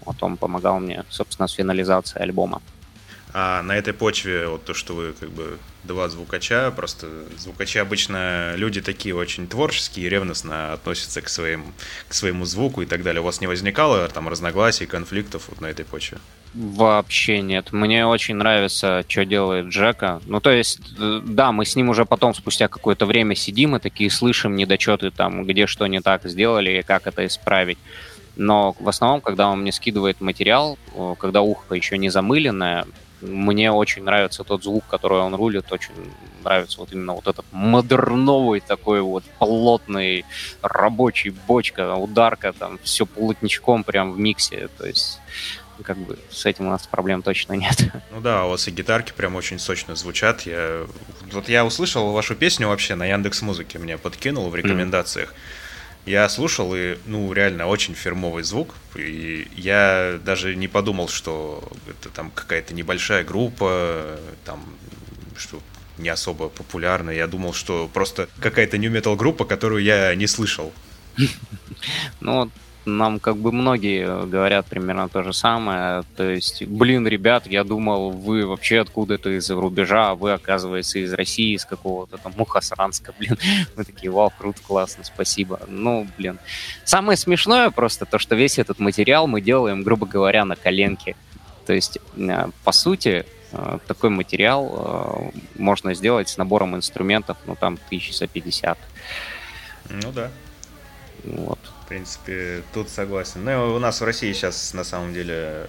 Вот 0.04 0.22
он 0.22 0.36
помогал 0.36 0.78
мне, 0.78 1.02
собственно, 1.08 1.48
с 1.48 1.54
финализацией 1.54 2.22
альбома. 2.22 2.62
А 3.34 3.62
на 3.62 3.76
этой 3.76 3.92
почве, 3.92 4.46
вот 4.46 4.64
то, 4.64 4.74
что 4.74 4.94
вы 4.94 5.12
как 5.12 5.30
бы 5.30 5.58
два 5.88 6.08
звукача, 6.08 6.70
просто 6.70 7.08
звукачи 7.36 7.78
обычно 7.78 8.54
люди 8.54 8.80
такие 8.80 9.14
очень 9.16 9.48
творческие, 9.48 10.08
ревностно 10.08 10.72
относятся 10.74 11.20
к, 11.20 11.28
своим, 11.28 11.74
к 12.06 12.14
своему 12.14 12.44
звуку 12.44 12.82
и 12.82 12.86
так 12.86 13.02
далее. 13.02 13.20
У 13.20 13.24
вас 13.24 13.40
не 13.40 13.48
возникало 13.48 14.08
там 14.08 14.28
разногласий, 14.28 14.86
конфликтов 14.86 15.48
вот 15.48 15.60
на 15.60 15.66
этой 15.66 15.84
почве? 15.84 16.18
Вообще 16.54 17.40
нет. 17.40 17.72
Мне 17.72 18.06
очень 18.06 18.36
нравится, 18.36 19.04
что 19.08 19.24
делает 19.24 19.66
Джека. 19.66 20.20
Ну, 20.26 20.40
то 20.40 20.50
есть, 20.50 20.80
э, 20.98 21.20
да, 21.24 21.52
мы 21.52 21.66
с 21.66 21.76
ним 21.76 21.88
уже 21.88 22.04
потом, 22.04 22.34
спустя 22.34 22.68
какое-то 22.68 23.06
время 23.06 23.34
сидим 23.34 23.76
и 23.76 23.80
такие 23.80 24.10
слышим 24.10 24.56
недочеты 24.56 25.10
там, 25.10 25.44
где 25.44 25.66
что 25.66 25.86
не 25.86 26.00
так 26.00 26.24
сделали 26.24 26.78
и 26.78 26.82
как 26.82 27.06
это 27.06 27.26
исправить. 27.26 27.78
Но 28.36 28.74
в 28.78 28.88
основном, 28.88 29.20
когда 29.20 29.48
он 29.48 29.60
мне 29.62 29.72
скидывает 29.72 30.20
материал, 30.20 30.78
когда 31.18 31.42
ухо 31.42 31.74
еще 31.74 31.98
не 31.98 32.08
замыленное, 32.08 32.86
мне 33.20 33.72
очень 33.72 34.02
нравится 34.04 34.44
тот 34.44 34.62
звук, 34.62 34.84
который 34.88 35.18
он 35.18 35.34
рулит, 35.34 35.70
очень 35.72 35.92
нравится 36.44 36.80
вот 36.80 36.92
именно 36.92 37.14
вот 37.14 37.26
этот 37.26 37.44
модерновый 37.50 38.60
такой 38.60 39.00
вот 39.00 39.24
плотный 39.38 40.24
рабочий 40.62 41.30
бочка, 41.30 41.94
ударка, 41.94 42.52
там 42.52 42.78
все 42.82 43.06
плотничком 43.06 43.84
прям 43.84 44.12
в 44.12 44.18
миксе, 44.18 44.68
то 44.78 44.86
есть 44.86 45.20
как 45.82 45.96
бы 45.98 46.18
с 46.30 46.44
этим 46.44 46.66
у 46.66 46.70
нас 46.70 46.86
проблем 46.86 47.22
точно 47.22 47.52
нет. 47.52 47.78
Ну 48.10 48.20
да, 48.20 48.46
у 48.46 48.50
вас 48.50 48.66
и 48.66 48.70
гитарки 48.70 49.12
прям 49.12 49.36
очень 49.36 49.58
сочно 49.58 49.94
звучат. 49.94 50.42
Я, 50.42 50.86
вот 51.30 51.48
я 51.48 51.64
услышал 51.64 52.10
вашу 52.12 52.34
песню 52.34 52.68
вообще 52.68 52.94
на 52.96 53.06
Яндекс 53.06 53.42
Музыке, 53.42 53.78
мне 53.78 53.96
подкинул 53.96 54.48
в 54.48 54.56
рекомендациях. 54.56 55.30
Mm. 55.30 55.67
Я 56.08 56.26
слушал, 56.30 56.74
и, 56.74 56.96
ну, 57.04 57.30
реально 57.34 57.66
очень 57.66 57.94
фирмовый 57.94 58.42
звук. 58.42 58.74
И 58.96 59.46
я 59.56 60.18
даже 60.24 60.56
не 60.56 60.66
подумал, 60.66 61.08
что 61.08 61.62
это 61.86 62.08
там 62.08 62.30
какая-то 62.30 62.72
небольшая 62.72 63.24
группа, 63.24 64.18
там, 64.46 64.64
что 65.36 65.60
не 65.98 66.08
особо 66.08 66.48
популярная. 66.48 67.14
Я 67.14 67.26
думал, 67.26 67.52
что 67.52 67.90
просто 67.92 68.28
какая-то 68.40 68.78
нью 68.78 68.90
метал 68.90 69.16
группа, 69.16 69.44
которую 69.44 69.82
я 69.82 70.14
не 70.14 70.26
слышал. 70.26 70.72
Ну, 72.20 72.50
нам 72.96 73.20
как 73.20 73.36
бы 73.36 73.52
многие 73.52 74.26
говорят 74.26 74.66
примерно 74.66 75.08
то 75.08 75.22
же 75.22 75.32
самое. 75.32 76.02
То 76.16 76.28
есть, 76.28 76.64
блин, 76.64 77.06
ребят, 77.06 77.46
я 77.46 77.64
думал, 77.64 78.10
вы 78.10 78.46
вообще 78.46 78.80
откуда-то 78.80 79.30
из-за 79.38 79.54
рубежа, 79.54 80.10
а 80.10 80.14
вы, 80.14 80.32
оказывается, 80.32 80.98
из 80.98 81.12
России, 81.12 81.54
из 81.54 81.64
какого-то 81.64 82.18
там 82.18 82.32
Мухасранска, 82.36 83.14
блин. 83.18 83.38
Мы 83.76 83.84
такие, 83.84 84.10
вау, 84.10 84.32
круто, 84.36 84.60
классно, 84.66 85.04
спасибо. 85.04 85.60
Ну, 85.68 86.06
блин. 86.16 86.38
Самое 86.84 87.16
смешное 87.16 87.70
просто 87.70 88.06
то, 88.06 88.18
что 88.18 88.34
весь 88.34 88.58
этот 88.58 88.78
материал 88.78 89.26
мы 89.26 89.40
делаем, 89.40 89.82
грубо 89.82 90.06
говоря, 90.06 90.44
на 90.44 90.56
коленке. 90.56 91.16
То 91.66 91.72
есть, 91.74 91.98
э, 92.16 92.46
по 92.64 92.72
сути, 92.72 93.26
э, 93.52 93.78
такой 93.86 94.10
материал 94.10 95.32
э, 95.34 95.60
можно 95.60 95.94
сделать 95.94 96.28
с 96.28 96.38
набором 96.38 96.74
инструментов, 96.76 97.36
ну, 97.46 97.56
там, 97.56 97.78
тысяч 97.90 98.16
за 98.16 98.26
50. 98.26 98.78
Ну 99.90 100.12
да. 100.12 100.30
Вот. 101.24 101.58
В 101.88 101.90
принципе, 101.90 102.62
тут 102.74 102.90
согласен. 102.90 103.42
Ну, 103.44 103.74
у 103.74 103.78
нас 103.78 104.02
в 104.02 104.04
России 104.04 104.30
сейчас 104.34 104.74
на 104.74 104.84
самом 104.84 105.14
деле 105.14 105.66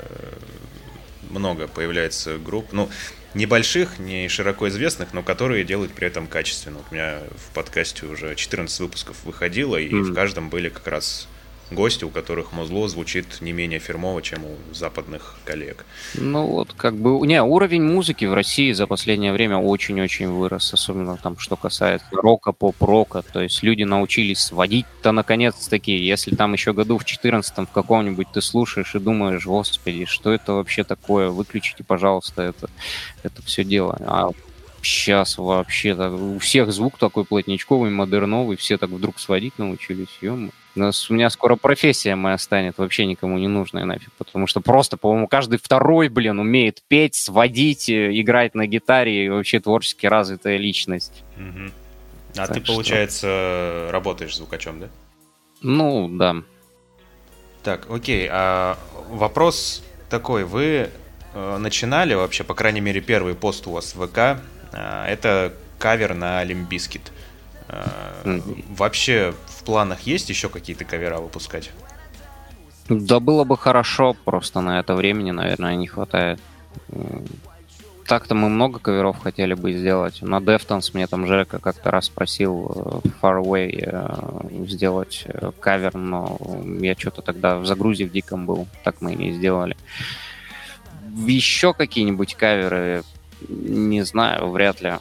много 1.30 1.70
появляется 1.70 2.38
групп, 2.38 2.74
ну, 2.74 2.90
небольших, 3.34 4.00
не 4.00 4.28
широко 4.28 4.68
известных, 4.68 5.14
но 5.14 5.24
которые 5.24 5.64
делают 5.64 5.94
при 5.94 6.08
этом 6.08 6.28
качественно. 6.28 6.80
Вот 6.80 6.88
у 6.92 6.94
меня 6.94 7.20
в 7.38 7.54
подкасте 7.54 8.06
уже 8.06 8.36
14 8.36 8.82
выпусков 8.82 9.24
выходило, 9.24 9.78
и 9.78 9.88
mm-hmm. 9.88 10.02
в 10.02 10.14
каждом 10.14 10.50
были 10.50 10.68
как 10.68 10.88
раз 10.88 11.30
гости, 11.72 12.04
у 12.04 12.10
которых 12.10 12.52
музло 12.52 12.88
звучит 12.88 13.42
не 13.42 13.52
менее 13.52 13.80
фирмово, 13.80 14.22
чем 14.22 14.46
у 14.46 14.74
западных 14.74 15.38
коллег. 15.46 15.86
Ну 16.16 16.48
вот, 16.48 16.74
как 16.74 16.96
бы, 16.96 17.26
не, 17.28 17.42
уровень 17.42 17.84
музыки 17.84 18.26
в 18.26 18.34
России 18.34 18.72
за 18.72 18.88
последнее 18.88 19.34
время 19.34 19.58
очень-очень 19.58 20.30
вырос, 20.30 20.74
особенно 20.74 21.18
там, 21.18 21.38
что 21.38 21.56
касается 21.56 22.08
рока, 22.12 22.52
поп-рока, 22.52 23.22
то 23.22 23.42
есть 23.42 23.64
люди 23.64 23.84
научились 23.84 24.40
сводить-то 24.40 25.12
наконец-таки, 25.12 25.96
если 25.96 26.36
там 26.36 26.54
еще 26.54 26.74
году 26.74 26.98
в 26.98 27.06
14 27.06 27.58
в 27.58 27.72
каком-нибудь 27.72 28.28
ты 28.34 28.42
слушаешь 28.42 28.96
и 28.96 29.00
думаешь, 29.00 29.46
господи, 29.46 30.06
что 30.06 30.32
это 30.32 30.54
вообще 30.54 30.84
такое, 30.84 31.30
выключите, 31.30 31.84
пожалуйста, 31.84 32.44
это, 32.44 32.70
это 33.24 33.42
все 33.44 33.64
дело. 33.64 33.98
А 34.06 34.32
сейчас 34.86 35.38
вообще 35.38 35.96
так, 35.96 36.14
у 36.14 36.40
всех 36.40 36.72
звук 36.72 36.98
такой 36.98 37.26
плотничковый, 37.26 37.92
модерновый, 37.92 38.58
все 38.58 38.78
так 38.78 38.90
вдруг 38.90 39.20
сводить 39.20 39.58
научились, 39.58 40.18
ё 40.22 40.50
у, 40.76 40.80
нас, 40.80 41.10
у 41.10 41.14
меня 41.14 41.30
скоро 41.30 41.56
профессия 41.56 42.16
моя 42.16 42.38
станет 42.38 42.78
вообще 42.78 43.06
никому 43.06 43.38
не 43.38 43.48
нужная 43.48 43.86
нафиг, 43.86 44.12
потому 44.18 44.48
что 44.48 44.62
просто, 44.62 44.98
по-моему, 44.98 45.28
каждый 45.28 45.60
второй, 45.60 46.10
блин, 46.10 46.40
умеет 46.40 46.82
петь, 46.88 47.16
сводить, 47.16 47.90
э, 47.90 48.12
играть 48.20 48.56
на 48.56 48.66
гитаре 48.68 49.26
и 49.26 49.30
вообще 49.30 49.60
творчески 49.60 50.06
развитая 50.06 50.58
личность. 50.58 51.24
Угу. 51.38 51.72
А 52.38 52.48
так 52.48 52.54
ты, 52.54 52.64
что... 52.64 52.74
получается, 52.74 53.90
работаешь 53.92 54.36
звукачом, 54.36 54.80
да? 54.80 54.88
Ну, 55.62 56.08
да. 56.10 56.38
Так, 57.64 57.88
окей. 57.90 58.28
А 58.32 58.78
вопрос 59.10 59.84
такой. 60.10 60.46
Вы 60.46 60.90
э, 61.34 61.58
начинали 61.58 62.14
вообще, 62.14 62.44
по 62.44 62.54
крайней 62.54 62.82
мере, 62.82 63.02
первый 63.02 63.36
пост 63.36 63.68
у 63.68 63.72
вас 63.72 63.96
в 63.96 64.08
ВК. 64.08 64.42
Э, 64.72 65.06
это 65.06 65.54
кавер 65.78 66.14
на 66.14 66.44
Limp 66.44 66.68
Bizkit. 66.68 67.12
Mm-hmm. 67.68 68.66
Вообще 68.76 69.36
в 69.46 69.64
планах 69.64 70.02
есть 70.02 70.30
еще 70.30 70.50
какие-то 70.50 70.86
кавера 70.86 71.20
выпускать? 71.20 71.70
Да 72.90 73.20
было 73.20 73.44
бы 73.44 73.56
хорошо, 73.56 74.16
просто 74.26 74.62
на 74.62 74.80
это 74.80 74.96
времени, 74.96 75.30
наверное, 75.30 75.76
не 75.76 75.86
хватает. 75.86 76.40
Так-то 78.08 78.34
мы 78.34 78.50
много 78.50 78.80
каверов 78.80 79.20
хотели 79.20 79.54
бы 79.54 79.72
сделать. 79.72 80.24
На 80.24 80.38
Deftones 80.40 80.90
мне 80.94 81.06
там 81.06 81.28
Жека 81.28 81.60
как-то 81.60 81.92
раз 81.92 82.10
просил 82.10 83.02
э, 83.06 83.08
Far 83.22 83.44
Away 83.44 83.84
э, 83.86 84.66
сделать 84.66 85.28
кавер, 85.60 85.96
но 85.96 86.40
я 86.82 86.96
что-то 86.96 87.22
тогда 87.22 87.60
в 87.60 87.68
загрузе 87.68 88.06
в 88.06 88.12
диком 88.12 88.48
был. 88.48 88.66
Так 88.84 89.02
мы 89.02 89.14
и 89.14 89.16
не 89.16 89.34
сделали. 89.34 89.78
Еще 91.28 91.76
какие-нибудь 91.76 92.34
каверы, 92.34 93.04
не 93.48 94.04
знаю, 94.04 94.50
вряд 94.50 94.82
ли. 94.82 94.94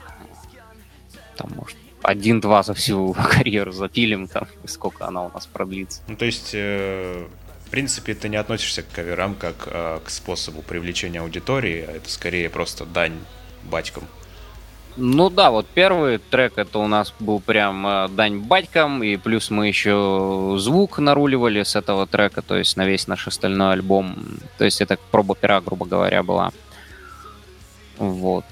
Там, 1.36 1.50
может, 1.54 1.76
один-два 2.02 2.62
за 2.62 2.74
всю 2.74 3.12
карьеру 3.30 3.72
запилим, 3.72 4.28
там, 4.28 4.46
сколько 4.66 5.06
она 5.06 5.24
у 5.24 5.32
нас 5.32 5.46
продлится. 5.46 6.02
Ну, 6.08 6.16
то 6.16 6.24
есть, 6.24 6.50
э, 6.54 7.26
в 7.66 7.70
принципе, 7.70 8.14
ты 8.14 8.28
не 8.28 8.36
относишься 8.36 8.82
к 8.82 8.88
каверам 8.90 9.34
как 9.34 9.66
э, 9.66 10.00
к 10.04 10.10
способу 10.10 10.62
привлечения 10.62 11.20
аудитории, 11.20 11.84
а 11.86 11.92
это 11.92 12.10
скорее 12.10 12.48
просто 12.50 12.84
дань 12.84 13.18
батькам. 13.64 14.04
Ну 15.00 15.30
да, 15.30 15.52
вот 15.52 15.66
первый 15.72 16.18
трек 16.18 16.54
это 16.56 16.80
у 16.80 16.88
нас 16.88 17.14
был 17.20 17.38
прям 17.38 17.86
э, 17.86 18.08
дань 18.08 18.38
батькам, 18.38 19.02
и 19.04 19.16
плюс 19.16 19.48
мы 19.50 19.68
еще 19.68 20.56
звук 20.58 20.98
наруливали 20.98 21.62
с 21.62 21.76
этого 21.76 22.06
трека, 22.06 22.42
то 22.42 22.56
есть 22.56 22.76
на 22.76 22.84
весь 22.84 23.06
наш 23.06 23.28
остальной 23.28 23.74
альбом. 23.74 24.16
То 24.56 24.64
есть 24.64 24.80
это 24.80 24.98
проба 25.12 25.36
пера, 25.36 25.60
грубо 25.60 25.86
говоря, 25.86 26.24
была. 26.24 26.52
Вот. 27.98 28.44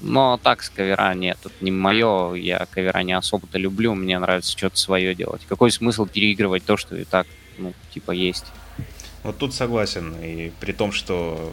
Но 0.00 0.38
так 0.42 0.62
с 0.62 0.70
кавера 0.70 1.12
нет, 1.14 1.38
это 1.44 1.54
не 1.60 1.72
мое, 1.72 2.34
я 2.34 2.66
кавера 2.70 3.02
не 3.02 3.14
особо-то 3.14 3.58
люблю, 3.58 3.94
мне 3.94 4.18
нравится 4.18 4.56
что-то 4.56 4.76
свое 4.76 5.14
делать. 5.14 5.42
Какой 5.48 5.72
смысл 5.72 6.06
переигрывать 6.06 6.64
то, 6.64 6.76
что 6.76 6.96
и 6.96 7.04
так, 7.04 7.26
ну, 7.56 7.72
типа, 7.92 8.12
есть? 8.12 8.44
Вот 9.24 9.38
тут 9.38 9.54
согласен, 9.54 10.14
и 10.22 10.52
при 10.60 10.72
том, 10.72 10.92
что 10.92 11.52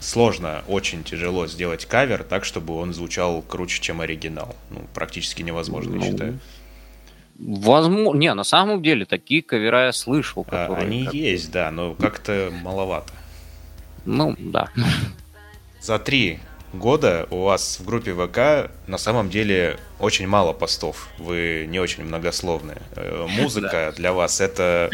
сложно, 0.00 0.64
очень 0.66 1.04
тяжело 1.04 1.46
сделать 1.46 1.84
кавер 1.84 2.24
так, 2.24 2.44
чтобы 2.44 2.74
он 2.74 2.94
звучал 2.94 3.42
круче, 3.42 3.80
чем 3.82 4.00
оригинал. 4.00 4.56
Ну, 4.70 4.86
практически 4.94 5.42
невозможно, 5.42 5.96
ну, 5.96 6.04
я 6.04 6.10
считаю. 6.10 6.38
Возможно. 7.38 8.18
Не, 8.18 8.32
на 8.34 8.44
самом 8.44 8.82
деле, 8.82 9.04
такие 9.04 9.42
кавера 9.42 9.86
я 9.86 9.92
слышал. 9.92 10.46
А, 10.48 10.66
которые, 10.68 10.86
Они 10.86 11.04
как... 11.04 11.14
есть, 11.14 11.50
да, 11.50 11.70
но 11.70 11.94
как-то 11.94 12.52
маловато. 12.62 13.12
Ну, 14.04 14.34
да. 14.38 14.68
За 15.80 15.98
три 15.98 16.40
года 16.72 17.26
у 17.30 17.42
вас 17.42 17.78
в 17.80 17.84
группе 17.84 18.14
ВК 18.14 18.70
на 18.86 18.98
самом 18.98 19.30
деле 19.30 19.78
очень 19.98 20.26
мало 20.26 20.52
постов. 20.52 21.08
Вы 21.18 21.66
не 21.68 21.78
очень 21.78 22.04
многословные. 22.04 22.78
Э, 22.96 23.26
музыка 23.40 23.92
для 23.96 24.12
вас 24.12 24.40
это 24.40 24.90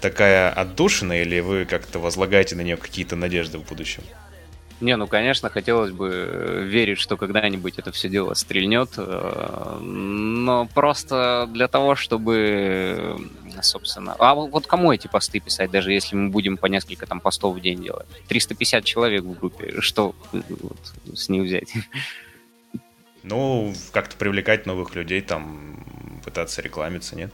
такая 0.00 0.50
отдушина 0.50 1.20
или 1.20 1.40
вы 1.40 1.64
как-то 1.64 1.98
возлагаете 1.98 2.56
на 2.56 2.60
нее 2.60 2.76
какие-то 2.76 3.16
надежды 3.16 3.58
в 3.58 3.64
будущем? 3.64 4.02
Не, 4.80 4.96
ну, 4.96 5.06
конечно, 5.06 5.48
хотелось 5.48 5.90
бы 5.90 6.10
э, 6.10 6.62
верить, 6.64 6.98
что 6.98 7.16
когда-нибудь 7.16 7.78
это 7.78 7.92
все 7.92 8.10
дело 8.10 8.34
стрельнет, 8.34 8.90
э, 8.98 9.78
но 9.80 10.68
просто 10.74 11.48
для 11.50 11.66
того, 11.66 11.94
чтобы, 11.94 13.16
собственно... 13.62 14.14
А 14.18 14.34
вот 14.34 14.66
кому 14.66 14.92
эти 14.92 15.06
посты 15.06 15.40
писать, 15.40 15.70
даже 15.70 15.92
если 15.92 16.14
мы 16.14 16.28
будем 16.28 16.58
по 16.58 16.66
несколько 16.66 17.06
там 17.06 17.20
постов 17.20 17.56
в 17.56 17.60
день 17.60 17.82
делать? 17.82 18.06
350 18.28 18.84
человек 18.84 19.22
в 19.24 19.38
группе, 19.38 19.80
что 19.80 20.14
вот, 20.32 20.78
с 21.14 21.28
них 21.28 21.44
взять? 21.44 21.72
Ну, 23.28 23.74
как-то 23.90 24.16
привлекать 24.16 24.66
новых 24.66 24.94
людей, 24.94 25.20
там, 25.20 25.84
пытаться 26.24 26.62
рекламиться, 26.62 27.16
нет? 27.16 27.32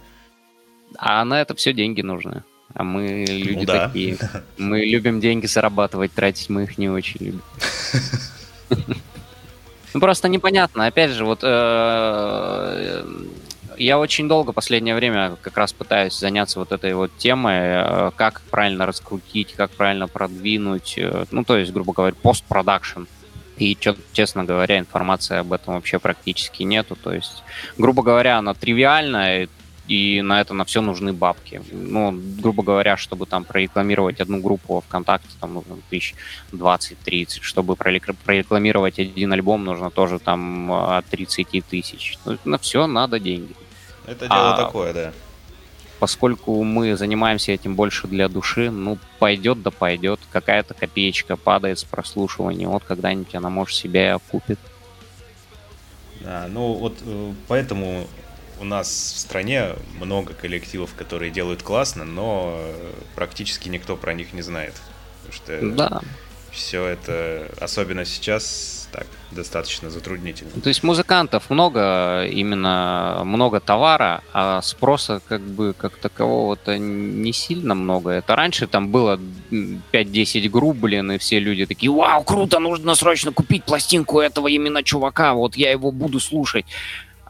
А 0.96 1.22
на 1.26 1.38
это 1.38 1.54
все 1.54 1.74
деньги 1.74 2.00
нужны. 2.00 2.44
А 2.74 2.84
мы 2.84 3.24
люди 3.28 3.60
ну, 3.60 3.64
да. 3.64 3.86
такие. 3.88 4.16
Мы 4.58 4.80
любим 4.80 5.20
деньги 5.20 5.46
зарабатывать, 5.46 6.12
тратить 6.12 6.48
мы 6.48 6.64
их 6.64 6.78
не 6.78 6.88
очень 6.88 7.26
любим. 7.26 7.42
Ну 9.94 10.00
просто 10.00 10.28
непонятно. 10.28 10.86
Опять 10.86 11.10
же, 11.10 11.24
вот 11.26 11.40
э, 11.42 13.04
я 13.76 13.98
очень 13.98 14.26
долго 14.26 14.52
последнее 14.52 14.94
время 14.94 15.36
как 15.42 15.56
раз 15.58 15.72
пытаюсь 15.72 16.18
заняться 16.18 16.58
вот 16.58 16.72
этой 16.72 16.94
вот 16.94 17.10
темой, 17.18 17.58
э, 17.58 18.10
как 18.16 18.40
правильно 18.50 18.86
раскрутить, 18.86 19.52
как 19.52 19.70
правильно 19.70 20.08
продвинуть, 20.08 20.94
э, 20.96 21.26
ну 21.30 21.44
то 21.44 21.58
есть, 21.58 21.72
грубо 21.72 21.92
говоря, 21.92 22.14
постпродакшн. 22.22 23.02
И, 23.58 23.76
честно 24.12 24.44
говоря, 24.44 24.78
информации 24.78 25.36
об 25.36 25.52
этом 25.52 25.74
вообще 25.74 25.98
практически 25.98 26.62
нету. 26.62 26.96
То 26.96 27.12
есть, 27.12 27.44
грубо 27.76 28.02
говоря, 28.02 28.38
она 28.38 28.54
тривиальная, 28.54 29.48
и 29.92 30.22
на 30.22 30.40
это 30.40 30.54
на 30.54 30.64
все 30.64 30.80
нужны 30.80 31.12
бабки. 31.12 31.60
Ну, 31.70 32.18
грубо 32.40 32.62
говоря, 32.62 32.96
чтобы 32.96 33.26
там 33.26 33.44
прорекламировать 33.44 34.20
одну 34.20 34.40
группу 34.40 34.80
ВКонтакте, 34.88 35.28
там 35.38 35.52
нужно 35.52 35.76
тысяч 35.90 36.14
20-30. 36.52 37.40
Чтобы 37.42 37.76
прорекламировать 37.76 38.98
один 38.98 39.34
альбом, 39.34 39.64
нужно 39.64 39.90
тоже 39.90 40.18
там 40.18 40.72
от 40.72 41.04
30 41.06 41.66
тысяч. 41.66 42.18
Ну, 42.24 42.38
на 42.44 42.56
все 42.56 42.86
надо 42.86 43.20
деньги. 43.20 43.54
Это 44.06 44.28
дело 44.28 44.54
а, 44.54 44.56
такое, 44.56 44.94
да. 44.94 45.12
Поскольку 45.98 46.62
мы 46.62 46.96
занимаемся 46.96 47.52
этим 47.52 47.74
больше 47.74 48.06
для 48.06 48.30
души, 48.30 48.70
ну, 48.70 48.98
пойдет 49.18 49.62
да 49.62 49.70
пойдет. 49.70 50.20
Какая-то 50.30 50.72
копеечка 50.72 51.36
падает 51.36 51.78
с 51.78 51.84
прослушивания. 51.84 52.66
Вот 52.66 52.82
когда-нибудь 52.84 53.34
она, 53.34 53.50
может, 53.50 53.76
себя 53.76 54.14
окупит. 54.14 54.58
А, 56.24 56.48
ну, 56.48 56.72
вот 56.72 56.94
э, 57.04 57.32
поэтому 57.46 58.06
у 58.62 58.64
нас 58.64 58.88
в 58.88 59.18
стране 59.18 59.70
много 60.00 60.32
коллективов, 60.32 60.94
которые 60.94 61.30
делают 61.30 61.62
классно, 61.62 62.04
но 62.04 62.58
практически 63.14 63.68
никто 63.68 63.96
про 63.96 64.14
них 64.14 64.32
не 64.32 64.42
знает. 64.42 64.74
Потому 65.16 65.32
что 65.32 65.76
да. 65.76 66.00
все 66.52 66.86
это, 66.86 67.48
особенно 67.60 68.04
сейчас, 68.04 68.88
так, 68.92 69.06
достаточно 69.32 69.90
затруднительно. 69.90 70.50
То 70.62 70.68
есть 70.68 70.84
музыкантов 70.84 71.50
много, 71.50 72.24
именно 72.26 73.22
много 73.24 73.58
товара, 73.58 74.22
а 74.32 74.62
спроса 74.62 75.20
как 75.28 75.40
бы 75.40 75.74
как 75.76 75.96
такового-то 75.96 76.78
не 76.78 77.32
сильно 77.32 77.74
много. 77.74 78.10
Это 78.10 78.36
раньше 78.36 78.68
там 78.68 78.88
было 78.90 79.18
5-10 79.50 80.48
групп, 80.50 80.76
блин, 80.76 81.12
и 81.12 81.18
все 81.18 81.40
люди 81.40 81.66
такие, 81.66 81.90
вау, 81.90 82.22
круто, 82.22 82.60
нужно 82.60 82.94
срочно 82.94 83.32
купить 83.32 83.64
пластинку 83.64 84.20
этого 84.20 84.46
именно 84.46 84.84
чувака, 84.84 85.34
вот 85.34 85.56
я 85.56 85.72
его 85.72 85.90
буду 85.90 86.20
слушать. 86.20 86.64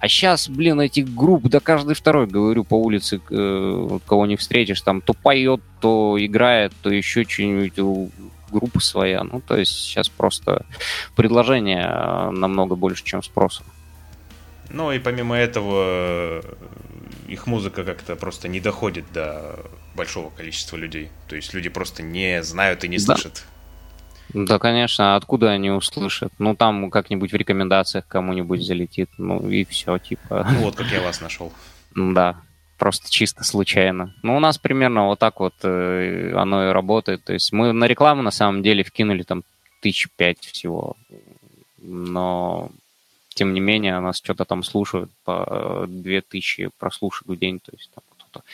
А 0.02 0.08
сейчас, 0.08 0.48
блин, 0.48 0.80
этих 0.80 1.14
групп, 1.14 1.44
да 1.44 1.60
каждый 1.60 1.94
второй, 1.94 2.26
говорю, 2.26 2.64
по 2.64 2.74
улице, 2.74 3.20
э, 3.30 3.98
кого 4.04 4.26
не 4.26 4.34
встретишь, 4.34 4.80
там 4.80 5.00
то 5.00 5.14
поет, 5.14 5.60
то 5.80 6.16
играет, 6.18 6.72
то 6.82 6.90
еще 6.90 7.22
что-нибудь, 7.22 7.78
у 7.78 8.10
группы 8.50 8.80
своя. 8.80 9.22
Ну, 9.22 9.40
то 9.40 9.56
есть 9.56 9.70
сейчас 9.70 10.08
просто 10.08 10.66
предложение 11.14 11.88
э, 11.88 12.30
намного 12.30 12.74
больше, 12.74 13.04
чем 13.04 13.22
спроса. 13.22 13.62
Ну 14.70 14.90
и 14.90 14.98
помимо 14.98 15.36
этого, 15.36 16.42
их 17.28 17.46
музыка 17.46 17.84
как-то 17.84 18.16
просто 18.16 18.48
не 18.48 18.58
доходит 18.58 19.04
до 19.12 19.60
большого 19.94 20.30
количества 20.30 20.76
людей. 20.76 21.10
То 21.28 21.36
есть 21.36 21.54
люди 21.54 21.68
просто 21.68 22.02
не 22.02 22.42
знают 22.42 22.82
и 22.82 22.88
не 22.88 22.98
слышат. 22.98 23.34
Да, 23.34 23.51
конечно, 24.58 25.16
откуда 25.16 25.50
они 25.50 25.70
услышат? 25.70 26.32
Ну, 26.38 26.54
там 26.56 26.90
как-нибудь 26.90 27.32
в 27.32 27.36
рекомендациях 27.36 28.06
кому-нибудь 28.08 28.62
залетит, 28.64 29.10
ну 29.18 29.48
и 29.48 29.64
все, 29.64 29.98
типа. 29.98 30.46
Ну, 30.50 30.64
вот 30.64 30.76
как 30.76 30.86
я 30.88 31.00
вас 31.00 31.20
нашел. 31.20 31.52
Да, 31.94 32.40
просто 32.78 33.10
чисто 33.10 33.44
случайно. 33.44 34.14
Ну, 34.22 34.34
у 34.34 34.40
нас 34.40 34.56
примерно 34.56 35.08
вот 35.08 35.18
так 35.18 35.40
вот 35.40 35.52
э, 35.62 36.32
оно 36.34 36.70
и 36.70 36.72
работает. 36.72 37.22
То 37.22 37.34
есть 37.34 37.52
мы 37.52 37.72
на 37.72 37.84
рекламу 37.84 38.22
на 38.22 38.30
самом 38.30 38.62
деле 38.62 38.82
вкинули 38.82 39.24
там 39.24 39.42
тысяч 39.82 40.08
пять 40.16 40.40
всего. 40.40 40.96
Но, 41.78 42.70
тем 43.34 43.52
не 43.52 43.60
менее, 43.60 44.00
нас 44.00 44.16
что-то 44.16 44.46
там 44.46 44.62
слушают 44.62 45.10
по 45.24 45.84
две 45.86 46.22
тысячи 46.22 46.70
прослушек 46.78 47.28
в 47.28 47.36
день. 47.36 47.60
То 47.60 47.72
есть 47.76 47.90
там 47.94 48.04
кто-то, 48.08 48.44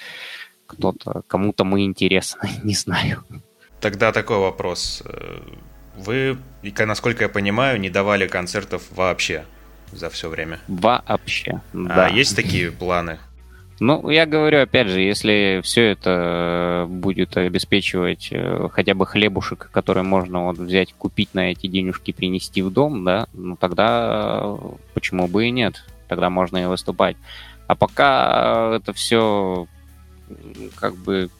кто-то, 0.67 1.23
кому-то 1.29 1.63
мы 1.63 1.85
интересны, 1.85 2.51
не 2.65 2.75
знаю. 2.75 3.25
Тогда 3.81 4.13
такой 4.13 4.39
вопрос. 4.39 5.03
Вы, 5.97 6.39
насколько 6.79 7.25
я 7.25 7.29
понимаю, 7.29 7.81
не 7.81 7.91
давали 7.91 8.27
концертов 8.27 8.83
вообще 8.91 9.45
за 9.93 10.11
все 10.11 10.29
время? 10.29 10.61
Вообще, 10.69 11.61
а 11.73 11.97
да. 11.97 12.09
есть 12.09 12.37
такие 12.37 12.71
планы? 12.71 13.19
Ну, 13.81 14.11
я 14.11 14.27
говорю, 14.27 14.63
опять 14.63 14.89
же, 14.89 15.01
если 15.01 15.61
все 15.63 15.93
это 15.93 16.87
будет 16.89 17.37
обеспечивать 17.37 18.29
э, 18.33 18.69
хотя 18.73 18.95
бы 18.95 19.07
хлебушек, 19.07 19.71
который 19.71 20.03
можно 20.03 20.47
вот 20.47 20.59
взять, 20.59 20.93
купить 20.95 21.33
на 21.33 21.53
эти 21.53 21.69
денежки, 21.69 22.11
принести 22.11 22.63
в 22.63 22.73
дом, 22.73 23.05
да, 23.05 23.29
ну 23.35 23.55
тогда 23.55 24.57
почему 24.95 25.29
бы 25.29 25.47
и 25.47 25.53
нет? 25.53 25.85
Тогда 26.09 26.29
можно 26.29 26.57
и 26.57 26.67
выступать. 26.67 27.17
А 27.69 27.77
пока 27.77 28.77
это 28.77 28.93
все 28.93 29.69
как 30.75 30.97
бы 30.97 31.31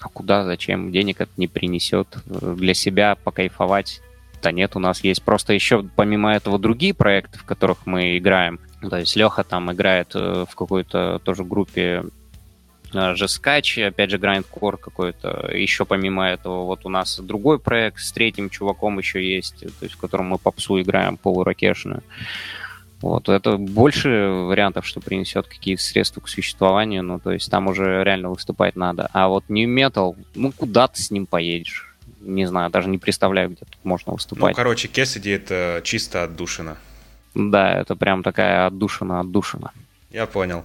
а 0.00 0.08
куда, 0.08 0.44
зачем, 0.44 0.92
денег 0.92 1.20
это 1.20 1.32
не 1.36 1.48
принесет. 1.48 2.08
Для 2.26 2.74
себя 2.74 3.16
покайфовать 3.16 4.00
да 4.42 4.52
нет, 4.52 4.76
у 4.76 4.78
нас 4.78 5.02
есть 5.02 5.22
просто 5.22 5.52
еще 5.52 5.84
помимо 5.96 6.34
этого 6.34 6.58
другие 6.58 6.94
проекты, 6.94 7.38
в 7.38 7.44
которых 7.44 7.86
мы 7.86 8.18
играем. 8.18 8.60
То 8.80 8.98
есть 8.98 9.16
Леха 9.16 9.42
там 9.42 9.72
играет 9.72 10.12
э, 10.14 10.44
в 10.48 10.54
какой-то 10.54 11.18
тоже 11.24 11.42
группе 11.44 12.04
э, 12.92 13.14
Жескач, 13.16 13.78
опять 13.78 14.10
же, 14.10 14.18
Grindcore 14.18 14.76
какой-то. 14.76 15.50
Еще 15.52 15.84
помимо 15.84 16.28
этого, 16.28 16.64
вот 16.64 16.86
у 16.86 16.88
нас 16.88 17.18
другой 17.18 17.58
проект 17.58 17.98
с 17.98 18.12
третьим 18.12 18.50
чуваком 18.50 18.98
еще 18.98 19.24
есть, 19.24 19.60
то 19.60 19.84
есть 19.84 19.94
в 19.94 19.98
котором 19.98 20.26
мы 20.26 20.38
попсу 20.38 20.80
играем 20.80 21.16
полуракешную. 21.16 22.02
Вот, 23.00 23.28
это 23.28 23.56
больше 23.56 24.08
вариантов, 24.08 24.84
что 24.84 25.00
принесет 25.00 25.46
какие-то 25.46 25.82
средства 25.82 26.20
к 26.20 26.28
существованию, 26.28 27.04
ну, 27.04 27.20
то 27.20 27.30
есть 27.30 27.48
там 27.48 27.68
уже 27.68 28.02
реально 28.02 28.30
выступать 28.30 28.74
надо. 28.74 29.08
А 29.12 29.28
вот 29.28 29.44
New 29.48 29.68
Metal, 29.68 30.16
ну, 30.34 30.52
куда 30.52 30.88
ты 30.88 31.00
с 31.00 31.10
ним 31.10 31.26
поедешь? 31.26 31.94
Не 32.20 32.46
знаю, 32.46 32.70
даже 32.70 32.88
не 32.88 32.98
представляю, 32.98 33.50
где 33.50 33.60
тут 33.60 33.78
можно 33.84 34.12
выступать. 34.12 34.50
Ну, 34.50 34.56
короче, 34.56 34.88
Кесиди 34.88 35.30
это 35.30 35.80
чисто 35.84 36.24
отдушина. 36.24 36.76
Да, 37.34 37.72
это 37.72 37.94
прям 37.94 38.24
такая 38.24 38.66
отдушина-отдушина. 38.66 39.70
Я 40.10 40.26
понял. 40.26 40.64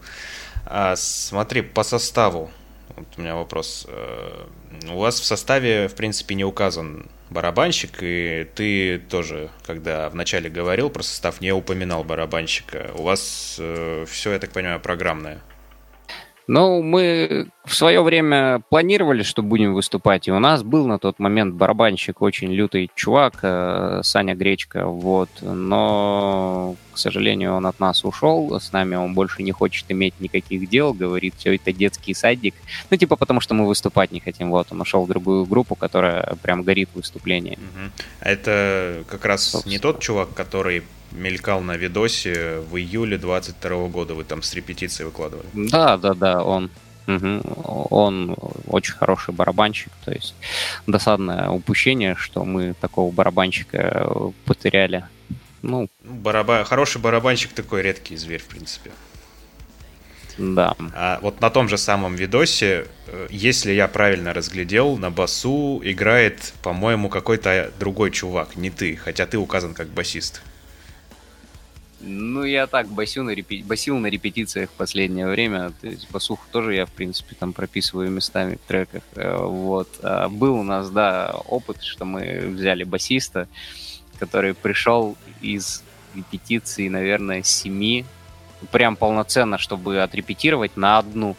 А, 0.65 0.95
смотри, 0.95 1.61
по 1.61 1.83
составу. 1.83 2.49
Вот 2.95 3.07
у 3.17 3.21
меня 3.21 3.35
вопрос. 3.35 3.85
Э, 3.87 4.45
у 4.91 4.97
вас 4.97 5.19
в 5.19 5.25
составе, 5.25 5.87
в 5.87 5.95
принципе, 5.95 6.33
не 6.35 6.45
указан 6.45 7.05
барабанщик, 7.33 7.97
и 8.01 8.47
ты 8.55 8.99
тоже, 9.09 9.49
когда 9.65 10.09
вначале 10.09 10.49
говорил 10.49 10.89
про 10.89 11.03
состав, 11.03 11.41
не 11.41 11.51
упоминал 11.51 12.03
барабанщика. 12.03 12.91
У 12.95 13.03
вас 13.03 13.57
э, 13.59 14.05
все, 14.07 14.31
я 14.31 14.39
так 14.39 14.51
понимаю, 14.51 14.79
программное. 14.79 15.41
Ну, 16.47 16.81
мы 16.81 17.47
в 17.63 17.73
свое 17.73 18.01
время 18.01 18.61
планировали, 18.69 19.23
что 19.23 19.41
будем 19.41 19.73
выступать, 19.73 20.27
и 20.27 20.31
у 20.31 20.39
нас 20.39 20.63
был 20.63 20.85
на 20.87 20.99
тот 20.99 21.17
момент 21.19 21.55
барабанщик 21.55 22.21
очень 22.21 22.51
лютый 22.51 22.91
чувак, 22.95 23.39
э, 23.41 24.01
Саня 24.03 24.35
Гречка, 24.35 24.85
вот, 24.85 25.29
но, 25.41 26.75
к 26.93 26.97
сожалению, 26.97 27.53
он 27.53 27.65
от 27.65 27.79
нас 27.79 28.03
ушел, 28.03 28.59
с 28.59 28.73
нами 28.73 28.95
он 28.95 29.13
больше 29.13 29.41
не 29.43 29.53
хочет 29.53 29.85
иметь 29.89 30.19
никаких 30.19 30.69
дел, 30.69 30.93
говорит, 30.93 31.35
все 31.37 31.55
это 31.55 31.71
детский 31.71 32.13
садик, 32.13 32.55
ну, 32.89 32.97
типа, 32.97 33.15
потому 33.15 33.39
что 33.39 33.53
мы 33.53 33.65
выступать 33.65 34.11
не 34.11 34.19
хотим, 34.19 34.51
вот, 34.51 34.67
он 34.71 34.81
ушел 34.81 35.05
в 35.05 35.07
другую 35.07 35.45
группу, 35.45 35.75
которая 35.75 36.35
прям 36.41 36.63
горит 36.63 36.89
выступление. 36.93 37.57
Угу. 37.57 37.91
А 38.19 38.29
это 38.29 39.03
как 39.07 39.23
раз 39.23 39.43
Собственно. 39.43 39.71
не 39.71 39.79
тот 39.79 40.01
чувак, 40.01 40.33
который 40.33 40.83
мелькал 41.15 41.61
на 41.61 41.77
видосе 41.77 42.59
в 42.59 42.77
июле 42.77 43.17
22 43.17 43.87
года. 43.87 44.13
Вы 44.13 44.23
там 44.23 44.41
с 44.41 44.53
репетицией 44.53 45.05
выкладывали. 45.05 45.47
Да, 45.53 45.97
да, 45.97 46.13
да, 46.13 46.43
он. 46.43 46.69
Угу. 47.05 47.87
Он 47.89 48.35
очень 48.67 48.93
хороший 48.93 49.33
барабанщик, 49.33 49.91
то 50.05 50.11
есть 50.13 50.35
досадное 50.87 51.49
упущение, 51.49 52.15
что 52.15 52.45
мы 52.45 52.75
такого 52.79 53.11
барабанщика 53.11 54.09
потеряли. 54.45 55.05
Ну, 55.61 55.89
Бараба... 56.03 56.63
Хороший 56.63 57.01
барабанщик 57.01 57.51
такой 57.53 57.81
редкий 57.81 58.15
зверь, 58.15 58.41
в 58.41 58.45
принципе. 58.45 58.91
Да. 60.37 60.75
А 60.93 61.19
вот 61.21 61.41
на 61.41 61.49
том 61.49 61.69
же 61.69 61.77
самом 61.77 62.15
видосе, 62.15 62.87
э, 63.07 63.27
если 63.29 63.71
я 63.71 63.87
правильно 63.87 64.33
разглядел, 64.33 64.97
на 64.97 65.11
басу 65.11 65.79
играет, 65.83 66.53
по-моему, 66.63 67.09
какой-то 67.09 67.71
другой 67.79 68.11
чувак, 68.11 68.55
не 68.55 68.69
ты, 68.69 68.95
хотя 68.95 69.25
ты 69.25 69.37
указан 69.37 69.73
как 69.73 69.89
басист. 69.89 70.41
Ну, 72.05 72.43
я 72.43 72.67
так 72.67 72.87
басю 72.87 73.23
на 73.23 73.31
репи... 73.31 73.63
басил 73.63 73.97
на 73.97 74.07
репетициях 74.07 74.69
в 74.69 74.73
последнее 74.73 75.25
время. 75.27 75.71
То 75.81 75.87
есть 75.87 76.11
басуху 76.11 76.45
тоже 76.51 76.75
я, 76.75 76.85
в 76.85 76.91
принципе, 76.91 77.35
там 77.39 77.53
прописываю 77.53 78.09
местами 78.09 78.55
в 78.55 78.67
треках. 78.67 79.03
Э, 79.15 79.37
вот. 79.37 79.87
А 80.01 80.27
был 80.27 80.55
у 80.55 80.63
нас, 80.63 80.89
да, 80.89 81.33
опыт, 81.47 81.81
что 81.81 82.03
мы 82.03 82.47
взяли 82.47 82.83
басиста, 82.83 83.47
который 84.19 84.53
пришел 84.53 85.15
из 85.41 85.83
репетиции, 86.13 86.89
наверное, 86.89 87.41
семи, 87.43 88.05
прям 88.71 88.95
полноценно, 88.95 89.57
чтобы 89.57 90.01
отрепетировать 90.01 90.75
на 90.75 90.97
одну. 90.97 91.35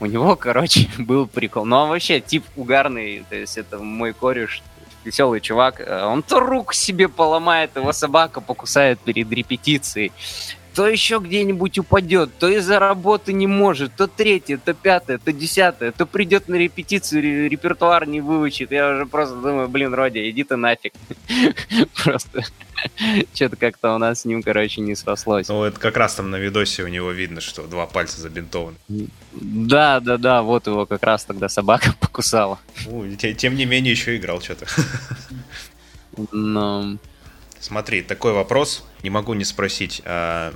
У 0.00 0.06
него, 0.06 0.34
короче, 0.34 0.88
был 0.98 1.26
прикол. 1.26 1.64
Ну, 1.64 1.76
а 1.76 1.86
вообще, 1.86 2.20
тип 2.20 2.44
угарный, 2.56 3.24
то 3.28 3.36
есть 3.36 3.58
это 3.58 3.78
мой 3.78 4.12
кореш, 4.14 4.62
веселый 5.04 5.40
чувак, 5.40 5.80
э, 5.80 6.04
он 6.04 6.22
то 6.22 6.40
руку 6.40 6.72
себе 6.72 7.08
поломает, 7.08 7.76
его 7.76 7.92
собака 7.92 8.40
покусает 8.40 8.98
перед 9.00 9.30
репетицией, 9.30 10.12
то 10.74 10.88
еще 10.88 11.18
где-нибудь 11.18 11.78
упадет, 11.78 12.30
то 12.38 12.48
из-за 12.48 12.78
работы 12.78 13.32
не 13.32 13.46
может, 13.46 13.94
то 13.96 14.06
третье, 14.06 14.58
то 14.58 14.74
пятое, 14.74 15.18
то 15.18 15.32
десятое, 15.32 15.92
то 15.92 16.06
придет 16.06 16.48
на 16.48 16.56
репетицию, 16.56 17.48
репертуар 17.48 18.06
не 18.06 18.20
выучит. 18.20 18.72
Я 18.72 18.90
уже 18.90 19.06
просто 19.06 19.36
думаю, 19.36 19.68
блин, 19.68 19.94
Родя, 19.94 20.28
иди 20.28 20.44
ты 20.44 20.56
нафиг. 20.56 20.92
Просто 22.04 22.44
что-то 23.34 23.56
как-то 23.56 23.94
у 23.94 23.98
нас 23.98 24.22
с 24.22 24.24
ним, 24.24 24.42
короче, 24.42 24.80
не 24.80 24.94
срослось. 24.94 25.48
Ну, 25.48 25.64
это 25.64 25.78
как 25.78 25.96
раз 25.96 26.14
там 26.14 26.30
на 26.30 26.36
видосе 26.36 26.82
у 26.82 26.88
него 26.88 27.10
видно, 27.10 27.40
что 27.40 27.66
два 27.66 27.86
пальца 27.86 28.20
забинтованы. 28.20 28.76
Да, 29.32 30.00
да, 30.00 30.16
да, 30.16 30.42
вот 30.42 30.66
его 30.66 30.86
как 30.86 31.02
раз 31.02 31.24
тогда 31.24 31.48
собака 31.48 31.94
покусала. 32.00 32.58
тем 33.36 33.54
не 33.54 33.64
менее, 33.64 33.92
еще 33.92 34.16
играл 34.16 34.40
что-то. 34.40 34.66
Но... 36.32 36.96
Смотри, 37.60 38.02
такой 38.02 38.32
вопрос, 38.32 38.84
не 39.02 39.10
могу 39.10 39.34
не 39.34 39.44
спросить, 39.44 40.00
а 40.04 40.54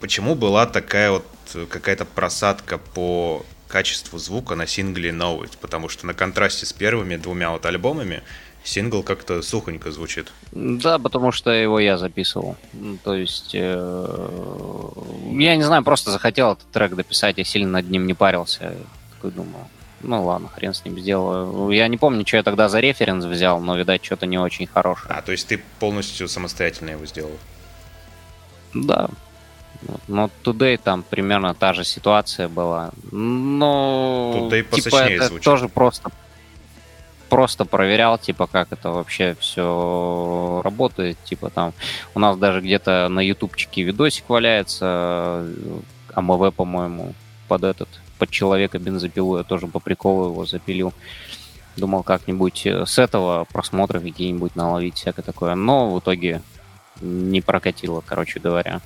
почему 0.00 0.34
была 0.34 0.66
такая 0.66 1.10
вот 1.10 1.26
какая-то 1.68 2.04
просадка 2.04 2.78
по 2.78 3.44
качеству 3.68 4.18
звука 4.18 4.54
на 4.54 4.66
сингле 4.66 5.10
No 5.10 5.40
It? 5.40 5.58
Потому 5.60 5.88
что 5.88 6.06
на 6.06 6.14
контрасте 6.14 6.66
с 6.66 6.72
первыми 6.72 7.16
двумя 7.16 7.50
вот 7.50 7.66
альбомами 7.66 8.22
сингл 8.62 9.02
как-то 9.02 9.42
сухонько 9.42 9.90
звучит. 9.90 10.32
Да, 10.52 10.98
потому 10.98 11.32
что 11.32 11.50
его 11.50 11.80
я 11.80 11.98
записывал. 11.98 12.56
То 13.04 13.14
есть, 13.14 13.50
э, 13.54 14.88
я 15.32 15.56
не 15.56 15.62
знаю, 15.62 15.84
просто 15.84 16.10
захотел 16.10 16.52
этот 16.52 16.70
трек 16.70 16.94
дописать, 16.94 17.38
я 17.38 17.44
сильно 17.44 17.70
над 17.70 17.90
ним 17.90 18.06
не 18.06 18.14
парился. 18.14 18.74
Такой 19.14 19.30
думал, 19.30 19.68
ну 20.02 20.24
ладно, 20.24 20.48
хрен 20.48 20.74
с 20.74 20.84
ним 20.84 20.98
сделаю. 20.98 21.70
Я 21.70 21.88
не 21.88 21.96
помню, 21.96 22.26
что 22.26 22.36
я 22.36 22.42
тогда 22.42 22.68
за 22.68 22.80
референс 22.80 23.24
взял, 23.24 23.60
но, 23.60 23.76
видать, 23.76 24.04
что-то 24.04 24.26
не 24.26 24.38
очень 24.38 24.66
хорошее. 24.66 25.14
А, 25.14 25.22
то 25.22 25.32
есть 25.32 25.48
ты 25.48 25.62
полностью 25.78 26.28
самостоятельно 26.28 26.90
его 26.90 27.06
сделал? 27.06 27.38
Да. 28.74 29.08
Но 30.08 30.30
Today 30.44 30.78
там 30.82 31.02
примерно 31.02 31.54
та 31.54 31.72
же 31.72 31.84
ситуация 31.84 32.48
была. 32.48 32.90
Но 33.10 34.50
Today 34.50 34.80
типа 34.80 34.96
это 34.96 35.26
звучит. 35.26 35.44
тоже 35.44 35.68
просто 35.68 36.10
просто 37.28 37.64
проверял, 37.64 38.18
типа, 38.18 38.46
как 38.46 38.72
это 38.72 38.90
вообще 38.90 39.36
все 39.40 40.60
работает. 40.64 41.18
Типа 41.24 41.50
там 41.50 41.72
у 42.14 42.20
нас 42.20 42.36
даже 42.36 42.60
где-то 42.60 43.08
на 43.08 43.20
ютубчике 43.20 43.82
видосик 43.82 44.28
валяется, 44.28 45.46
АМВ, 46.14 46.54
по-моему, 46.54 47.14
под 47.48 47.64
этот 47.64 47.88
под 48.18 48.30
человека 48.30 48.78
бензопилу, 48.78 49.38
я 49.38 49.44
тоже 49.44 49.66
по 49.66 49.80
приколу 49.80 50.30
его 50.30 50.46
запилил. 50.46 50.92
Думал 51.76 52.02
как-нибудь 52.02 52.66
э, 52.66 52.86
с 52.86 52.98
этого 52.98 53.44
просмотра 53.44 54.00
какие-нибудь 54.00 54.56
наловить, 54.56 54.96
всякое 54.96 55.22
такое. 55.22 55.54
Но 55.54 55.94
в 55.94 56.00
итоге 56.00 56.42
не 57.00 57.40
прокатило, 57.40 58.02
короче 58.04 58.40
говоря. 58.40 58.80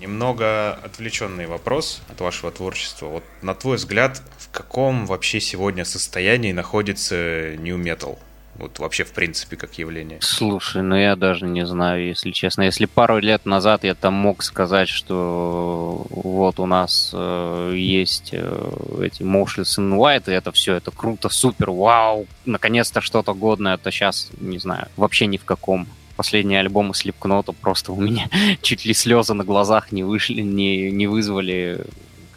Немного 0.00 0.74
отвлеченный 0.74 1.46
вопрос 1.46 2.02
от 2.08 2.20
вашего 2.20 2.50
творчества. 2.50 3.06
Вот 3.06 3.24
на 3.42 3.54
твой 3.54 3.76
взгляд, 3.76 4.20
в 4.38 4.50
каком 4.50 5.06
вообще 5.06 5.40
сегодня 5.40 5.84
состоянии 5.84 6.52
находится 6.52 7.56
New 7.56 7.78
Metal? 7.78 8.18
Вот 8.56 8.78
вообще, 8.78 9.04
в 9.04 9.12
принципе, 9.12 9.56
как 9.56 9.78
явление. 9.78 10.18
Слушай, 10.20 10.82
ну 10.82 10.96
я 10.96 11.16
даже 11.16 11.44
не 11.46 11.66
знаю, 11.66 12.06
если 12.06 12.30
честно. 12.30 12.62
Если 12.62 12.86
пару 12.86 13.18
лет 13.18 13.46
назад 13.46 13.82
я 13.84 13.94
там 13.94 14.14
мог 14.14 14.42
сказать, 14.42 14.88
что 14.88 16.06
вот 16.10 16.60
у 16.60 16.66
нас 16.66 17.10
э, 17.12 17.74
есть 17.76 18.30
э, 18.32 19.02
эти 19.02 19.22
Motionless 19.22 19.78
in 19.78 19.96
White, 19.96 20.30
и 20.30 20.34
это 20.34 20.52
все, 20.52 20.74
это 20.74 20.92
круто, 20.92 21.28
супер, 21.28 21.70
вау, 21.70 22.26
наконец-то 22.44 23.00
что-то 23.00 23.34
годное, 23.34 23.76
то 23.76 23.90
сейчас, 23.90 24.30
не 24.38 24.58
знаю, 24.58 24.88
вообще 24.96 25.26
ни 25.26 25.36
в 25.36 25.44
каком. 25.44 25.88
Последние 26.16 26.60
альбомы 26.60 26.94
Слепкнота 26.94 27.50
просто 27.50 27.90
у 27.90 28.00
меня 28.00 28.28
чуть 28.62 28.84
ли 28.84 28.94
слезы 28.94 29.34
на 29.34 29.42
глазах 29.42 29.90
не 29.90 30.04
вышли, 30.04 30.42
не, 30.42 30.92
не 30.92 31.08
вызвали. 31.08 31.80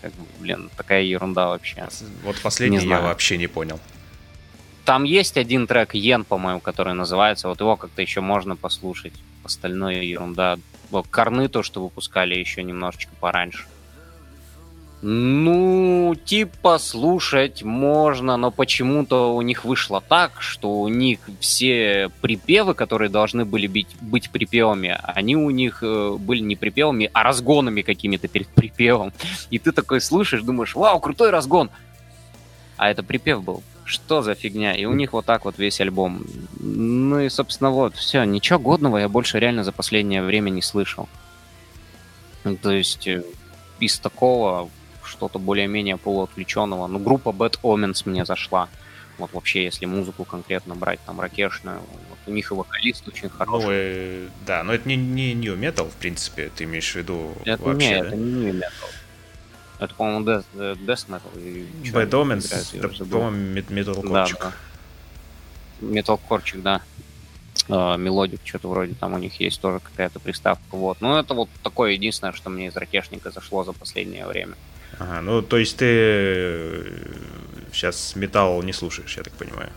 Как, 0.01 0.11
блин, 0.39 0.71
такая 0.75 1.03
ерунда 1.03 1.49
вообще. 1.49 1.87
Вот 2.23 2.39
последний 2.41 2.79
я 2.79 3.01
вообще 3.01 3.37
не 3.37 3.45
понял. 3.45 3.79
Там 4.87 5.03
есть 5.03 5.35
один 5.35 5.67
трек 5.67 5.95
Йен, 5.95 6.23
по-моему, 6.23 6.61
который 6.61 6.93
называется. 6.93 7.49
Вот 7.49 7.59
его 7.59 7.75
как-то 7.75 8.01
еще 8.01 8.21
можно 8.21 8.55
послушать. 8.55 9.11
Остальное 9.43 10.01
ерунда. 10.01 10.57
Корны 11.09 11.49
то, 11.49 11.61
что 11.61 11.83
выпускали 11.83 12.35
еще 12.35 12.63
немножечко 12.63 13.11
пораньше. 13.19 13.65
Ну, 15.01 16.15
типа 16.23 16.77
слушать 16.77 17.63
можно, 17.63 18.37
но 18.37 18.49
почему-то 18.49 19.35
у 19.35 19.41
них 19.41 19.65
вышло 19.65 19.99
так, 19.99 20.41
что 20.41 20.79
у 20.79 20.87
них 20.87 21.19
все 21.41 22.09
припевы, 22.21 22.73
которые 22.73 23.09
должны 23.09 23.43
были 23.43 23.67
быть, 23.67 23.93
быть 23.99 24.29
припевами, 24.29 24.97
они 25.03 25.35
у 25.35 25.49
них 25.49 25.83
э, 25.83 26.15
были 26.17 26.39
не 26.39 26.55
припевами, 26.55 27.09
а 27.11 27.23
разгонами 27.23 27.81
какими-то 27.81 28.29
перед 28.29 28.47
припевом. 28.47 29.11
И 29.49 29.59
ты 29.59 29.73
такой 29.73 29.99
слушаешь, 29.99 30.43
думаешь, 30.43 30.75
вау, 30.75 31.01
крутой 31.01 31.31
разгон. 31.31 31.71
А 32.77 32.89
это 32.89 33.03
припев 33.03 33.43
был 33.43 33.63
что 33.87 34.21
за 34.21 34.35
фигня? 34.35 34.75
И 34.75 34.85
у 34.85 34.93
них 34.93 35.13
вот 35.13 35.25
так 35.25 35.45
вот 35.45 35.57
весь 35.57 35.79
альбом. 35.81 36.25
Ну 36.59 37.19
и, 37.19 37.29
собственно, 37.29 37.71
вот, 37.71 37.95
все. 37.95 38.23
Ничего 38.25 38.59
годного 38.59 38.97
я 38.97 39.07
больше 39.09 39.39
реально 39.39 39.63
за 39.63 39.71
последнее 39.71 40.21
время 40.21 40.49
не 40.49 40.61
слышал. 40.61 41.07
То 42.61 42.71
есть 42.71 43.07
э, 43.07 43.23
из 43.79 43.97
такого 43.97 44.69
что-то 45.03 45.39
более-менее 45.39 45.97
полуотвлеченного. 45.97 46.87
Ну, 46.87 46.99
группа 46.99 47.29
Bad 47.29 47.59
Omens 47.61 48.03
мне 48.05 48.25
зашла. 48.25 48.67
Вот 49.17 49.33
вообще, 49.33 49.63
если 49.63 49.85
музыку 49.85 50.25
конкретно 50.25 50.75
брать, 50.75 50.99
там, 51.05 51.19
ракешную, 51.19 51.79
вот 52.09 52.19
у 52.27 52.31
них 52.31 52.51
и 52.51 52.53
вокалист 52.53 53.07
очень 53.07 53.29
хороший. 53.29 53.65
Ну, 53.65 53.71
э, 53.71 54.27
да, 54.45 54.63
но 54.63 54.73
это 54.73 54.87
не, 54.87 54.95
не 54.95 55.33
new 55.33 55.55
metal, 55.55 55.89
в 55.89 55.95
принципе, 55.95 56.51
ты 56.55 56.65
имеешь 56.65 56.91
в 56.91 56.95
виду 56.95 57.31
это 57.45 57.63
вообще, 57.63 57.87
не, 57.87 58.01
да? 58.01 58.07
это 58.07 58.15
не 58.15 58.51
nu 58.51 58.53
metal. 58.53 58.89
Это, 59.79 59.93
по-моему, 59.93 60.25
Death, 60.25 60.45
э, 60.55 60.75
Death 60.79 61.07
Metal. 61.07 61.67
Bad 61.93 62.09
Omens, 62.09 63.09
по-моему, 63.09 63.63
металкорчик. 63.69 64.39
Да, 64.39 64.51
да. 65.81 65.87
Металкорчик, 65.87 66.61
да. 66.61 66.81
Uh, 67.67 67.97
мелодик, 67.97 68.39
что-то 68.45 68.69
вроде 68.69 68.93
там 68.93 69.13
у 69.13 69.17
них 69.17 69.41
есть 69.41 69.59
тоже 69.59 69.79
какая-то 69.79 70.19
приставка. 70.19 70.63
Вот. 70.71 71.01
Ну, 71.01 71.17
это 71.17 71.33
вот 71.33 71.49
такое 71.63 71.91
единственное, 71.91 72.31
что 72.31 72.49
мне 72.49 72.67
из 72.67 72.75
ракешника 72.77 73.29
зашло 73.29 73.65
за 73.65 73.73
последнее 73.73 74.25
время. 74.25 74.55
Ага, 74.99 75.21
ну, 75.21 75.41
то 75.41 75.57
есть 75.57 75.75
ты 75.75 76.85
сейчас 77.73 78.15
металл 78.15 78.63
не 78.63 78.71
слушаешь, 78.71 79.17
я 79.17 79.23
так 79.23 79.33
понимаю. 79.33 79.69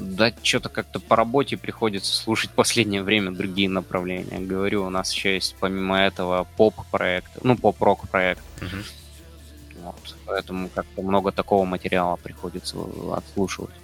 Да, 0.00 0.32
что-то 0.42 0.70
как-то 0.70 0.98
по 0.98 1.14
работе 1.14 1.56
приходится 1.56 2.14
слушать 2.14 2.50
в 2.50 2.54
последнее 2.54 3.02
время 3.02 3.32
другие 3.32 3.68
направления. 3.68 4.38
Говорю, 4.38 4.84
у 4.84 4.90
нас 4.90 5.12
еще 5.12 5.34
есть 5.34 5.56
помимо 5.60 6.00
этого 6.00 6.46
поп-проект, 6.56 7.30
ну, 7.42 7.56
поп-рок 7.56 8.08
проект. 8.08 8.42
Угу. 8.62 9.84
Вот, 9.84 10.16
поэтому 10.24 10.68
как-то 10.68 11.02
много 11.02 11.32
такого 11.32 11.64
материала 11.64 12.16
приходится 12.16 12.76
отслушивать. 13.14 13.74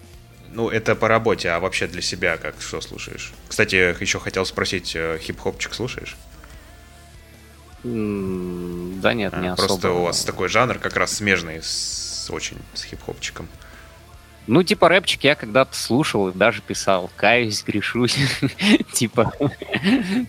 Ну, 0.53 0.71
это 0.71 0.95
по 0.95 1.07
работе, 1.07 1.51
а 1.51 1.61
вообще 1.61 1.87
для 1.87 2.01
себя 2.01 2.39
как 2.39 2.55
что 2.61 2.81
слушаешь? 2.81 3.35
Кстати, 3.49 4.01
еще 4.01 4.19
хотел 4.19 4.47
спросить, 4.47 4.97
э, 4.97 5.19
хип-хопчик 5.21 5.75
слушаешь? 5.75 6.17
да 7.83 9.15
нет, 9.15 9.33
а, 9.35 9.41
не 9.41 9.55
просто 9.55 9.65
особо. 9.65 9.81
Просто 9.81 9.93
у 9.93 10.03
вас 10.03 10.25
такой 10.25 10.49
жанр 10.49 10.79
как 10.79 10.97
раз 10.97 11.13
смежный 11.13 11.63
с 11.63 12.29
очень 12.31 12.57
с 12.75 12.83
хип-хопчиком. 12.83 13.49
Ну, 14.47 14.63
типа 14.63 14.89
рэпчик 14.89 15.25
я 15.25 15.35
когда-то 15.35 15.77
слушал 15.77 16.29
и 16.29 16.33
даже 16.33 16.63
писал. 16.63 17.11
Каюсь, 17.17 17.65
грешусь. 17.65 18.17
типа, 18.93 19.33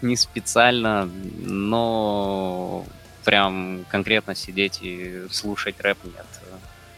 не 0.02 0.16
специально, 0.16 1.10
но 1.40 2.86
прям 3.24 3.86
конкретно 3.90 4.36
сидеть 4.36 4.80
и 4.82 5.24
слушать 5.30 5.76
рэп 5.80 5.98
нет. 6.06 6.26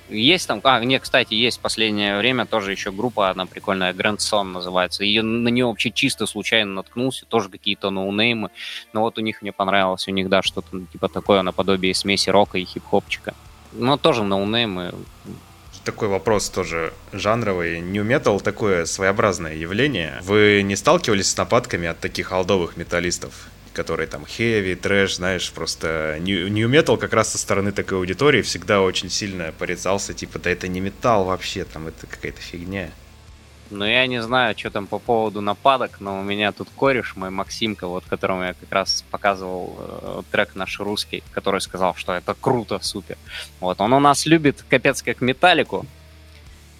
Есть 0.09 0.47
там, 0.47 0.59
а, 0.63 0.83
не, 0.83 0.97
кстати, 0.99 1.35
есть 1.35 1.59
в 1.59 1.61
последнее 1.61 2.17
время 2.17 2.47
тоже 2.47 2.71
еще 2.71 2.91
группа 2.91 3.29
одна 3.29 3.45
прикольная, 3.45 3.93
Grand 3.93 4.17
Son 4.17 4.43
называется. 4.43 5.03
Ее, 5.03 5.21
на 5.21 5.49
нее 5.49 5.65
вообще 5.65 5.91
чисто 5.91 6.25
случайно 6.25 6.73
наткнулся, 6.73 7.25
тоже 7.27 7.49
какие-то 7.49 7.91
ноунеймы. 7.91 8.49
Но 8.91 9.01
вот 9.01 9.19
у 9.19 9.21
них 9.21 9.43
мне 9.43 9.51
понравилось, 9.51 10.07
у 10.07 10.11
них, 10.11 10.29
да, 10.29 10.41
что-то 10.41 10.81
типа 10.91 11.09
такое 11.09 11.43
наподобие 11.43 11.93
смеси 11.93 12.31
рока 12.31 12.57
и 12.57 12.65
хип-хопчика. 12.65 13.35
Но 13.71 13.97
тоже 13.97 14.23
ноунеймы, 14.23 14.93
такой 15.89 16.07
вопрос 16.07 16.49
тоже 16.49 16.93
жанровый. 17.13 17.79
New 17.79 18.03
Metal 18.03 18.39
такое 18.39 18.85
своеобразное 18.85 19.55
явление. 19.55 20.19
Вы 20.21 20.61
не 20.63 20.75
сталкивались 20.75 21.31
с 21.31 21.37
нападками 21.37 21.87
от 21.87 21.99
таких 21.99 22.31
алдовых 22.31 22.77
металлистов? 22.77 23.33
которые 23.73 24.07
там 24.07 24.23
heavy, 24.23 24.75
трэш, 24.75 25.15
знаешь, 25.15 25.51
просто 25.51 26.17
new 26.19 26.67
metal 26.67 26.97
как 26.97 27.13
раз 27.13 27.31
со 27.31 27.37
стороны 27.37 27.71
такой 27.71 27.99
аудитории 27.99 28.41
всегда 28.41 28.81
очень 28.81 29.09
сильно 29.09 29.53
порицался, 29.57 30.13
типа, 30.13 30.37
да 30.39 30.49
это 30.49 30.67
не 30.67 30.81
металл 30.81 31.25
вообще, 31.25 31.63
там 31.63 31.87
это 31.87 32.05
какая-то 32.07 32.41
фигня. 32.41 32.89
Ну, 33.71 33.85
я 33.85 34.07
не 34.07 34.21
знаю, 34.21 34.57
что 34.57 34.71
там 34.71 34.87
по 34.87 34.99
поводу 34.99 35.41
нападок, 35.41 35.99
но 35.99 36.19
у 36.19 36.23
меня 36.23 36.51
тут 36.51 36.69
кореш, 36.75 37.15
мой 37.15 37.29
Максимка, 37.29 37.87
вот 37.87 38.03
которому 38.05 38.43
я 38.43 38.53
как 38.53 38.71
раз 38.71 39.03
показывал 39.11 39.77
э, 39.79 40.21
трек 40.31 40.55
наш 40.55 40.79
русский, 40.79 41.23
который 41.31 41.61
сказал, 41.61 41.93
что 41.95 42.13
это 42.13 42.35
круто, 42.39 42.79
супер. 42.81 43.17
Вот, 43.59 43.79
он 43.81 43.93
у 43.93 43.99
нас 43.99 44.25
любит 44.25 44.65
капец 44.69 45.03
как 45.03 45.21
металлику, 45.21 45.85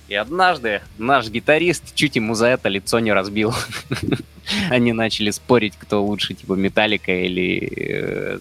и 0.10 0.16
однажды 0.16 0.82
наш 0.98 1.30
гитарист 1.30 1.94
чуть 1.94 2.16
ему 2.16 2.34
за 2.34 2.48
это 2.48 2.68
лицо 2.68 3.00
не 3.00 3.14
разбил. 3.14 3.54
Они 4.72 4.92
начали 4.92 5.30
спорить, 5.30 5.76
кто 5.78 6.04
лучше, 6.04 6.34
типа 6.34 6.54
Металлика 6.54 7.12
или... 7.12 8.40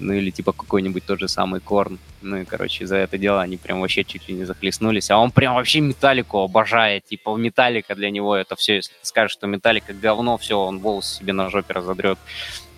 Ну 0.00 0.12
или 0.14 0.30
типа 0.30 0.52
какой-нибудь 0.52 1.04
тот 1.04 1.20
же 1.20 1.28
самый 1.28 1.60
Корн. 1.60 1.98
Ну 2.22 2.38
и, 2.38 2.44
короче, 2.44 2.86
за 2.86 2.96
это 2.96 3.18
дело 3.18 3.40
они 3.40 3.56
прям 3.56 3.80
вообще 3.80 4.02
чуть 4.02 4.28
ли 4.28 4.34
не 4.34 4.44
захлестнулись. 4.44 5.10
А 5.10 5.18
он 5.18 5.30
прям 5.30 5.54
вообще 5.54 5.80
Металлику 5.80 6.38
обожает. 6.38 7.04
Типа 7.04 7.36
Металлика 7.36 7.94
для 7.94 8.10
него 8.10 8.34
это 8.34 8.56
все. 8.56 8.76
Если 8.76 8.92
ты 8.92 9.06
скажешь, 9.06 9.32
что 9.32 9.46
Металлика 9.46 9.92
говно, 9.92 10.38
все, 10.38 10.58
он 10.58 10.78
волосы 10.78 11.18
себе 11.18 11.32
на 11.32 11.50
жопе 11.50 11.74
разодрет. 11.74 12.18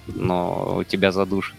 Но 0.06 0.84
тебя 0.88 1.12
задушит. 1.12 1.54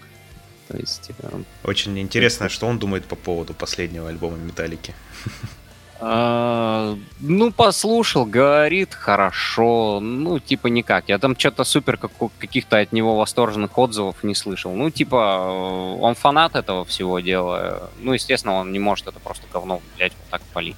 То 0.67 0.77
есть... 0.77 1.11
Э, 1.19 1.41
Очень 1.63 1.97
интересно, 1.99 2.49
что 2.49 2.67
он 2.67 2.77
думает 2.79 3.05
по 3.05 3.15
поводу 3.15 3.53
последнего 3.53 4.09
альбома 4.09 4.37
Металлики. 4.37 4.93
А, 6.05 6.97
ну, 7.21 7.53
послушал, 7.53 8.25
говорит, 8.25 8.93
хорошо. 8.93 10.01
Ну, 10.01 10.37
типа, 10.39 10.67
никак. 10.67 11.07
Я 11.07 11.17
там 11.17 11.39
что-то 11.39 11.63
супер 11.63 11.95
как, 11.95 12.11
каких-то 12.39 12.77
от 12.77 12.91
него 12.91 13.15
восторженных 13.15 13.77
отзывов 13.77 14.21
не 14.21 14.35
слышал. 14.35 14.73
Ну, 14.73 14.89
типа, 14.89 15.95
э, 15.95 16.01
он 16.01 16.15
фанат 16.15 16.57
этого 16.57 16.83
всего 16.83 17.21
дела. 17.21 17.89
Ну, 18.01 18.11
естественно, 18.11 18.55
он 18.55 18.73
не 18.73 18.79
может 18.79 19.07
это 19.07 19.19
просто 19.21 19.45
говно 19.53 19.79
взять 19.95 20.11
вот 20.11 20.29
так 20.29 20.41
полить. 20.53 20.75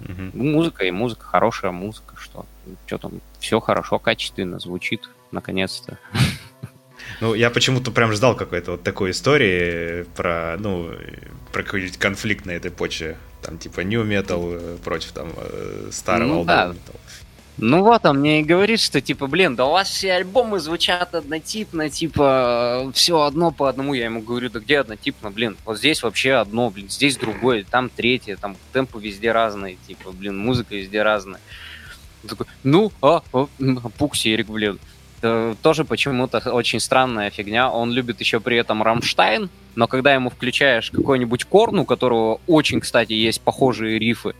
Угу. 0.00 0.30
Музыка 0.42 0.86
и 0.86 0.90
музыка, 0.90 1.26
хорошая 1.26 1.72
музыка, 1.72 2.14
что, 2.16 2.46
что 2.86 2.96
там, 2.96 3.20
все 3.40 3.60
хорошо, 3.60 3.98
качественно 3.98 4.58
звучит, 4.58 5.10
наконец-то. 5.30 5.98
Ну, 7.20 7.34
я 7.34 7.50
почему-то 7.50 7.90
прям 7.90 8.12
ждал 8.12 8.36
какой-то 8.36 8.72
вот 8.72 8.82
такой 8.82 9.10
истории 9.10 10.04
про, 10.16 10.56
ну, 10.58 10.90
про 11.52 11.62
какой-нибудь 11.62 11.98
конфликт 11.98 12.46
на 12.46 12.52
этой 12.52 12.70
почве. 12.70 13.16
Там 13.42 13.58
типа 13.58 13.80
New 13.80 14.04
Metal 14.04 14.58
э, 14.60 14.78
против 14.84 15.12
там 15.12 15.32
э, 15.36 15.88
старого 15.92 16.28
ну, 16.28 16.44
да. 16.44 16.68
Metal. 16.68 16.96
Ну 17.60 17.82
вот, 17.82 18.06
он 18.06 18.20
мне 18.20 18.40
и 18.40 18.44
говорит, 18.44 18.78
что 18.78 19.00
типа, 19.00 19.26
блин, 19.26 19.56
да 19.56 19.66
у 19.66 19.72
вас 19.72 19.88
все 19.88 20.12
альбомы 20.12 20.60
звучат 20.60 21.12
однотипно, 21.16 21.90
типа, 21.90 22.88
все 22.94 23.22
одно 23.22 23.50
по 23.50 23.68
одному. 23.68 23.94
Я 23.94 24.04
ему 24.04 24.22
говорю, 24.22 24.48
да 24.48 24.60
где 24.60 24.78
однотипно, 24.78 25.32
блин, 25.32 25.56
вот 25.64 25.76
здесь 25.76 26.04
вообще 26.04 26.34
одно, 26.34 26.70
блин, 26.70 26.88
здесь 26.88 27.16
другое, 27.16 27.64
там 27.68 27.90
третье, 27.90 28.36
там 28.36 28.56
темпы 28.72 29.00
везде 29.00 29.32
разные, 29.32 29.76
типа, 29.88 30.12
блин, 30.12 30.38
музыка 30.38 30.76
везде 30.76 31.02
разная. 31.02 31.40
Он 32.22 32.28
такой, 32.28 32.46
ну, 32.62 32.92
а, 33.02 33.22
а, 33.32 33.48
а 33.58 33.88
Пукси, 33.88 34.28
Эрик, 34.34 34.46
блин. 34.46 34.78
Это 35.20 35.56
тоже 35.62 35.84
почему-то 35.84 36.38
очень 36.50 36.78
странная 36.78 37.30
фигня. 37.30 37.70
Он 37.70 37.90
любит 37.90 38.20
еще 38.20 38.38
при 38.38 38.56
этом 38.56 38.82
Рамштайн, 38.82 39.50
но 39.74 39.88
когда 39.88 40.14
ему 40.14 40.30
включаешь 40.30 40.90
какой-нибудь 40.90 41.44
Korn, 41.44 41.80
у 41.80 41.84
которого 41.84 42.40
очень, 42.46 42.80
кстати, 42.80 43.14
есть 43.14 43.40
похожие 43.40 43.98
рифы, 43.98 44.34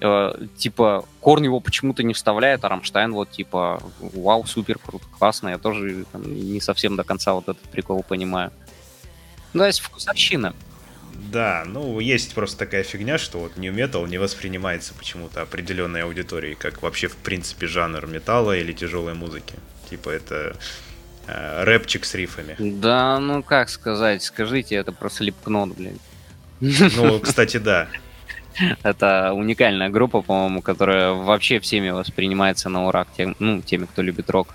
э, 0.00 0.46
типа, 0.58 1.06
Korn 1.20 1.44
его 1.44 1.60
почему-то 1.60 2.02
не 2.02 2.12
вставляет, 2.12 2.64
а 2.64 2.68
Рамштайн 2.68 3.12
вот 3.12 3.30
типа, 3.30 3.82
вау, 4.00 4.44
супер, 4.44 4.78
круто, 4.78 5.06
классно. 5.18 5.50
Я 5.50 5.58
тоже 5.58 6.04
там, 6.12 6.22
не 6.22 6.60
совсем 6.60 6.96
до 6.96 7.04
конца 7.04 7.32
вот 7.32 7.44
этот 7.44 7.62
прикол 7.70 8.02
понимаю. 8.02 8.52
Ну, 9.54 9.64
есть 9.64 9.80
вкусовщина. 9.80 10.54
Да, 11.32 11.64
ну, 11.66 11.98
есть 11.98 12.34
просто 12.34 12.58
такая 12.58 12.82
фигня, 12.82 13.16
что 13.18 13.38
вот 13.38 13.56
Nu 13.56 13.72
Metal 13.72 14.06
не 14.08 14.18
воспринимается 14.18 14.94
почему-то 14.94 15.42
определенной 15.42 16.02
аудиторией, 16.02 16.54
как 16.54 16.82
вообще, 16.82 17.08
в 17.08 17.16
принципе, 17.16 17.66
жанр 17.66 18.06
металла 18.06 18.56
или 18.56 18.72
тяжелой 18.72 19.14
музыки. 19.14 19.54
Типа 19.90 20.10
это 20.10 20.56
э, 21.26 21.64
рэпчик 21.64 22.04
с 22.04 22.14
рифами. 22.14 22.56
Да, 22.58 23.18
ну 23.18 23.42
как 23.42 23.68
сказать, 23.68 24.22
скажите, 24.22 24.76
это 24.76 24.92
про 24.92 25.10
Слепкнот, 25.10 25.76
блин. 25.76 25.98
Ну, 26.60 27.18
кстати, 27.20 27.56
да. 27.56 27.88
Это 28.82 29.32
уникальная 29.32 29.88
группа, 29.88 30.22
по-моему, 30.22 30.60
которая 30.60 31.12
вообще 31.12 31.60
всеми 31.60 31.90
воспринимается 31.90 32.68
на 32.68 32.86
ура, 32.86 33.06
тем, 33.16 33.34
ну, 33.38 33.62
теми, 33.62 33.86
кто 33.86 34.02
любит 34.02 34.28
рок. 34.28 34.48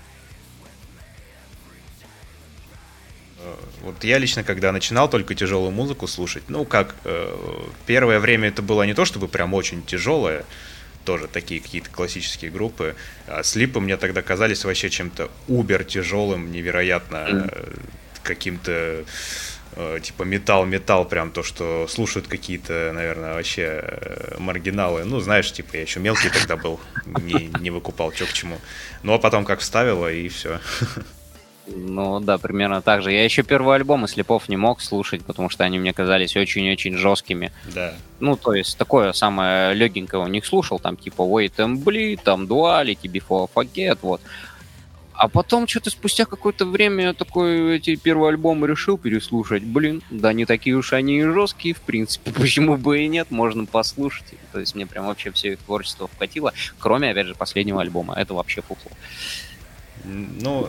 Э, 3.40 3.54
вот 3.82 4.04
я 4.04 4.18
лично, 4.18 4.44
когда 4.44 4.70
начинал 4.72 5.10
только 5.10 5.34
тяжелую 5.34 5.72
музыку 5.72 6.06
слушать, 6.06 6.44
ну, 6.48 6.64
как 6.64 6.94
э, 7.04 7.34
первое 7.86 8.20
время 8.20 8.48
это 8.48 8.62
было 8.62 8.84
не 8.84 8.94
то, 8.94 9.04
чтобы 9.04 9.28
прям 9.28 9.54
очень 9.54 9.82
тяжелое, 9.82 10.44
тоже 11.06 11.28
такие 11.28 11.60
какие-то 11.62 11.88
классические 11.88 12.50
группы. 12.50 12.96
А 13.26 13.42
слипы 13.42 13.80
мне 13.80 13.96
тогда 13.96 14.20
казались 14.20 14.64
вообще 14.64 14.90
чем-то 14.90 15.30
убер 15.48 15.84
тяжелым, 15.84 16.52
невероятно 16.52 17.16
mm. 17.16 17.80
каким-то 18.22 19.04
э, 19.76 20.00
типа 20.02 20.24
металл-металл, 20.24 21.06
прям 21.06 21.30
то, 21.30 21.42
что 21.42 21.86
слушают 21.88 22.26
какие-то, 22.26 22.90
наверное, 22.92 23.34
вообще 23.34 23.80
э, 23.82 24.36
маргиналы. 24.38 25.04
Ну, 25.04 25.20
знаешь, 25.20 25.50
типа 25.50 25.76
я 25.76 25.82
еще 25.82 26.00
мелкий 26.00 26.28
тогда 26.28 26.56
был, 26.56 26.80
не, 27.22 27.50
не 27.60 27.70
выкупал, 27.70 28.12
что 28.12 28.26
к 28.26 28.32
чему. 28.32 28.58
Ну, 29.02 29.14
а 29.14 29.18
потом 29.18 29.44
как 29.44 29.60
вставило, 29.60 30.12
и 30.12 30.28
все. 30.28 30.60
Ну 31.66 32.20
да, 32.20 32.38
примерно 32.38 32.80
так 32.80 33.02
же. 33.02 33.12
Я 33.12 33.24
еще 33.24 33.42
первый 33.42 33.76
альбом 33.76 34.04
и 34.04 34.08
слепов 34.08 34.48
не 34.48 34.56
мог 34.56 34.80
слушать, 34.80 35.24
потому 35.24 35.48
что 35.48 35.64
они 35.64 35.78
мне 35.78 35.92
казались 35.92 36.36
очень-очень 36.36 36.96
жесткими. 36.96 37.52
Да. 37.74 37.94
Ну, 38.20 38.36
то 38.36 38.54
есть 38.54 38.78
такое 38.78 39.12
самое 39.12 39.74
легенькое 39.74 40.22
у 40.22 40.28
них 40.28 40.46
слушал, 40.46 40.78
там 40.78 40.96
типа 40.96 41.22
Wait 41.22 41.56
and 41.56 41.82
Bleed, 41.82 42.20
там 42.22 42.44
Duality, 42.44 43.02
Before 43.02 43.50
Forget, 43.52 43.98
вот. 44.02 44.20
А 45.16 45.28
потом 45.28 45.66
что-то 45.66 45.88
спустя 45.88 46.26
какое-то 46.26 46.66
время 46.66 47.04
я 47.04 47.14
такой 47.14 47.76
эти 47.76 47.96
первые 47.96 48.30
альбомы 48.30 48.66
решил 48.66 48.98
переслушать. 48.98 49.62
Блин, 49.62 50.02
да 50.10 50.34
не 50.34 50.44
такие 50.44 50.76
уж 50.76 50.92
они 50.92 51.20
и 51.20 51.22
жесткие, 51.22 51.74
в 51.74 51.80
принципе. 51.80 52.32
Почему 52.36 52.76
бы 52.76 53.00
и 53.00 53.08
нет, 53.08 53.30
можно 53.30 53.64
послушать. 53.64 54.26
То 54.52 54.60
есть 54.60 54.74
мне 54.74 54.86
прям 54.86 55.06
вообще 55.06 55.32
все 55.32 55.52
их 55.52 55.58
творчество 55.60 56.06
вкатило, 56.06 56.52
кроме, 56.78 57.10
опять 57.10 57.26
же, 57.26 57.34
последнего 57.34 57.80
альбома. 57.80 58.14
Это 58.14 58.34
вообще 58.34 58.60
фуфло. 58.60 58.92
Ну, 60.04 60.68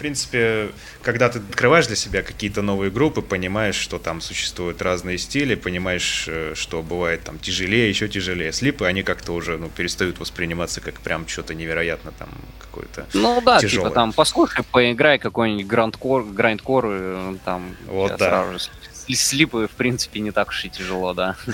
принципе, 0.00 0.70
когда 1.02 1.28
ты 1.28 1.40
открываешь 1.40 1.86
для 1.86 1.96
себя 1.96 2.22
какие-то 2.22 2.62
новые 2.62 2.90
группы, 2.90 3.20
понимаешь, 3.20 3.74
что 3.74 3.98
там 3.98 4.22
существуют 4.22 4.80
разные 4.80 5.18
стили, 5.18 5.54
понимаешь, 5.54 6.24
э, 6.26 6.54
что 6.56 6.82
бывает 6.82 7.22
там 7.22 7.38
тяжелее, 7.38 7.88
еще 7.90 8.08
тяжелее. 8.08 8.50
Слипы, 8.52 8.86
они 8.86 9.02
как-то 9.02 9.32
уже 9.32 9.58
ну, 9.58 9.68
перестают 9.68 10.18
восприниматься 10.18 10.80
как 10.80 11.00
прям 11.00 11.28
что-то 11.28 11.54
невероятно 11.54 12.12
там 12.18 12.30
какое-то 12.58 13.06
Ну 13.12 13.42
да, 13.42 13.60
тяжелое. 13.60 13.90
типа 13.90 13.94
там 13.94 14.12
послушай, 14.14 14.64
поиграй 14.72 15.18
какой-нибудь 15.18 15.66
грандкор, 15.66 16.24
грандкор, 16.24 17.38
там 17.44 17.76
вот 17.86 18.16
да. 18.16 18.28
сразу 18.28 18.58
же 18.58 19.14
слипы, 19.14 19.68
в 19.68 19.76
принципе, 19.76 20.20
не 20.20 20.30
так 20.30 20.48
уж 20.48 20.64
и 20.64 20.70
тяжело, 20.70 21.12
да. 21.12 21.36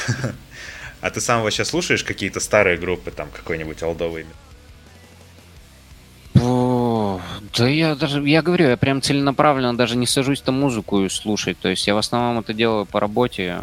А 1.03 1.11
ты 1.11 1.21
сам 1.21 1.43
вообще 1.43 1.65
слушаешь 1.65 2.03
какие-то 2.03 2.41
старые 2.41 2.79
группы, 2.79 3.11
там 3.11 3.29
какой-нибудь 3.31 3.83
олдовый? 3.83 4.25
Да 7.57 7.68
я 7.68 7.95
даже, 7.95 8.27
я 8.29 8.43
говорю, 8.43 8.68
я 8.68 8.77
прям 8.77 9.03
целенаправленно 9.03 9.77
даже 9.77 9.97
не 9.97 10.07
сажусь 10.07 10.41
там 10.41 10.61
музыку 10.61 11.09
слушать. 11.09 11.59
То 11.59 11.68
есть 11.68 11.87
я 11.87 11.95
в 11.95 11.99
основном 11.99 12.41
это 12.41 12.53
делаю 12.53 12.87
по 12.87 13.01
работе. 13.01 13.61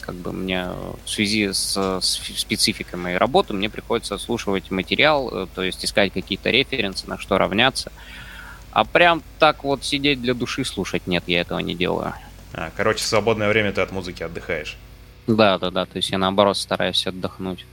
Как 0.00 0.14
бы 0.14 0.32
мне 0.32 0.68
в 1.04 1.10
связи 1.10 1.52
с, 1.52 1.76
с 1.76 2.20
спецификой 2.36 2.98
моей 2.98 3.16
работы 3.18 3.52
мне 3.52 3.68
приходится 3.68 4.16
слушать 4.16 4.70
материал, 4.70 5.28
э, 5.30 5.46
то 5.54 5.62
есть 5.62 5.84
искать 5.84 6.14
какие-то 6.14 6.48
референсы, 6.48 7.06
на 7.06 7.18
что 7.18 7.36
равняться. 7.36 7.92
А 8.72 8.84
прям 8.84 9.22
так 9.38 9.64
вот 9.64 9.84
сидеть 9.84 10.22
для 10.22 10.32
души 10.32 10.64
слушать, 10.64 11.06
нет, 11.06 11.24
я 11.26 11.42
этого 11.42 11.58
не 11.58 11.74
делаю. 11.74 12.14
А, 12.54 12.70
короче, 12.74 13.00
в 13.00 13.06
свободное 13.06 13.48
время 13.50 13.72
ты 13.72 13.82
от 13.82 13.92
музыки 13.92 14.22
отдыхаешь. 14.22 14.78
Да, 15.26 15.58
да, 15.58 15.70
да. 15.70 15.84
То 15.84 15.96
есть 15.96 16.10
я 16.10 16.18
наоборот 16.18 16.56
стараюсь 16.56 17.06
отдохнуть. 17.06 17.66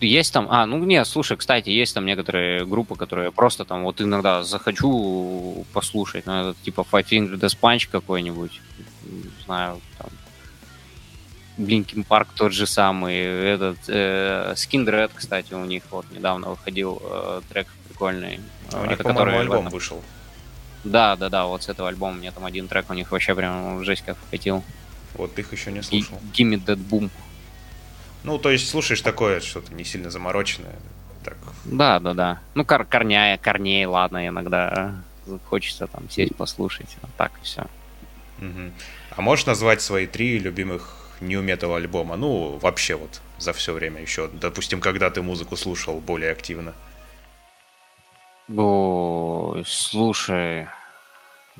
Есть 0.00 0.32
там, 0.32 0.46
а, 0.50 0.64
ну 0.66 0.82
нет, 0.84 1.06
слушай, 1.06 1.36
кстати, 1.36 1.68
есть 1.68 1.94
там 1.94 2.06
некоторые 2.06 2.64
группы, 2.64 2.96
которые 2.96 3.30
просто 3.30 3.64
там 3.64 3.82
вот 3.82 4.00
иногда 4.00 4.42
захочу 4.44 5.66
послушать, 5.72 6.26
ну, 6.26 6.50
это 6.50 6.56
типа 6.62 6.86
Five 6.90 7.06
Finger 7.06 7.38
Death 7.38 7.58
Punch 7.60 7.88
какой-нибудь, 7.90 8.60
не 9.04 9.44
знаю, 9.44 9.80
там, 9.98 10.08
Блинкин 11.58 12.04
Парк 12.04 12.28
тот 12.34 12.52
же 12.52 12.66
самый, 12.66 13.14
этот, 13.14 13.76
э, 13.88 14.54
Skin 14.56 14.86
Red, 14.86 15.10
кстати, 15.14 15.52
у 15.52 15.64
них 15.66 15.82
вот 15.90 16.06
недавно 16.10 16.48
выходил 16.48 17.00
э, 17.02 17.42
трек 17.50 17.66
прикольный. 17.88 18.40
А 18.72 18.82
у 18.82 18.86
них, 18.86 18.98
по-моему, 18.98 19.38
альбом 19.38 19.58
этом... 19.66 19.72
вышел. 19.72 20.02
Да, 20.84 21.16
да, 21.16 21.28
да, 21.28 21.44
вот 21.44 21.62
с 21.62 21.68
этого 21.68 21.88
альбома 21.88 22.14
мне 22.14 22.30
там 22.30 22.44
один 22.46 22.66
трек 22.66 22.88
у 22.88 22.94
них 22.94 23.12
вообще 23.12 23.34
прям 23.34 23.84
жесть 23.84 24.02
как 24.04 24.16
вкатил. 24.16 24.64
Вот 25.14 25.38
их 25.38 25.52
еще 25.52 25.70
не 25.72 25.82
слушал. 25.82 26.18
Gimme 26.32 26.64
That 26.64 26.78
Boom. 26.88 27.10
Ну, 28.24 28.38
то 28.38 28.50
есть 28.50 28.68
слушаешь 28.68 29.00
такое, 29.00 29.40
что-то 29.40 29.72
не 29.74 29.84
сильно 29.84 30.10
замороченное. 30.10 30.76
Так. 31.24 31.36
Да, 31.64 32.00
да, 32.00 32.14
да. 32.14 32.40
Ну, 32.54 32.64
кор 32.64 32.84
корняя, 32.84 33.38
корней, 33.38 33.84
ладно, 33.86 34.26
иногда 34.26 34.94
хочется 35.46 35.86
там 35.86 36.08
сесть 36.10 36.34
послушать. 36.36 36.96
А 37.02 37.08
так 37.16 37.32
и 37.40 37.44
все. 37.44 37.62
Угу. 38.38 38.72
А 39.16 39.20
можешь 39.22 39.46
назвать 39.46 39.82
свои 39.82 40.06
три 40.06 40.38
любимых 40.38 40.96
New 41.20 41.42
Metal 41.42 41.74
альбома? 41.76 42.16
Ну, 42.16 42.58
вообще 42.58 42.94
вот 42.94 43.20
за 43.38 43.52
все 43.52 43.72
время 43.72 44.00
еще. 44.00 44.28
Допустим, 44.28 44.80
когда 44.80 45.10
ты 45.10 45.22
музыку 45.22 45.56
слушал 45.56 46.00
более 46.00 46.32
активно. 46.32 46.74
О, 48.56 49.62
слушай, 49.64 50.66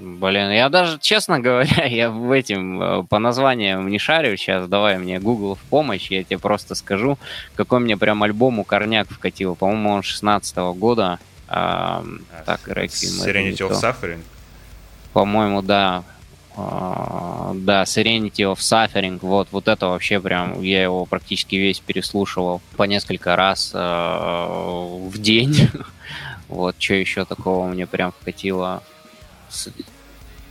Блин, 0.01 0.51
я 0.51 0.71
даже, 0.71 0.99
честно 0.99 1.41
говоря, 1.41 1.85
я 1.87 2.11
в 2.11 2.33
этим 2.33 2.81
э, 2.81 3.03
по 3.05 3.19
названиям 3.19 3.87
не 3.89 3.99
шарю 3.99 4.35
сейчас. 4.39 4.67
Давай 4.67 4.97
мне 4.97 5.21
Google 5.21 5.57
в 5.57 5.59
помощь, 5.59 6.11
я 6.11 6.25
тебе 6.25 6.39
просто 6.39 6.75
скажу, 6.75 7.19
какой 7.55 7.81
мне 7.81 7.99
прям 7.99 8.23
альбом 8.23 8.61
у 8.61 8.65
Корняк 8.65 9.11
вкатил. 9.11 9.57
По-моему, 9.57 9.91
он 9.91 10.03
16 10.03 10.57
-го 10.57 10.75
года. 10.75 11.19
А, 11.49 12.03
так, 12.47 12.67
Requiem. 12.67 13.27
Serenity 13.27 13.59
of 13.59 13.73
Suffering? 13.73 14.21
По-моему, 15.13 15.61
да. 15.61 16.03
А, 16.57 17.53
да, 17.55 17.83
Serenity 17.83 18.51
of 18.51 18.57
Suffering. 18.57 19.19
Вот, 19.21 19.49
вот 19.51 19.69
это 19.69 19.89
вообще 19.89 20.19
прям, 20.19 20.63
я 20.63 20.83
его 20.83 21.05
практически 21.05 21.57
весь 21.57 21.81
переслушивал 21.81 22.63
по 22.79 22.85
несколько 22.85 23.37
раз 23.37 23.73
а, 23.75 24.47
в 25.11 25.19
день. 25.19 25.69
вот, 26.49 26.77
что 26.79 26.95
еще 26.95 27.27
такого 27.27 27.67
мне 27.67 27.87
прям 27.87 28.13
вкатило. 28.13 28.83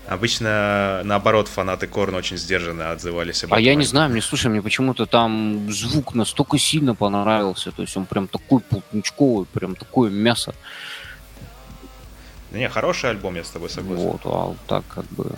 Обычно, 0.07 1.01
наоборот, 1.03 1.47
фанаты 1.47 1.85
Корн 1.85 2.15
очень 2.15 2.37
сдержанно 2.37 2.91
отзывались 2.91 3.43
об 3.43 3.53
А 3.53 3.59
я 3.59 3.75
не 3.75 3.85
знаю, 3.85 4.09
мне, 4.09 4.21
слушай, 4.21 4.47
мне 4.47 4.59
почему-то 4.59 5.05
там 5.05 5.71
звук 5.71 6.15
настолько 6.15 6.57
сильно 6.57 6.95
понравился, 6.95 7.71
то 7.71 7.83
есть 7.83 7.95
он 7.95 8.05
прям 8.05 8.27
такой 8.27 8.59
полтничковый, 8.61 9.45
прям 9.45 9.75
такое 9.75 10.09
мясо. 10.09 10.55
Не, 12.51 12.67
хороший 12.69 13.11
альбом, 13.11 13.35
я 13.35 13.43
с 13.43 13.51
тобой 13.51 13.69
согласен. 13.69 14.03
Вот, 14.03 14.21
а 14.25 14.55
так 14.67 14.83
как 14.87 15.05
бы... 15.11 15.31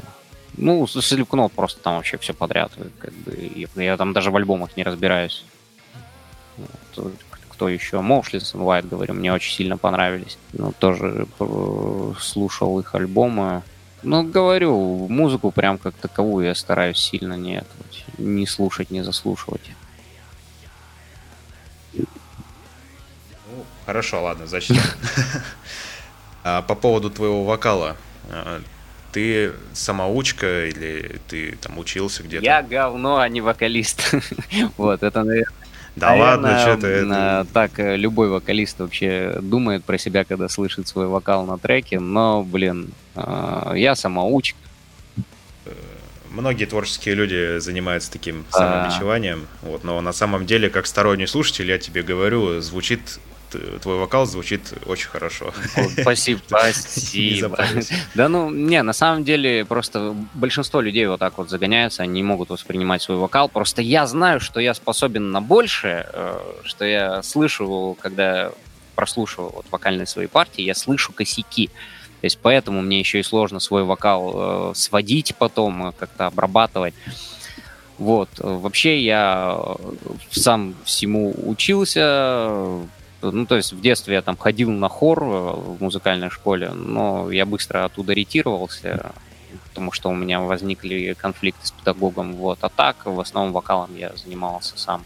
Ну, 0.56 0.88
Слепкнот 0.88 1.52
просто 1.52 1.82
там 1.82 1.96
вообще 1.96 2.18
все 2.18 2.34
подряд. 2.34 2.72
Как 3.00 3.14
бы, 3.14 3.68
я 3.76 3.98
там 3.98 4.14
даже 4.14 4.32
в 4.32 4.36
альбомах 4.38 4.78
не 4.78 4.84
разбираюсь. 4.84 5.44
Вот, 6.96 7.14
кто 7.62 7.70
еще? 7.70 8.02
Моушлис 8.02 8.56
White, 8.56 8.88
говорю, 8.90 9.14
мне 9.14 9.32
очень 9.32 9.54
сильно 9.54 9.78
понравились. 9.78 10.40
Ну, 10.54 10.74
тоже 10.80 11.28
э, 11.40 12.14
слушал 12.20 12.80
их 12.80 12.96
альбомы. 12.96 13.62
Ну, 14.02 14.24
говорю, 14.24 15.08
музыку 15.08 15.52
прям 15.52 15.78
как 15.78 15.94
таковую 15.94 16.48
я 16.48 16.56
стараюсь 16.56 16.98
сильно 16.98 17.36
не, 17.36 17.64
не 18.18 18.48
слушать, 18.48 18.90
не 18.90 19.04
заслушивать. 19.04 19.62
Ну, 21.94 22.04
хорошо, 23.86 24.24
ладно, 24.24 24.48
зачем? 24.48 24.78
А 26.44 26.64
по 26.64 26.74
поводу 26.74 27.12
твоего 27.12 27.44
вокала. 27.44 27.96
А, 28.28 28.60
ты 29.12 29.54
самоучка 29.74 30.66
или 30.66 31.20
ты 31.28 31.56
там 31.62 31.78
учился 31.78 32.24
где-то? 32.24 32.44
Я 32.44 32.64
говно, 32.64 33.20
а 33.20 33.30
не 33.30 33.42
вокалист. 33.42 34.16
вот, 34.78 35.04
это, 35.04 35.22
наверное, 35.22 35.61
да 36.02 36.08
Наверное, 36.10 36.32
ладно, 36.32 36.60
что 36.60 36.78
ты 36.78 36.88
это... 36.88 37.48
Так 37.54 37.80
э, 37.80 37.96
любой 37.96 38.30
вокалист 38.30 38.80
вообще 38.80 39.38
думает 39.40 39.84
про 39.86 39.98
себя, 39.98 40.26
когда 40.26 40.50
слышит 40.50 40.88
свой 40.88 41.06
вокал 41.06 41.46
на 41.46 41.58
треке, 41.60 42.00
но, 42.00 42.44
блин, 42.44 42.90
э, 43.16 43.74
я 43.76 43.96
самоучка. 43.96 44.58
Э, 45.66 45.72
многие 46.32 46.66
творческие 46.66 47.14
люди 47.14 47.60
занимаются 47.60 48.12
таким 48.12 48.46
самобичеванием, 48.50 49.48
вот, 49.62 49.84
но 49.84 50.02
на 50.02 50.12
самом 50.12 50.48
деле, 50.48 50.70
как 50.72 50.88
сторонний 50.88 51.28
слушатель, 51.28 51.70
я 51.70 51.78
тебе 51.78 52.02
говорю, 52.02 52.60
звучит 52.62 53.20
твой 53.82 53.98
вокал 53.98 54.26
звучит 54.26 54.74
очень 54.86 55.10
хорошо. 55.10 55.54
Спасибо, 56.02 56.42
спасибо. 56.48 57.58
Да 58.16 58.30
ну, 58.30 58.50
не, 58.50 58.82
на 58.84 58.94
самом 58.94 59.24
деле 59.24 59.66
просто 59.66 60.16
большинство 60.34 60.82
людей 60.82 61.06
вот 61.08 61.20
так 61.20 61.38
вот 61.38 61.50
загоняются, 61.50 62.04
они 62.04 62.14
не 62.14 62.24
могут 62.24 62.50
воспринимать 62.50 63.02
свой 63.02 63.18
вокал. 63.18 63.50
Просто 63.50 63.82
я 63.82 64.08
знаю, 64.08 64.40
что 64.40 64.60
я 64.60 64.74
способен 64.74 65.32
на 65.32 65.42
больше, 65.42 66.06
э, 66.12 66.40
что 66.64 66.86
я 66.86 67.24
слышу, 67.24 67.98
когда 68.02 68.52
прослушиваю 68.96 69.52
вот 69.52 69.66
вокальные 69.72 70.06
свои 70.06 70.28
партии, 70.28 70.62
я 70.62 70.76
слышу 70.76 71.12
косяки. 71.14 71.68
То 72.22 72.26
есть 72.26 72.38
поэтому 72.42 72.82
мне 72.82 73.00
еще 73.00 73.20
и 73.20 73.24
сложно 73.24 73.60
свой 73.60 73.84
вокал 73.84 74.72
э, 74.72 74.76
сводить 74.76 75.36
потом, 75.36 75.88
э, 75.88 75.92
как-то 75.98 76.28
обрабатывать. 76.28 76.94
Вот. 77.98 78.30
Вообще 78.40 79.00
я 79.04 79.60
сам 80.32 80.76
всему 80.86 81.36
учился, 81.46 82.80
ну, 83.22 83.46
то 83.46 83.56
есть 83.56 83.74
в 83.74 83.82
детстве 83.82 84.16
я 84.16 84.22
там 84.22 84.38
ходил 84.38 84.72
на 84.72 84.90
хор 84.90 85.24
э, 85.24 85.26
в 85.26 85.82
музыкальной 85.82 86.30
школе, 86.30 86.72
но 86.72 87.32
я 87.32 87.46
быстро 87.46 87.86
оттуда 87.86 88.14
ретировался, 88.14 89.14
потому 89.70 89.92
что 89.92 90.10
у 90.10 90.16
меня 90.16 90.40
возникли 90.40 91.14
конфликты 91.14 91.68
с 91.68 91.72
педагогом. 91.72 92.34
Вот. 92.34 92.60
А 92.62 92.70
так, 92.70 93.06
в 93.06 93.20
основном 93.20 93.54
вокалом 93.54 93.96
я 93.96 94.12
занимался 94.16 94.78
сам 94.78 95.06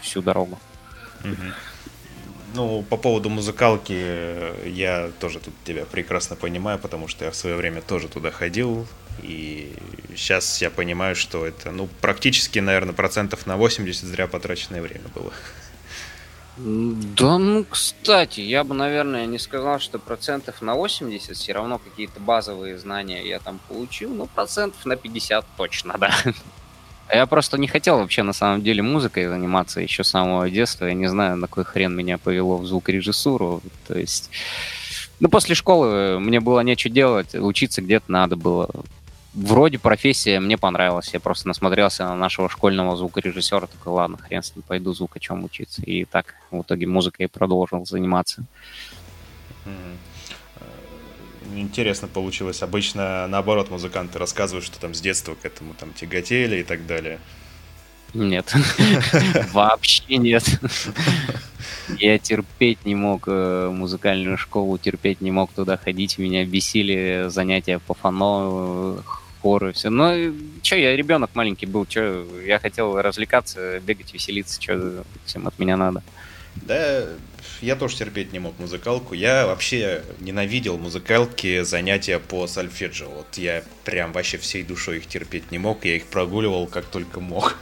всю 0.00 0.22
дорогу. 0.22 0.58
Ну, 2.54 2.82
по 2.82 2.96
поводу 2.96 3.28
музыкалки, 3.28 3.94
э, 3.94 4.70
я 4.70 5.10
тоже 5.20 5.40
тут 5.40 5.52
тебя 5.64 5.84
прекрасно 5.84 6.36
понимаю, 6.36 6.78
потому 6.78 7.06
что 7.08 7.26
я 7.26 7.30
в 7.30 7.36
свое 7.36 7.54
время 7.54 7.82
тоже 7.82 8.08
туда 8.08 8.30
ходил, 8.30 8.86
и 9.22 9.74
сейчас 10.14 10.62
я 10.62 10.70
понимаю, 10.70 11.16
что 11.16 11.46
это, 11.46 11.70
ну, 11.70 11.88
практически, 12.00 12.58
наверное, 12.58 12.94
процентов 12.94 13.46
на 13.46 13.56
80 13.56 14.04
зря 14.04 14.26
потраченное 14.26 14.80
время 14.80 15.08
было. 15.14 15.32
Да, 16.58 17.36
ну, 17.38 17.64
кстати, 17.68 18.40
я 18.40 18.64
бы, 18.64 18.74
наверное, 18.74 19.26
не 19.26 19.38
сказал, 19.38 19.78
что 19.78 19.98
процентов 19.98 20.62
на 20.62 20.74
80 20.74 21.36
все 21.36 21.52
равно 21.52 21.78
какие-то 21.78 22.18
базовые 22.18 22.78
знания 22.78 23.26
я 23.26 23.40
там 23.40 23.60
получил, 23.68 24.14
но 24.14 24.26
процентов 24.26 24.84
на 24.86 24.96
50 24.96 25.44
точно, 25.56 25.96
да. 25.98 26.14
Я 27.12 27.26
просто 27.26 27.58
не 27.58 27.68
хотел 27.68 27.98
вообще 27.98 28.22
на 28.22 28.32
самом 28.32 28.62
деле 28.62 28.82
музыкой 28.82 29.28
заниматься 29.28 29.80
еще 29.80 30.02
с 30.02 30.08
самого 30.08 30.50
детства. 30.50 30.86
Я 30.86 30.94
не 30.94 31.06
знаю, 31.06 31.36
на 31.36 31.46
какой 31.46 31.64
хрен 31.64 31.94
меня 31.94 32.18
повело 32.18 32.56
в 32.56 32.66
звукорежиссуру. 32.66 33.62
То 33.86 33.96
есть, 33.96 34.30
ну, 35.20 35.28
после 35.28 35.54
школы 35.54 36.18
мне 36.18 36.40
было 36.40 36.60
нечего 36.60 36.92
делать, 36.92 37.34
учиться 37.34 37.80
где-то 37.82 38.10
надо 38.10 38.36
было 38.36 38.70
вроде 39.36 39.78
профессия 39.78 40.40
мне 40.40 40.56
понравилась. 40.56 41.10
Я 41.12 41.20
просто 41.20 41.46
насмотрелся 41.48 42.04
на 42.04 42.16
нашего 42.16 42.48
школьного 42.48 42.96
звукорежиссера, 42.96 43.66
такой, 43.66 43.92
ладно, 43.92 44.18
хрен 44.18 44.42
с 44.42 44.56
ним, 44.56 44.64
пойду 44.66 44.92
звукачом 44.94 45.44
учиться. 45.44 45.82
И 45.82 46.04
так 46.04 46.34
в 46.50 46.62
итоге 46.62 46.86
музыкой 46.86 47.28
продолжил 47.28 47.84
заниматься. 47.86 48.44
Э, 49.66 49.70
интересно 51.54 52.08
получилось. 52.08 52.62
Обычно 52.62 53.26
наоборот 53.28 53.70
музыканты 53.70 54.18
рассказывают, 54.18 54.64
что 54.64 54.80
там 54.80 54.94
с 54.94 55.00
детства 55.00 55.34
к 55.34 55.44
этому 55.44 55.74
там 55.74 55.92
тяготели 55.92 56.60
и 56.60 56.62
так 56.64 56.86
далее. 56.86 57.20
Нет, 58.14 58.54
вообще 59.52 60.16
нет. 60.16 60.44
Я 61.98 62.18
терпеть 62.18 62.84
не 62.86 62.94
мог 62.94 63.24
э, 63.26 63.70
музыкальную 63.70 64.38
школу, 64.38 64.78
терпеть 64.78 65.20
не 65.20 65.30
мог 65.30 65.52
туда 65.52 65.76
ходить. 65.76 66.16
Меня 66.16 66.44
бесили 66.46 67.26
занятия 67.28 67.78
по 67.78 67.94
фано, 67.94 69.02
споры, 69.46 69.72
все. 69.72 69.90
Но 69.90 70.12
что, 70.62 70.76
я 70.76 70.96
ребенок 70.96 71.30
маленький 71.34 71.66
был, 71.66 71.86
что, 71.88 72.26
я 72.44 72.58
хотел 72.58 73.00
развлекаться, 73.00 73.78
бегать, 73.80 74.12
веселиться, 74.12 74.60
что 74.60 75.04
всем 75.24 75.46
от 75.46 75.58
меня 75.58 75.76
надо. 75.76 76.02
Да, 76.56 77.04
я 77.60 77.76
тоже 77.76 77.96
терпеть 77.96 78.32
не 78.32 78.40
мог 78.40 78.58
музыкалку. 78.58 79.14
Я 79.14 79.46
вообще 79.46 80.02
ненавидел 80.20 80.78
музыкалки, 80.78 81.62
занятия 81.62 82.18
по 82.18 82.46
сольфеджио. 82.46 83.08
Вот 83.08 83.38
я 83.38 83.62
прям 83.84 84.12
вообще 84.12 84.38
всей 84.38 84.64
душой 84.64 84.98
их 84.98 85.06
терпеть 85.06 85.52
не 85.52 85.58
мог. 85.58 85.84
Я 85.84 85.96
их 85.96 86.06
прогуливал 86.06 86.66
как 86.66 86.86
только 86.86 87.20
мог. 87.20 87.56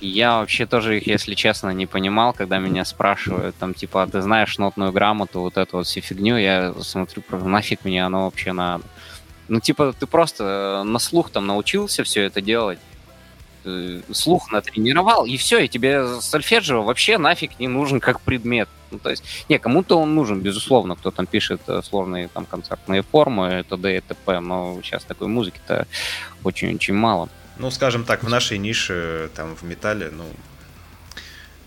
Я 0.00 0.38
вообще 0.38 0.64
тоже 0.64 0.98
их, 0.98 1.08
если 1.08 1.34
честно, 1.34 1.70
не 1.70 1.86
понимал, 1.86 2.32
когда 2.32 2.60
меня 2.60 2.84
спрашивают, 2.84 3.56
там, 3.56 3.74
типа, 3.74 4.04
а 4.04 4.06
ты 4.06 4.22
знаешь 4.22 4.56
нотную 4.56 4.92
грамоту, 4.92 5.40
вот 5.40 5.56
эту 5.56 5.78
вот 5.78 5.88
всю 5.88 6.00
фигню, 6.00 6.36
я 6.36 6.72
смотрю, 6.82 7.24
нафиг 7.32 7.84
мне 7.84 8.06
оно 8.06 8.26
вообще 8.26 8.52
надо. 8.52 8.84
Ну, 9.48 9.60
типа, 9.60 9.94
ты 9.98 10.06
просто 10.06 10.82
на 10.84 10.98
слух 10.98 11.30
там 11.30 11.46
научился 11.46 12.04
все 12.04 12.22
это 12.22 12.40
делать, 12.40 12.78
слух 14.12 14.50
натренировал, 14.52 15.26
и 15.26 15.36
все, 15.36 15.58
и 15.58 15.68
тебе 15.68 16.20
сольфеджио 16.20 16.82
вообще 16.82 17.18
нафиг 17.18 17.58
не 17.58 17.68
нужен 17.68 18.00
как 18.00 18.20
предмет. 18.20 18.68
Ну, 18.90 18.98
то 18.98 19.10
есть, 19.10 19.22
не, 19.48 19.58
кому-то 19.58 19.98
он 19.98 20.14
нужен, 20.14 20.40
безусловно, 20.40 20.96
кто 20.96 21.10
там 21.10 21.26
пишет 21.26 21.60
э, 21.66 21.82
сложные 21.82 22.28
там 22.28 22.46
концертные 22.46 23.02
формы, 23.02 23.62
т.д. 23.68 23.98
и 23.98 24.00
т.п., 24.00 24.40
но 24.40 24.80
сейчас 24.82 25.04
такой 25.04 25.28
музыки-то 25.28 25.86
очень-очень 26.42 26.94
мало. 26.94 27.28
Ну, 27.58 27.70
скажем 27.70 28.04
так, 28.04 28.24
в 28.24 28.28
нашей 28.30 28.56
нише, 28.56 29.30
там, 29.34 29.54
в 29.56 29.62
металле, 29.62 30.10
ну, 30.10 30.24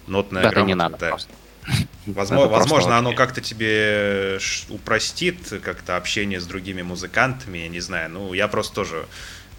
нотная 0.08 0.42
да, 0.42 0.50
грамота, 0.50 0.68
не 0.68 0.76
надо 0.76 0.98
да. 0.98 1.10
Просто. 1.10 1.32
Возможно, 2.08 2.48
возможно 2.48 2.98
оно 2.98 3.14
как-то 3.14 3.42
тебе 3.42 4.40
упростит 4.70 5.38
как-то 5.64 5.98
общение 5.98 6.40
с 6.40 6.48
другими 6.48 6.82
музыкантами, 6.82 7.60
я 7.60 7.68
не 7.68 7.80
знаю. 7.80 8.10
Ну, 8.10 8.34
я 8.34 8.48
просто 8.48 8.74
тоже 8.74 9.06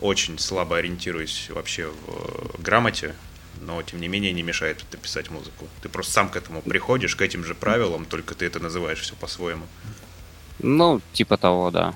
очень 0.00 0.38
слабо 0.38 0.78
ориентируюсь 0.78 1.48
вообще 1.50 1.86
в 1.86 2.56
э, 2.58 2.62
грамоте, 2.62 3.14
но 3.60 3.80
тем 3.82 4.00
не 4.00 4.08
менее 4.08 4.32
не 4.32 4.42
мешает 4.42 4.82
это 4.88 4.96
писать 4.98 5.30
музыку. 5.30 5.68
Ты 5.82 5.88
просто 5.88 6.12
сам 6.12 6.28
к 6.28 6.36
этому 6.36 6.62
приходишь, 6.62 7.14
к 7.14 7.22
этим 7.22 7.44
же 7.44 7.54
правилам, 7.54 8.04
только 8.04 8.34
ты 8.34 8.46
это 8.46 8.58
называешь 8.58 9.00
все 9.00 9.14
по-своему. 9.14 9.66
Ну, 10.58 11.00
типа 11.12 11.36
того, 11.36 11.70
да. 11.70 11.94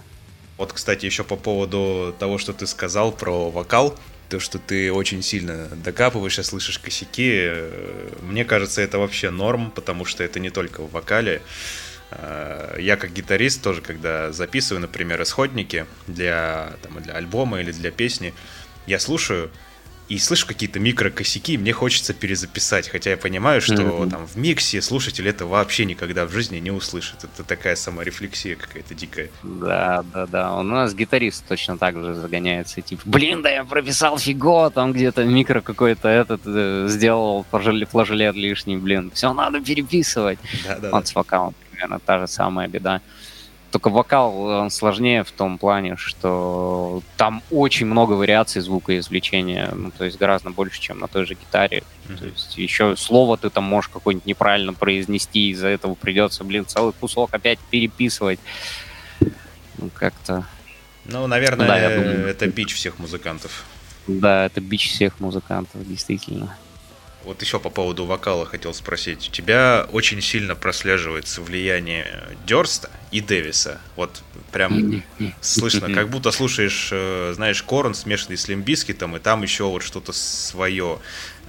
Вот, 0.57 0.72
кстати, 0.72 1.04
еще 1.04 1.24
по 1.24 1.36
поводу 1.36 2.14
того, 2.18 2.38
что 2.38 2.52
ты 2.52 2.66
сказал 2.66 3.12
про 3.12 3.50
вокал, 3.50 3.98
то, 4.29 4.41
что 4.41 4.59
ты 4.59 4.93
очень 4.93 5.22
сильно 5.22 5.68
докапываешься, 5.68 6.43
слышишь 6.43 6.79
косяки, 6.79 7.33
э, 7.33 8.11
мне 8.22 8.45
кажется, 8.45 8.83
это 8.83 8.99
вообще 8.99 9.31
норм, 9.31 9.70
потому 9.70 10.05
что 10.05 10.24
это 10.24 10.41
не 10.41 10.51
только 10.51 10.83
в 10.83 10.91
вокале. 10.91 11.43
Э, 12.11 12.77
я 12.79 12.97
как 12.97 13.12
гитарист 13.12 13.62
тоже, 13.62 13.83
когда 13.83 14.33
записываю, 14.33 14.81
например, 14.81 15.22
исходники 15.22 15.87
для, 16.07 16.72
там, 16.83 17.03
для 17.03 17.14
альбома 17.14 17.61
или 17.61 17.72
для 17.72 17.91
песни, 17.91 18.35
я 18.87 18.99
слушаю 18.99 19.51
и 20.09 20.18
слышу 20.18 20.46
какие-то 20.46 20.78
микрокосяки, 20.78 21.57
мне 21.57 21.72
хочется 21.72 22.14
перезаписать, 22.14 22.88
хотя 22.88 23.11
я 23.11 23.16
понимаю, 23.16 23.61
что 23.61 23.74
mm-hmm. 23.74 24.11
там 24.11 24.26
в 24.26 24.36
миксе 24.36 24.80
слушатель 24.80 25.28
это 25.28 25.46
вообще 25.46 25.84
никогда 25.84 26.26
в 26.26 26.32
жизни 26.32 26.59
не 26.59 26.70
услышит. 26.70 27.24
Это 27.24 27.42
такая 27.42 27.74
саморефлексия 27.74 28.54
какая-то 28.54 28.94
дикая. 28.94 29.30
Да, 29.42 30.04
да, 30.14 30.26
да. 30.26 30.54
У 30.54 30.62
нас 30.62 30.94
гитарист 30.94 31.44
точно 31.48 31.76
так 31.76 31.96
же 31.96 32.14
загоняется, 32.14 32.80
типа, 32.82 33.02
блин, 33.04 33.42
да 33.42 33.50
я 33.50 33.64
прописал 33.64 34.18
фиго, 34.18 34.70
там 34.70 34.92
где-то 34.92 35.24
микро 35.24 35.61
какой-то 35.61 36.09
этот 36.09 36.42
э, 36.44 36.86
сделал 36.88 37.44
флажолет 37.50 38.36
лишний, 38.36 38.76
блин, 38.76 39.11
все 39.12 39.32
надо 39.32 39.61
переписывать. 39.61 40.38
Да, 40.64 40.78
да, 40.78 40.90
вот 40.90 41.00
да. 41.00 41.07
с 41.07 41.14
вокалом 41.14 41.54
примерно 41.70 41.98
та 41.98 42.20
же 42.20 42.28
самая 42.28 42.68
беда. 42.68 43.00
Только 43.70 43.90
вокал 43.90 44.38
он 44.38 44.70
сложнее 44.70 45.24
в 45.24 45.32
том 45.32 45.58
плане, 45.58 45.96
что 45.96 47.02
там 47.16 47.42
очень 47.50 47.86
много 47.86 48.12
вариаций 48.12 48.62
звукоизвлечения, 48.62 49.70
ну, 49.74 49.90
то 49.90 50.04
есть 50.04 50.18
гораздо 50.18 50.50
больше, 50.50 50.80
чем 50.80 51.00
на 51.00 51.08
той 51.08 51.26
же 51.26 51.34
гитаре. 51.34 51.82
Mm-hmm. 52.06 52.18
То 52.18 52.26
есть 52.26 52.58
еще 52.58 52.96
слово 52.96 53.36
ты 53.36 53.50
там 53.50 53.64
можешь 53.64 53.88
какое-нибудь 53.88 54.26
неправильно 54.26 54.72
произнести, 54.72 55.50
из-за 55.50 55.68
этого 55.68 55.94
придется, 55.94 56.44
блин, 56.44 56.64
целый 56.64 56.92
кусок 56.92 57.34
опять 57.34 57.58
переписывать. 57.70 58.38
Ну, 59.20 59.90
как-то... 59.92 60.46
Ну, 61.04 61.26
наверное, 61.26 61.66
да, 61.66 61.78
я 61.78 61.96
думаю, 61.96 62.28
это 62.28 62.46
бич 62.46 62.74
всех 62.74 62.98
музыкантов. 62.98 63.64
Да, 64.06 64.46
это 64.46 64.60
бич 64.60 64.90
всех 64.90 65.20
музыкантов, 65.20 65.86
действительно. 65.86 66.56
Вот 67.27 67.43
еще 67.43 67.59
по 67.59 67.70
поводу 67.70 68.05
вокала 68.05 68.47
хотел 68.47 68.72
спросить. 68.72 69.29
У 69.29 69.33
тебя 69.33 69.89
очень 69.91 70.22
сильно 70.22 70.55
прослеживается 70.55 71.43
влияние 71.43 72.22
Дерста 72.47 72.89
и 73.11 73.20
Дэвиса. 73.20 73.81
Вот 73.97 74.22
прям 74.53 75.03
слышно, 75.41 75.93
как 75.93 76.09
будто 76.09 76.31
слушаешь, 76.31 76.91
э, 76.93 77.33
знаешь, 77.35 77.64
Korn, 77.64 77.94
смешанный 77.95 78.39
с 78.39 78.47
Limp 78.47 78.68
Bizkit 78.68 79.00
ом, 79.00 79.16
и 79.16 79.18
там 79.18 79.43
еще 79.43 79.64
вот 79.64 79.83
что-то 79.83 80.12
свое. 80.12 81.01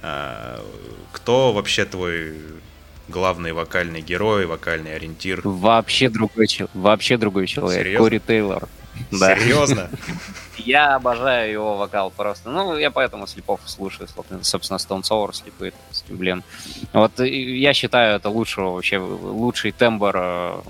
А, 0.02 0.64
кто 1.12 1.52
вообще 1.52 1.84
твой 1.84 2.34
главный 3.08 3.52
вокальный 3.52 4.00
герой, 4.00 4.46
вокальный 4.46 4.94
ориентир? 4.94 5.40
Вообще 5.44 6.08
другой 6.08 6.46
человек. 6.46 6.74
Вообще 6.74 7.16
другой 7.16 7.46
человек. 7.46 7.82
Серьезно? 7.82 8.04
Кори 8.04 8.18
Тейлор. 8.18 8.68
Да. 9.10 9.38
Серьезно? 9.38 9.90
Я 10.58 10.96
обожаю 10.96 11.52
его 11.52 11.76
вокал 11.76 12.10
просто. 12.10 12.50
Ну, 12.50 12.76
я 12.76 12.90
поэтому 12.90 13.26
слепов 13.26 13.60
слушаю, 13.64 14.08
собственно, 14.42 14.78
Stone 14.78 15.02
Sour 15.02 15.32
слепые. 15.32 15.72
Блин. 16.08 16.42
Вот 16.92 17.18
я 17.20 17.72
считаю, 17.74 18.16
это 18.16 18.28
лучший 18.28 18.64
вообще 18.64 18.98
лучший 18.98 19.72
тембр 19.72 20.16
э, 20.16 20.60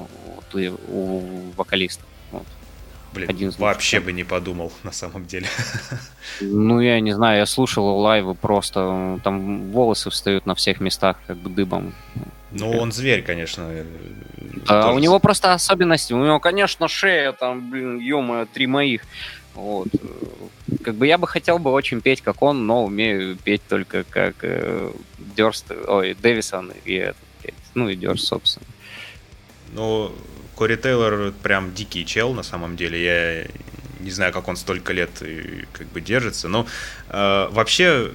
у 0.89 1.23
вокалиста. 1.57 2.05
Блин, 3.13 3.31
Один 3.31 3.51
вообще 3.59 4.01
бы 4.01 4.13
не 4.13 4.25
подумал, 4.25 4.73
на 4.83 4.93
самом 4.93 5.27
деле. 5.27 5.47
Ну, 6.41 6.81
я 6.81 7.01
не 7.01 7.13
знаю, 7.13 7.39
я 7.39 7.47
слушал 7.47 7.99
лайвы 7.99 8.35
просто, 8.35 9.19
там 9.25 9.71
волосы 9.73 10.11
встают 10.11 10.47
на 10.47 10.55
всех 10.55 10.79
местах, 10.81 11.17
как 11.27 11.37
бы 11.37 11.51
дыбом. 11.51 11.95
Ну, 12.53 12.71
он 12.71 12.93
зверь, 12.93 13.23
конечно. 13.23 13.69
А 14.69 14.93
у 14.93 14.99
него 14.99 15.19
просто 15.19 15.53
особенности. 15.53 16.13
У 16.13 16.25
него, 16.25 16.39
конечно, 16.39 16.87
шея, 16.87 17.33
там, 17.33 17.71
блин, 17.71 17.99
ё 17.99 18.47
три 18.53 18.67
моих. 18.67 19.03
Вот. 19.55 19.89
Как 20.85 20.95
бы 20.95 21.07
я 21.07 21.19
бы 21.19 21.27
хотел 21.27 21.59
бы 21.59 21.73
очень 21.73 22.01
петь, 22.01 22.21
как 22.21 22.43
он, 22.43 22.67
но 22.67 22.85
умею 22.85 23.37
петь 23.37 23.63
только 23.69 24.05
как 24.05 24.37
э, 24.43 24.93
Дёрст, 25.37 25.73
ой, 25.89 26.15
Дэвисон 26.15 26.73
и 26.85 26.95
этот, 26.95 27.17
ну 27.75 27.89
и 27.89 27.97
Дёрст, 27.97 28.27
собственно. 28.27 28.67
Ну, 29.73 30.13
Кори 30.59 30.75
Тейлор 30.75 31.33
прям 31.41 31.73
дикий 31.73 32.05
чел, 32.05 32.33
на 32.35 32.43
самом 32.43 32.77
деле. 32.77 33.05
Я 33.05 33.47
не 34.01 34.11
знаю, 34.11 34.33
как 34.33 34.49
он 34.49 34.57
столько 34.57 34.93
лет 34.93 35.23
и, 35.23 35.67
как 35.73 35.87
бы 35.87 36.01
держится. 36.01 36.49
Но 36.49 36.67
э, 37.09 37.49
вообще, 37.53 38.11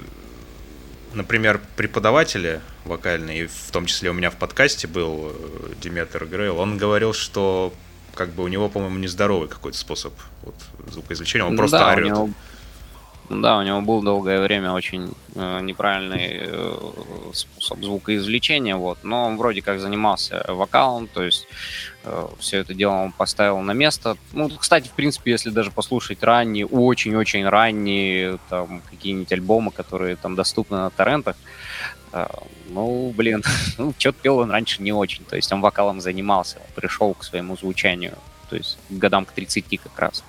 например, 1.13 1.61
преподаватели 1.77 2.59
вокальные, 2.83 3.47
в 3.47 3.71
том 3.71 3.85
числе 3.85 4.09
у 4.09 4.13
меня 4.13 4.29
в 4.29 4.35
подкасте 4.35 4.87
был 4.87 5.31
э, 5.31 5.73
Диметр 5.81 6.25
Грейл, 6.25 6.59
он 6.59 6.77
говорил, 6.77 7.13
что 7.13 7.73
как 8.13 8.33
бы 8.33 8.43
у 8.43 8.49
него, 8.49 8.67
по-моему, 8.67 8.99
нездоровый 8.99 9.47
какой-то 9.47 9.77
способ 9.77 10.13
вот, 10.41 10.55
звукоизвлечения, 10.91 11.45
он 11.45 11.55
просто 11.55 11.79
да, 11.79 11.93
орет. 11.93 12.05
У 12.05 12.09
него, 12.09 12.29
да, 13.29 13.57
у 13.57 13.63
него 13.63 13.81
был 13.81 14.01
долгое 14.01 14.41
время 14.41 14.73
очень 14.73 15.13
э, 15.35 15.61
неправильный 15.61 16.41
э, 16.41 16.77
способ 17.31 17.83
звукоизвлечения, 17.83 18.75
вот, 18.75 18.99
но 19.03 19.27
он 19.27 19.37
вроде 19.37 19.61
как 19.61 19.79
занимался 19.79 20.43
вокалом, 20.49 21.07
то 21.07 21.23
есть 21.23 21.45
э, 21.45 21.92
все 22.39 22.57
это 22.57 22.73
дело 22.73 22.93
он 22.93 23.11
поставил 23.11 23.59
на 23.59 23.71
место. 23.71 24.17
Ну, 24.33 24.49
кстати, 24.49 24.87
в 24.87 24.91
принципе, 24.91 25.31
если 25.31 25.49
даже 25.49 25.71
послушать 25.71 26.21
ранние, 26.23 26.65
очень-очень 26.65 27.47
ранние 27.47 28.39
там 28.49 28.81
какие-нибудь 28.89 29.31
альбомы, 29.31 29.71
которые 29.71 30.15
там 30.15 30.35
доступны 30.35 30.77
на 30.77 30.89
торрентах, 30.89 31.37
э, 32.11 32.27
ну, 32.69 33.13
блин, 33.15 33.43
ну, 33.77 33.93
что-то 33.97 34.19
пел 34.21 34.39
он 34.39 34.51
раньше 34.51 34.81
не 34.81 34.91
очень, 34.91 35.23
то 35.23 35.35
есть 35.35 35.51
он 35.53 35.61
вокалом 35.61 36.01
занимался, 36.01 36.57
пришел 36.75 37.13
к 37.13 37.23
своему 37.23 37.55
звучанию, 37.55 38.17
то 38.49 38.57
есть 38.57 38.77
годам 38.89 39.25
к 39.25 39.31
30 39.31 39.79
как 39.81 39.97
раз. 39.99 40.23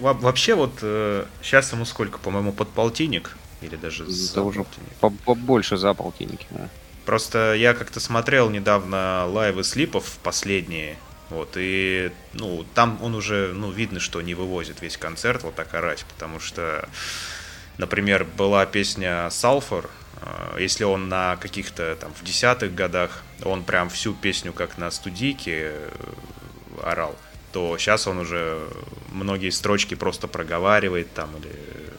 вообще 0.00 0.54
вот 0.54 0.72
э, 0.82 1.24
сейчас 1.42 1.72
ему 1.72 1.84
сколько, 1.84 2.18
по-моему, 2.18 2.52
под 2.52 2.68
полтинник? 2.68 3.36
Или 3.62 3.76
даже 3.76 4.04
за 4.06 4.42
уже 4.42 4.66
побольше 5.00 5.78
за 5.78 5.94
полтинник. 5.94 6.40
Да. 6.50 6.68
Просто 7.04 7.54
я 7.54 7.74
как-то 7.74 8.00
смотрел 8.00 8.50
недавно 8.50 9.26
лайвы 9.26 9.64
слипов 9.64 10.18
последние, 10.22 10.96
вот, 11.30 11.52
и, 11.56 12.12
ну, 12.32 12.64
там 12.74 12.98
он 13.02 13.14
уже, 13.14 13.52
ну, 13.54 13.70
видно, 13.70 14.00
что 14.00 14.22
не 14.22 14.34
вывозит 14.34 14.82
весь 14.82 14.96
концерт 14.96 15.42
вот 15.42 15.54
так 15.54 15.74
орать, 15.74 16.04
потому 16.12 16.40
что, 16.40 16.88
например, 17.78 18.24
была 18.24 18.64
песня 18.66 19.28
«Салфор», 19.30 19.90
э, 20.20 20.56
если 20.60 20.84
он 20.84 21.08
на 21.08 21.36
каких-то 21.36 21.96
там 21.96 22.12
в 22.14 22.24
десятых 22.24 22.74
годах, 22.74 23.22
он 23.42 23.64
прям 23.64 23.88
всю 23.90 24.14
песню 24.14 24.52
как 24.52 24.78
на 24.78 24.90
студийке 24.90 25.72
э, 25.72 25.90
орал 26.82 27.16
то 27.54 27.78
сейчас 27.78 28.08
он 28.08 28.18
уже 28.18 28.58
многие 29.12 29.50
строчки 29.50 29.94
просто 29.94 30.26
проговаривает 30.26 31.14
там 31.14 31.30
или, 31.36 31.52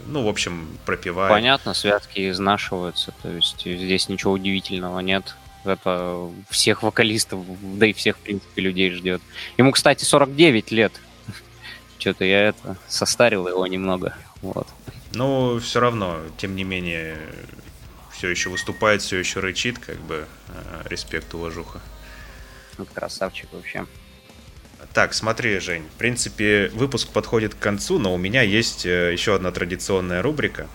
ну, 0.06 0.24
в 0.24 0.28
общем, 0.28 0.68
пропивает. 0.86 1.32
Понятно, 1.32 1.74
связки 1.74 2.30
изнашиваются, 2.30 3.14
то 3.22 3.30
есть 3.30 3.62
здесь 3.62 4.10
ничего 4.10 4.34
удивительного 4.34 4.99
нет. 4.99 5.36
Это 5.64 6.30
всех 6.49 6.84
вокалистов, 6.84 7.43
да 7.78 7.88
и 7.88 7.93
всех, 7.93 8.18
в 8.18 8.20
принципе, 8.20 8.62
людей 8.62 8.91
ждет. 8.91 9.22
Ему, 9.58 9.72
кстати, 9.72 10.03
49 10.03 10.72
лет. 10.72 10.93
Что-то 11.97 12.24
я 12.24 12.49
это 12.49 12.78
состарил 12.88 13.47
его 13.47 13.66
немного. 13.66 14.16
Вот. 14.41 14.68
Ну, 15.14 15.60
все 15.60 15.80
равно, 15.80 16.20
тем 16.38 16.56
не 16.56 16.64
менее, 16.64 17.18
все 18.12 18.30
еще 18.30 18.49
выступает, 18.49 19.01
все 19.01 19.18
еще 19.18 19.39
рычит, 19.39 19.80
как 19.80 19.97
бы 20.01 20.28
э, 20.49 20.82
респект, 20.86 21.34
уважуха. 21.34 21.82
Вот 22.78 22.89
красавчик 22.93 23.51
вообще. 23.53 23.86
Так, 24.93 25.13
смотри, 25.13 25.59
Жень, 25.59 25.83
в 25.93 25.97
принципе, 25.97 26.69
выпуск 26.73 27.09
подходит 27.09 27.53
к 27.53 27.59
концу, 27.59 27.99
но 27.99 28.13
у 28.13 28.17
меня 28.17 28.41
есть 28.41 28.86
э, 28.86 29.11
еще 29.11 29.36
одна 29.36 29.51
традиционная 29.51 30.21
рубрика. 30.21 30.67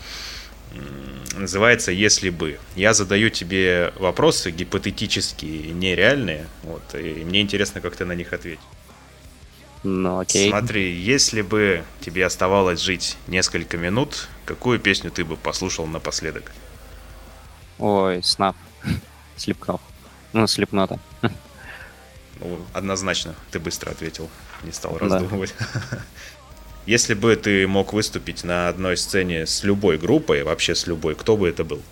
Называется 1.35 1.91
«Если 1.91 2.31
бы». 2.31 2.59
Я 2.77 2.93
задаю 2.95 3.31
тебе 3.31 3.93
вопросы 3.99 4.51
гипотетические, 4.51 5.73
нереальные, 5.73 6.47
вот, 6.63 6.83
и 6.95 7.25
мне 7.25 7.41
интересно, 7.41 7.81
как 7.81 7.97
ты 7.97 8.05
на 8.05 8.13
них 8.13 8.33
ответишь. 8.33 8.63
Ну, 9.83 10.19
окей. 10.19 10.51
Смотри, 10.51 10.93
если 10.93 11.41
бы 11.41 11.85
тебе 12.01 12.27
оставалось 12.27 12.81
жить 12.81 13.17
несколько 13.27 13.79
минут, 13.79 14.29
какую 14.45 14.79
песню 14.79 15.11
ты 15.11 15.25
бы 15.25 15.37
послушал 15.37 15.87
напоследок? 15.87 16.53
Ой, 17.79 18.23
снап. 18.23 18.57
Слепкнов. 19.37 19.81
Ну, 20.33 20.47
слепнота. 20.47 20.99
Однозначно, 22.73 23.35
ты 23.51 23.59
быстро 23.59 23.91
ответил, 23.91 24.31
не 24.63 24.73
стал 24.73 24.97
раздумывать. 24.99 25.55
Да. 25.59 25.99
Если 26.87 27.15
бы 27.15 27.37
ты 27.37 27.67
мог 27.67 27.93
выступить 27.93 28.43
на 28.45 28.69
одной 28.69 28.97
сцене 28.97 29.47
с 29.47 29.63
любой 29.63 29.99
группой, 29.99 30.43
вообще 30.43 30.75
с 30.75 30.87
любой, 30.87 31.15
кто 31.15 31.37
бы 31.37 31.49
это 31.49 31.65
был? 31.65 31.83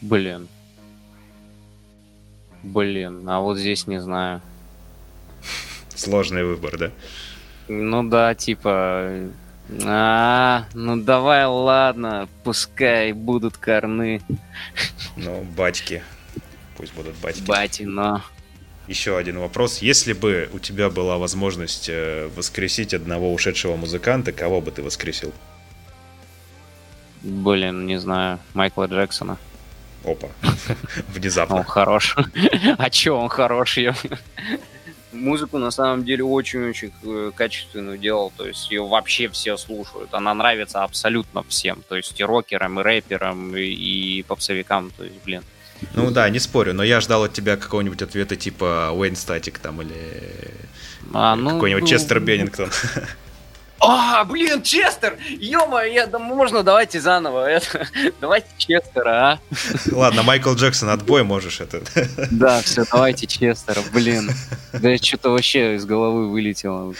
Блин. 0.00 0.48
Блин, 2.62 3.28
а 3.28 3.40
вот 3.40 3.58
здесь 3.58 3.86
не 3.86 4.00
знаю. 4.00 4.40
Сложный 5.94 6.44
выбор, 6.44 6.78
да? 6.78 6.90
Ну 7.68 8.02
да, 8.08 8.34
типа... 8.34 9.28
А, 9.84 10.64
ну 10.74 10.96
давай, 11.00 11.46
ладно, 11.46 12.28
пускай 12.42 13.12
будут 13.12 13.56
корны. 13.56 14.20
Ну, 15.16 15.42
батьки. 15.56 16.02
Пусть 16.76 16.94
будут 16.94 17.14
батьки. 17.16 17.42
Бати, 17.42 17.82
но... 17.84 18.22
Еще 18.90 19.16
один 19.16 19.38
вопрос. 19.38 19.82
Если 19.82 20.12
бы 20.12 20.50
у 20.52 20.58
тебя 20.58 20.90
была 20.90 21.16
возможность 21.16 21.88
э, 21.88 22.28
воскресить 22.34 22.92
одного 22.92 23.32
ушедшего 23.32 23.76
музыканта, 23.76 24.32
кого 24.32 24.60
бы 24.60 24.72
ты 24.72 24.82
воскресил? 24.82 25.32
Блин, 27.22 27.86
не 27.86 28.00
знаю. 28.00 28.40
Майкла 28.52 28.86
Джексона. 28.86 29.38
Опа. 30.04 30.26
Внезапно. 31.14 31.58
Он 31.58 31.62
хорош. 31.62 32.16
А 32.78 32.90
чё 32.90 33.16
он 33.16 33.28
хорош? 33.28 33.78
музыку 35.12 35.58
на 35.58 35.70
самом 35.70 36.04
деле 36.04 36.24
очень-очень 36.24 36.92
э, 37.04 37.30
качественную 37.34 37.96
делал, 37.96 38.32
то 38.36 38.46
есть 38.46 38.70
ее 38.70 38.86
вообще 38.86 39.28
все 39.28 39.56
слушают, 39.56 40.14
она 40.14 40.34
нравится 40.34 40.84
абсолютно 40.84 41.42
всем, 41.44 41.82
то 41.88 41.96
есть 41.96 42.18
и 42.18 42.24
рокерам, 42.24 42.78
и 42.78 42.82
рэперам, 42.82 43.56
и 43.56 44.22
попсовикам, 44.22 44.90
то 44.96 45.04
есть, 45.04 45.16
блин. 45.24 45.42
Ну 45.94 46.10
да, 46.10 46.28
не 46.28 46.38
спорю, 46.38 46.74
но 46.74 46.82
я 46.82 47.00
ждал 47.00 47.24
от 47.24 47.32
тебя 47.32 47.56
какого-нибудь 47.56 48.02
ответа 48.02 48.36
типа 48.36 48.90
Уэйн 48.92 49.16
Статик 49.16 49.58
там 49.58 49.82
или 49.82 49.94
а, 51.12 51.34
ну, 51.36 51.50
какой-нибудь 51.50 51.82
ну... 51.82 51.88
Честер 51.88 52.20
Беннингтон. 52.20 52.70
А, 53.82 54.24
блин, 54.24 54.62
Честер! 54.62 55.16
ё 55.28 55.82
я, 55.84 56.06
да 56.06 56.18
можно, 56.18 56.62
давайте 56.62 57.00
заново. 57.00 57.46
Это, 57.48 57.88
давайте 58.20 58.48
Честера, 58.58 59.10
а? 59.10 59.38
Ладно, 59.90 60.22
Майкл 60.22 60.52
Джексон, 60.54 60.90
отбой 60.90 61.24
можешь 61.24 61.62
это. 61.62 61.82
Да, 62.30 62.60
все, 62.60 62.84
давайте 62.92 63.26
Честера, 63.26 63.82
блин. 63.92 64.30
Да 64.74 64.96
что-то 64.98 65.30
вообще 65.30 65.76
из 65.76 65.86
головы 65.86 66.30
вылетело. 66.30 66.94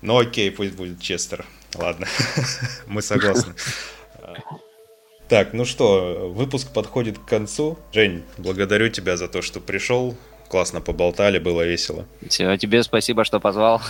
Ну 0.00 0.18
окей, 0.18 0.50
пусть 0.50 0.72
будет 0.72 1.00
Честер. 1.00 1.44
Ладно, 1.74 2.06
мы 2.86 3.02
согласны. 3.02 3.52
Так, 5.32 5.54
ну 5.54 5.64
что, 5.64 6.30
выпуск 6.36 6.74
подходит 6.74 7.18
к 7.18 7.24
концу. 7.24 7.78
Жень, 7.90 8.22
благодарю 8.36 8.90
тебя 8.90 9.16
за 9.16 9.28
то, 9.28 9.40
что 9.40 9.60
пришел. 9.60 10.14
Классно 10.50 10.82
поболтали, 10.82 11.38
было 11.38 11.62
весело. 11.62 12.04
Все, 12.28 12.54
тебе 12.58 12.82
спасибо, 12.82 13.24
что 13.24 13.40
позвал. 13.40 13.80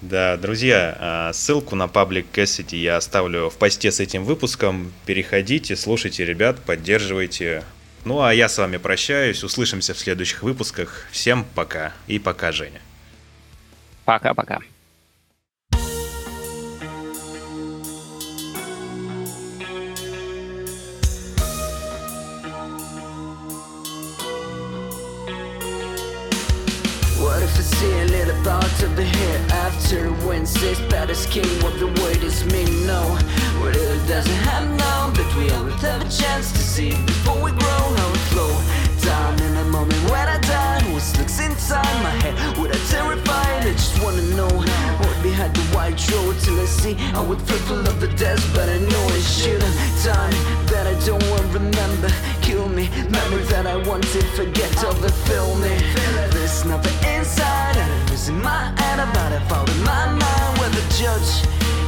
Да, 0.00 0.36
друзья, 0.36 0.96
а, 0.98 1.32
ссылку 1.32 1.76
на 1.76 1.86
паблик 1.86 2.26
Cassidy 2.32 2.74
я 2.74 2.96
оставлю 2.96 3.50
в 3.50 3.56
посте 3.56 3.92
с 3.92 4.00
этим 4.00 4.24
выпуском. 4.24 4.92
Переходите, 5.06 5.76
слушайте 5.76 6.24
ребят, 6.24 6.58
поддерживайте. 6.58 7.62
Ну 8.04 8.20
а 8.20 8.34
я 8.34 8.48
с 8.48 8.58
вами 8.58 8.78
прощаюсь, 8.78 9.44
услышимся 9.44 9.94
в 9.94 9.98
следующих 10.00 10.42
выпусках. 10.42 11.06
Всем 11.12 11.46
пока 11.54 11.92
и 12.08 12.18
пока, 12.18 12.50
Женя. 12.50 12.80
Пока-пока. 14.04 14.58
When 29.88 30.44
says 30.44 30.78
baddest 30.90 31.30
king 31.30 31.48
what 31.62 31.78
the 31.78 31.86
word 31.86 32.22
is 32.22 32.44
mean 32.52 32.86
no 32.86 33.00
What 33.58 33.74
it 33.74 34.06
doesn't 34.06 34.40
have 34.44 34.68
now 34.76 35.10
But 35.14 35.34
we 35.34 35.48
always 35.52 35.80
have 35.80 36.02
a 36.02 36.10
chance 36.10 36.52
to 36.52 36.58
see 36.58 36.90
Before 36.90 37.42
we 37.42 37.52
grow. 37.52 37.82
How 37.96 38.12
it 38.12 38.18
flow 38.28 38.52
Down 39.00 39.40
in 39.40 39.54
the 39.54 39.64
moment 39.64 39.98
when 40.10 40.28
I 40.28 40.38
die. 40.40 40.82
What 40.92 41.18
looks 41.18 41.40
inside 41.40 42.02
my 42.02 42.10
head? 42.20 42.58
What 42.58 42.70
I 42.70 42.78
terrified 42.90 43.66
I 43.66 43.72
just 43.72 44.02
wanna 44.02 44.20
know 44.36 44.60
behind 45.22 45.54
the 45.54 45.62
white 45.74 45.98
road 46.10 46.36
Till 46.40 46.60
I 46.60 46.64
see 46.64 46.96
I 47.14 47.20
would 47.20 47.40
fearful 47.42 47.80
of 47.80 48.00
the 48.00 48.08
death 48.16 48.42
But 48.54 48.68
I 48.68 48.78
know 48.78 49.04
it 49.18 49.22
should 49.22 49.62
have 49.62 49.88
Time 50.04 50.32
that 50.66 50.86
I 50.86 50.94
don't 51.06 51.22
want 51.30 51.42
to 51.42 51.58
remember 51.58 52.10
Kill 52.42 52.68
me. 52.68 52.88
Memory 53.10 53.44
that 53.52 53.66
I 53.66 53.76
want 53.88 54.04
to 54.04 54.22
forget 54.38 54.70
film 55.28 55.60
me. 55.60 55.76
There's 56.32 56.64
nothing 56.64 56.96
inside 57.14 57.76
is 58.12 58.28
in 58.28 58.40
my 58.42 58.72
head 58.80 58.98
about 58.98 59.32
it 59.32 59.42
fall 59.48 59.68
in 59.68 59.82
my 59.84 60.06
mind 60.06 60.58
where 60.58 60.70
the 60.70 60.84
judge 61.00 61.30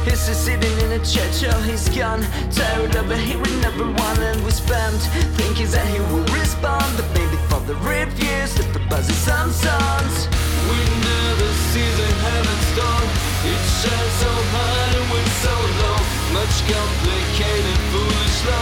is 0.07 0.19
sitting 0.19 0.77
in 0.85 0.91
a 0.99 1.01
church. 1.03 1.43
Oh 1.51 1.61
he's 1.61 1.89
gone 1.89 2.23
tired 2.51 2.95
of 2.95 3.09
hearing 3.27 3.61
everyone 3.63 4.19
and 4.29 4.43
we 4.45 4.51
spent 4.51 5.01
thinking 5.37 5.69
that 5.71 5.87
he 5.87 5.99
will 6.11 6.25
respond. 6.39 6.85
But 6.97 7.07
maybe 7.17 7.37
for 7.49 7.61
the 7.61 7.75
reviews 7.75 8.55
that 8.55 8.69
the 8.73 8.81
is 8.97 9.15
some 9.15 9.51
songs 9.51 10.27
we 10.69 11.00
the 11.41 11.53
season 11.73 12.11
haven't 12.25 12.63
storm 12.71 13.07
It 13.51 13.61
shines 13.79 14.15
so 14.21 14.31
high 14.53 14.97
and 14.97 15.05
went 15.11 15.31
so 15.45 15.55
low. 15.81 15.99
Much 16.37 16.55
complicated, 16.69 17.77
foolish 17.91 18.45
love. 18.45 18.60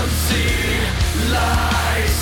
don't 0.00 0.08
see 0.08 0.80
lies. 1.28 2.18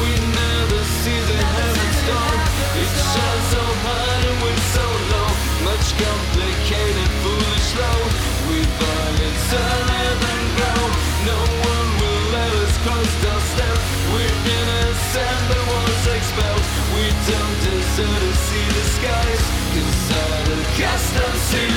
We 0.00 0.10
never 0.42 0.80
see 0.98 1.20
the 1.30 1.40
It 2.82 2.90
shines 3.10 3.46
so 3.54 3.62
high 3.86 4.18
and 4.28 4.38
we're 4.42 4.64
so 4.74 4.86
low. 5.12 5.30
Much 5.70 5.86
complicated, 6.02 7.10
foolish, 7.22 7.70
We 8.50 8.58
No 11.30 11.38
one 11.70 11.88
will 12.02 12.24
let 12.34 12.52
us 12.64 12.74
cross 12.82 13.12
step. 13.54 13.78
We're 14.10 14.38
was 15.70 16.02
expelled. 16.18 16.66
We 16.98 17.06
don't 17.30 17.58
deserve 17.62 18.20
to 18.26 18.32
see 18.46 18.66
the 18.74 18.84
skies. 18.96 19.42
Cause 19.74 20.02
I 20.10 20.44
don't 20.48 20.68
cast 20.80 21.14
and 21.14 21.38
see 21.48 21.68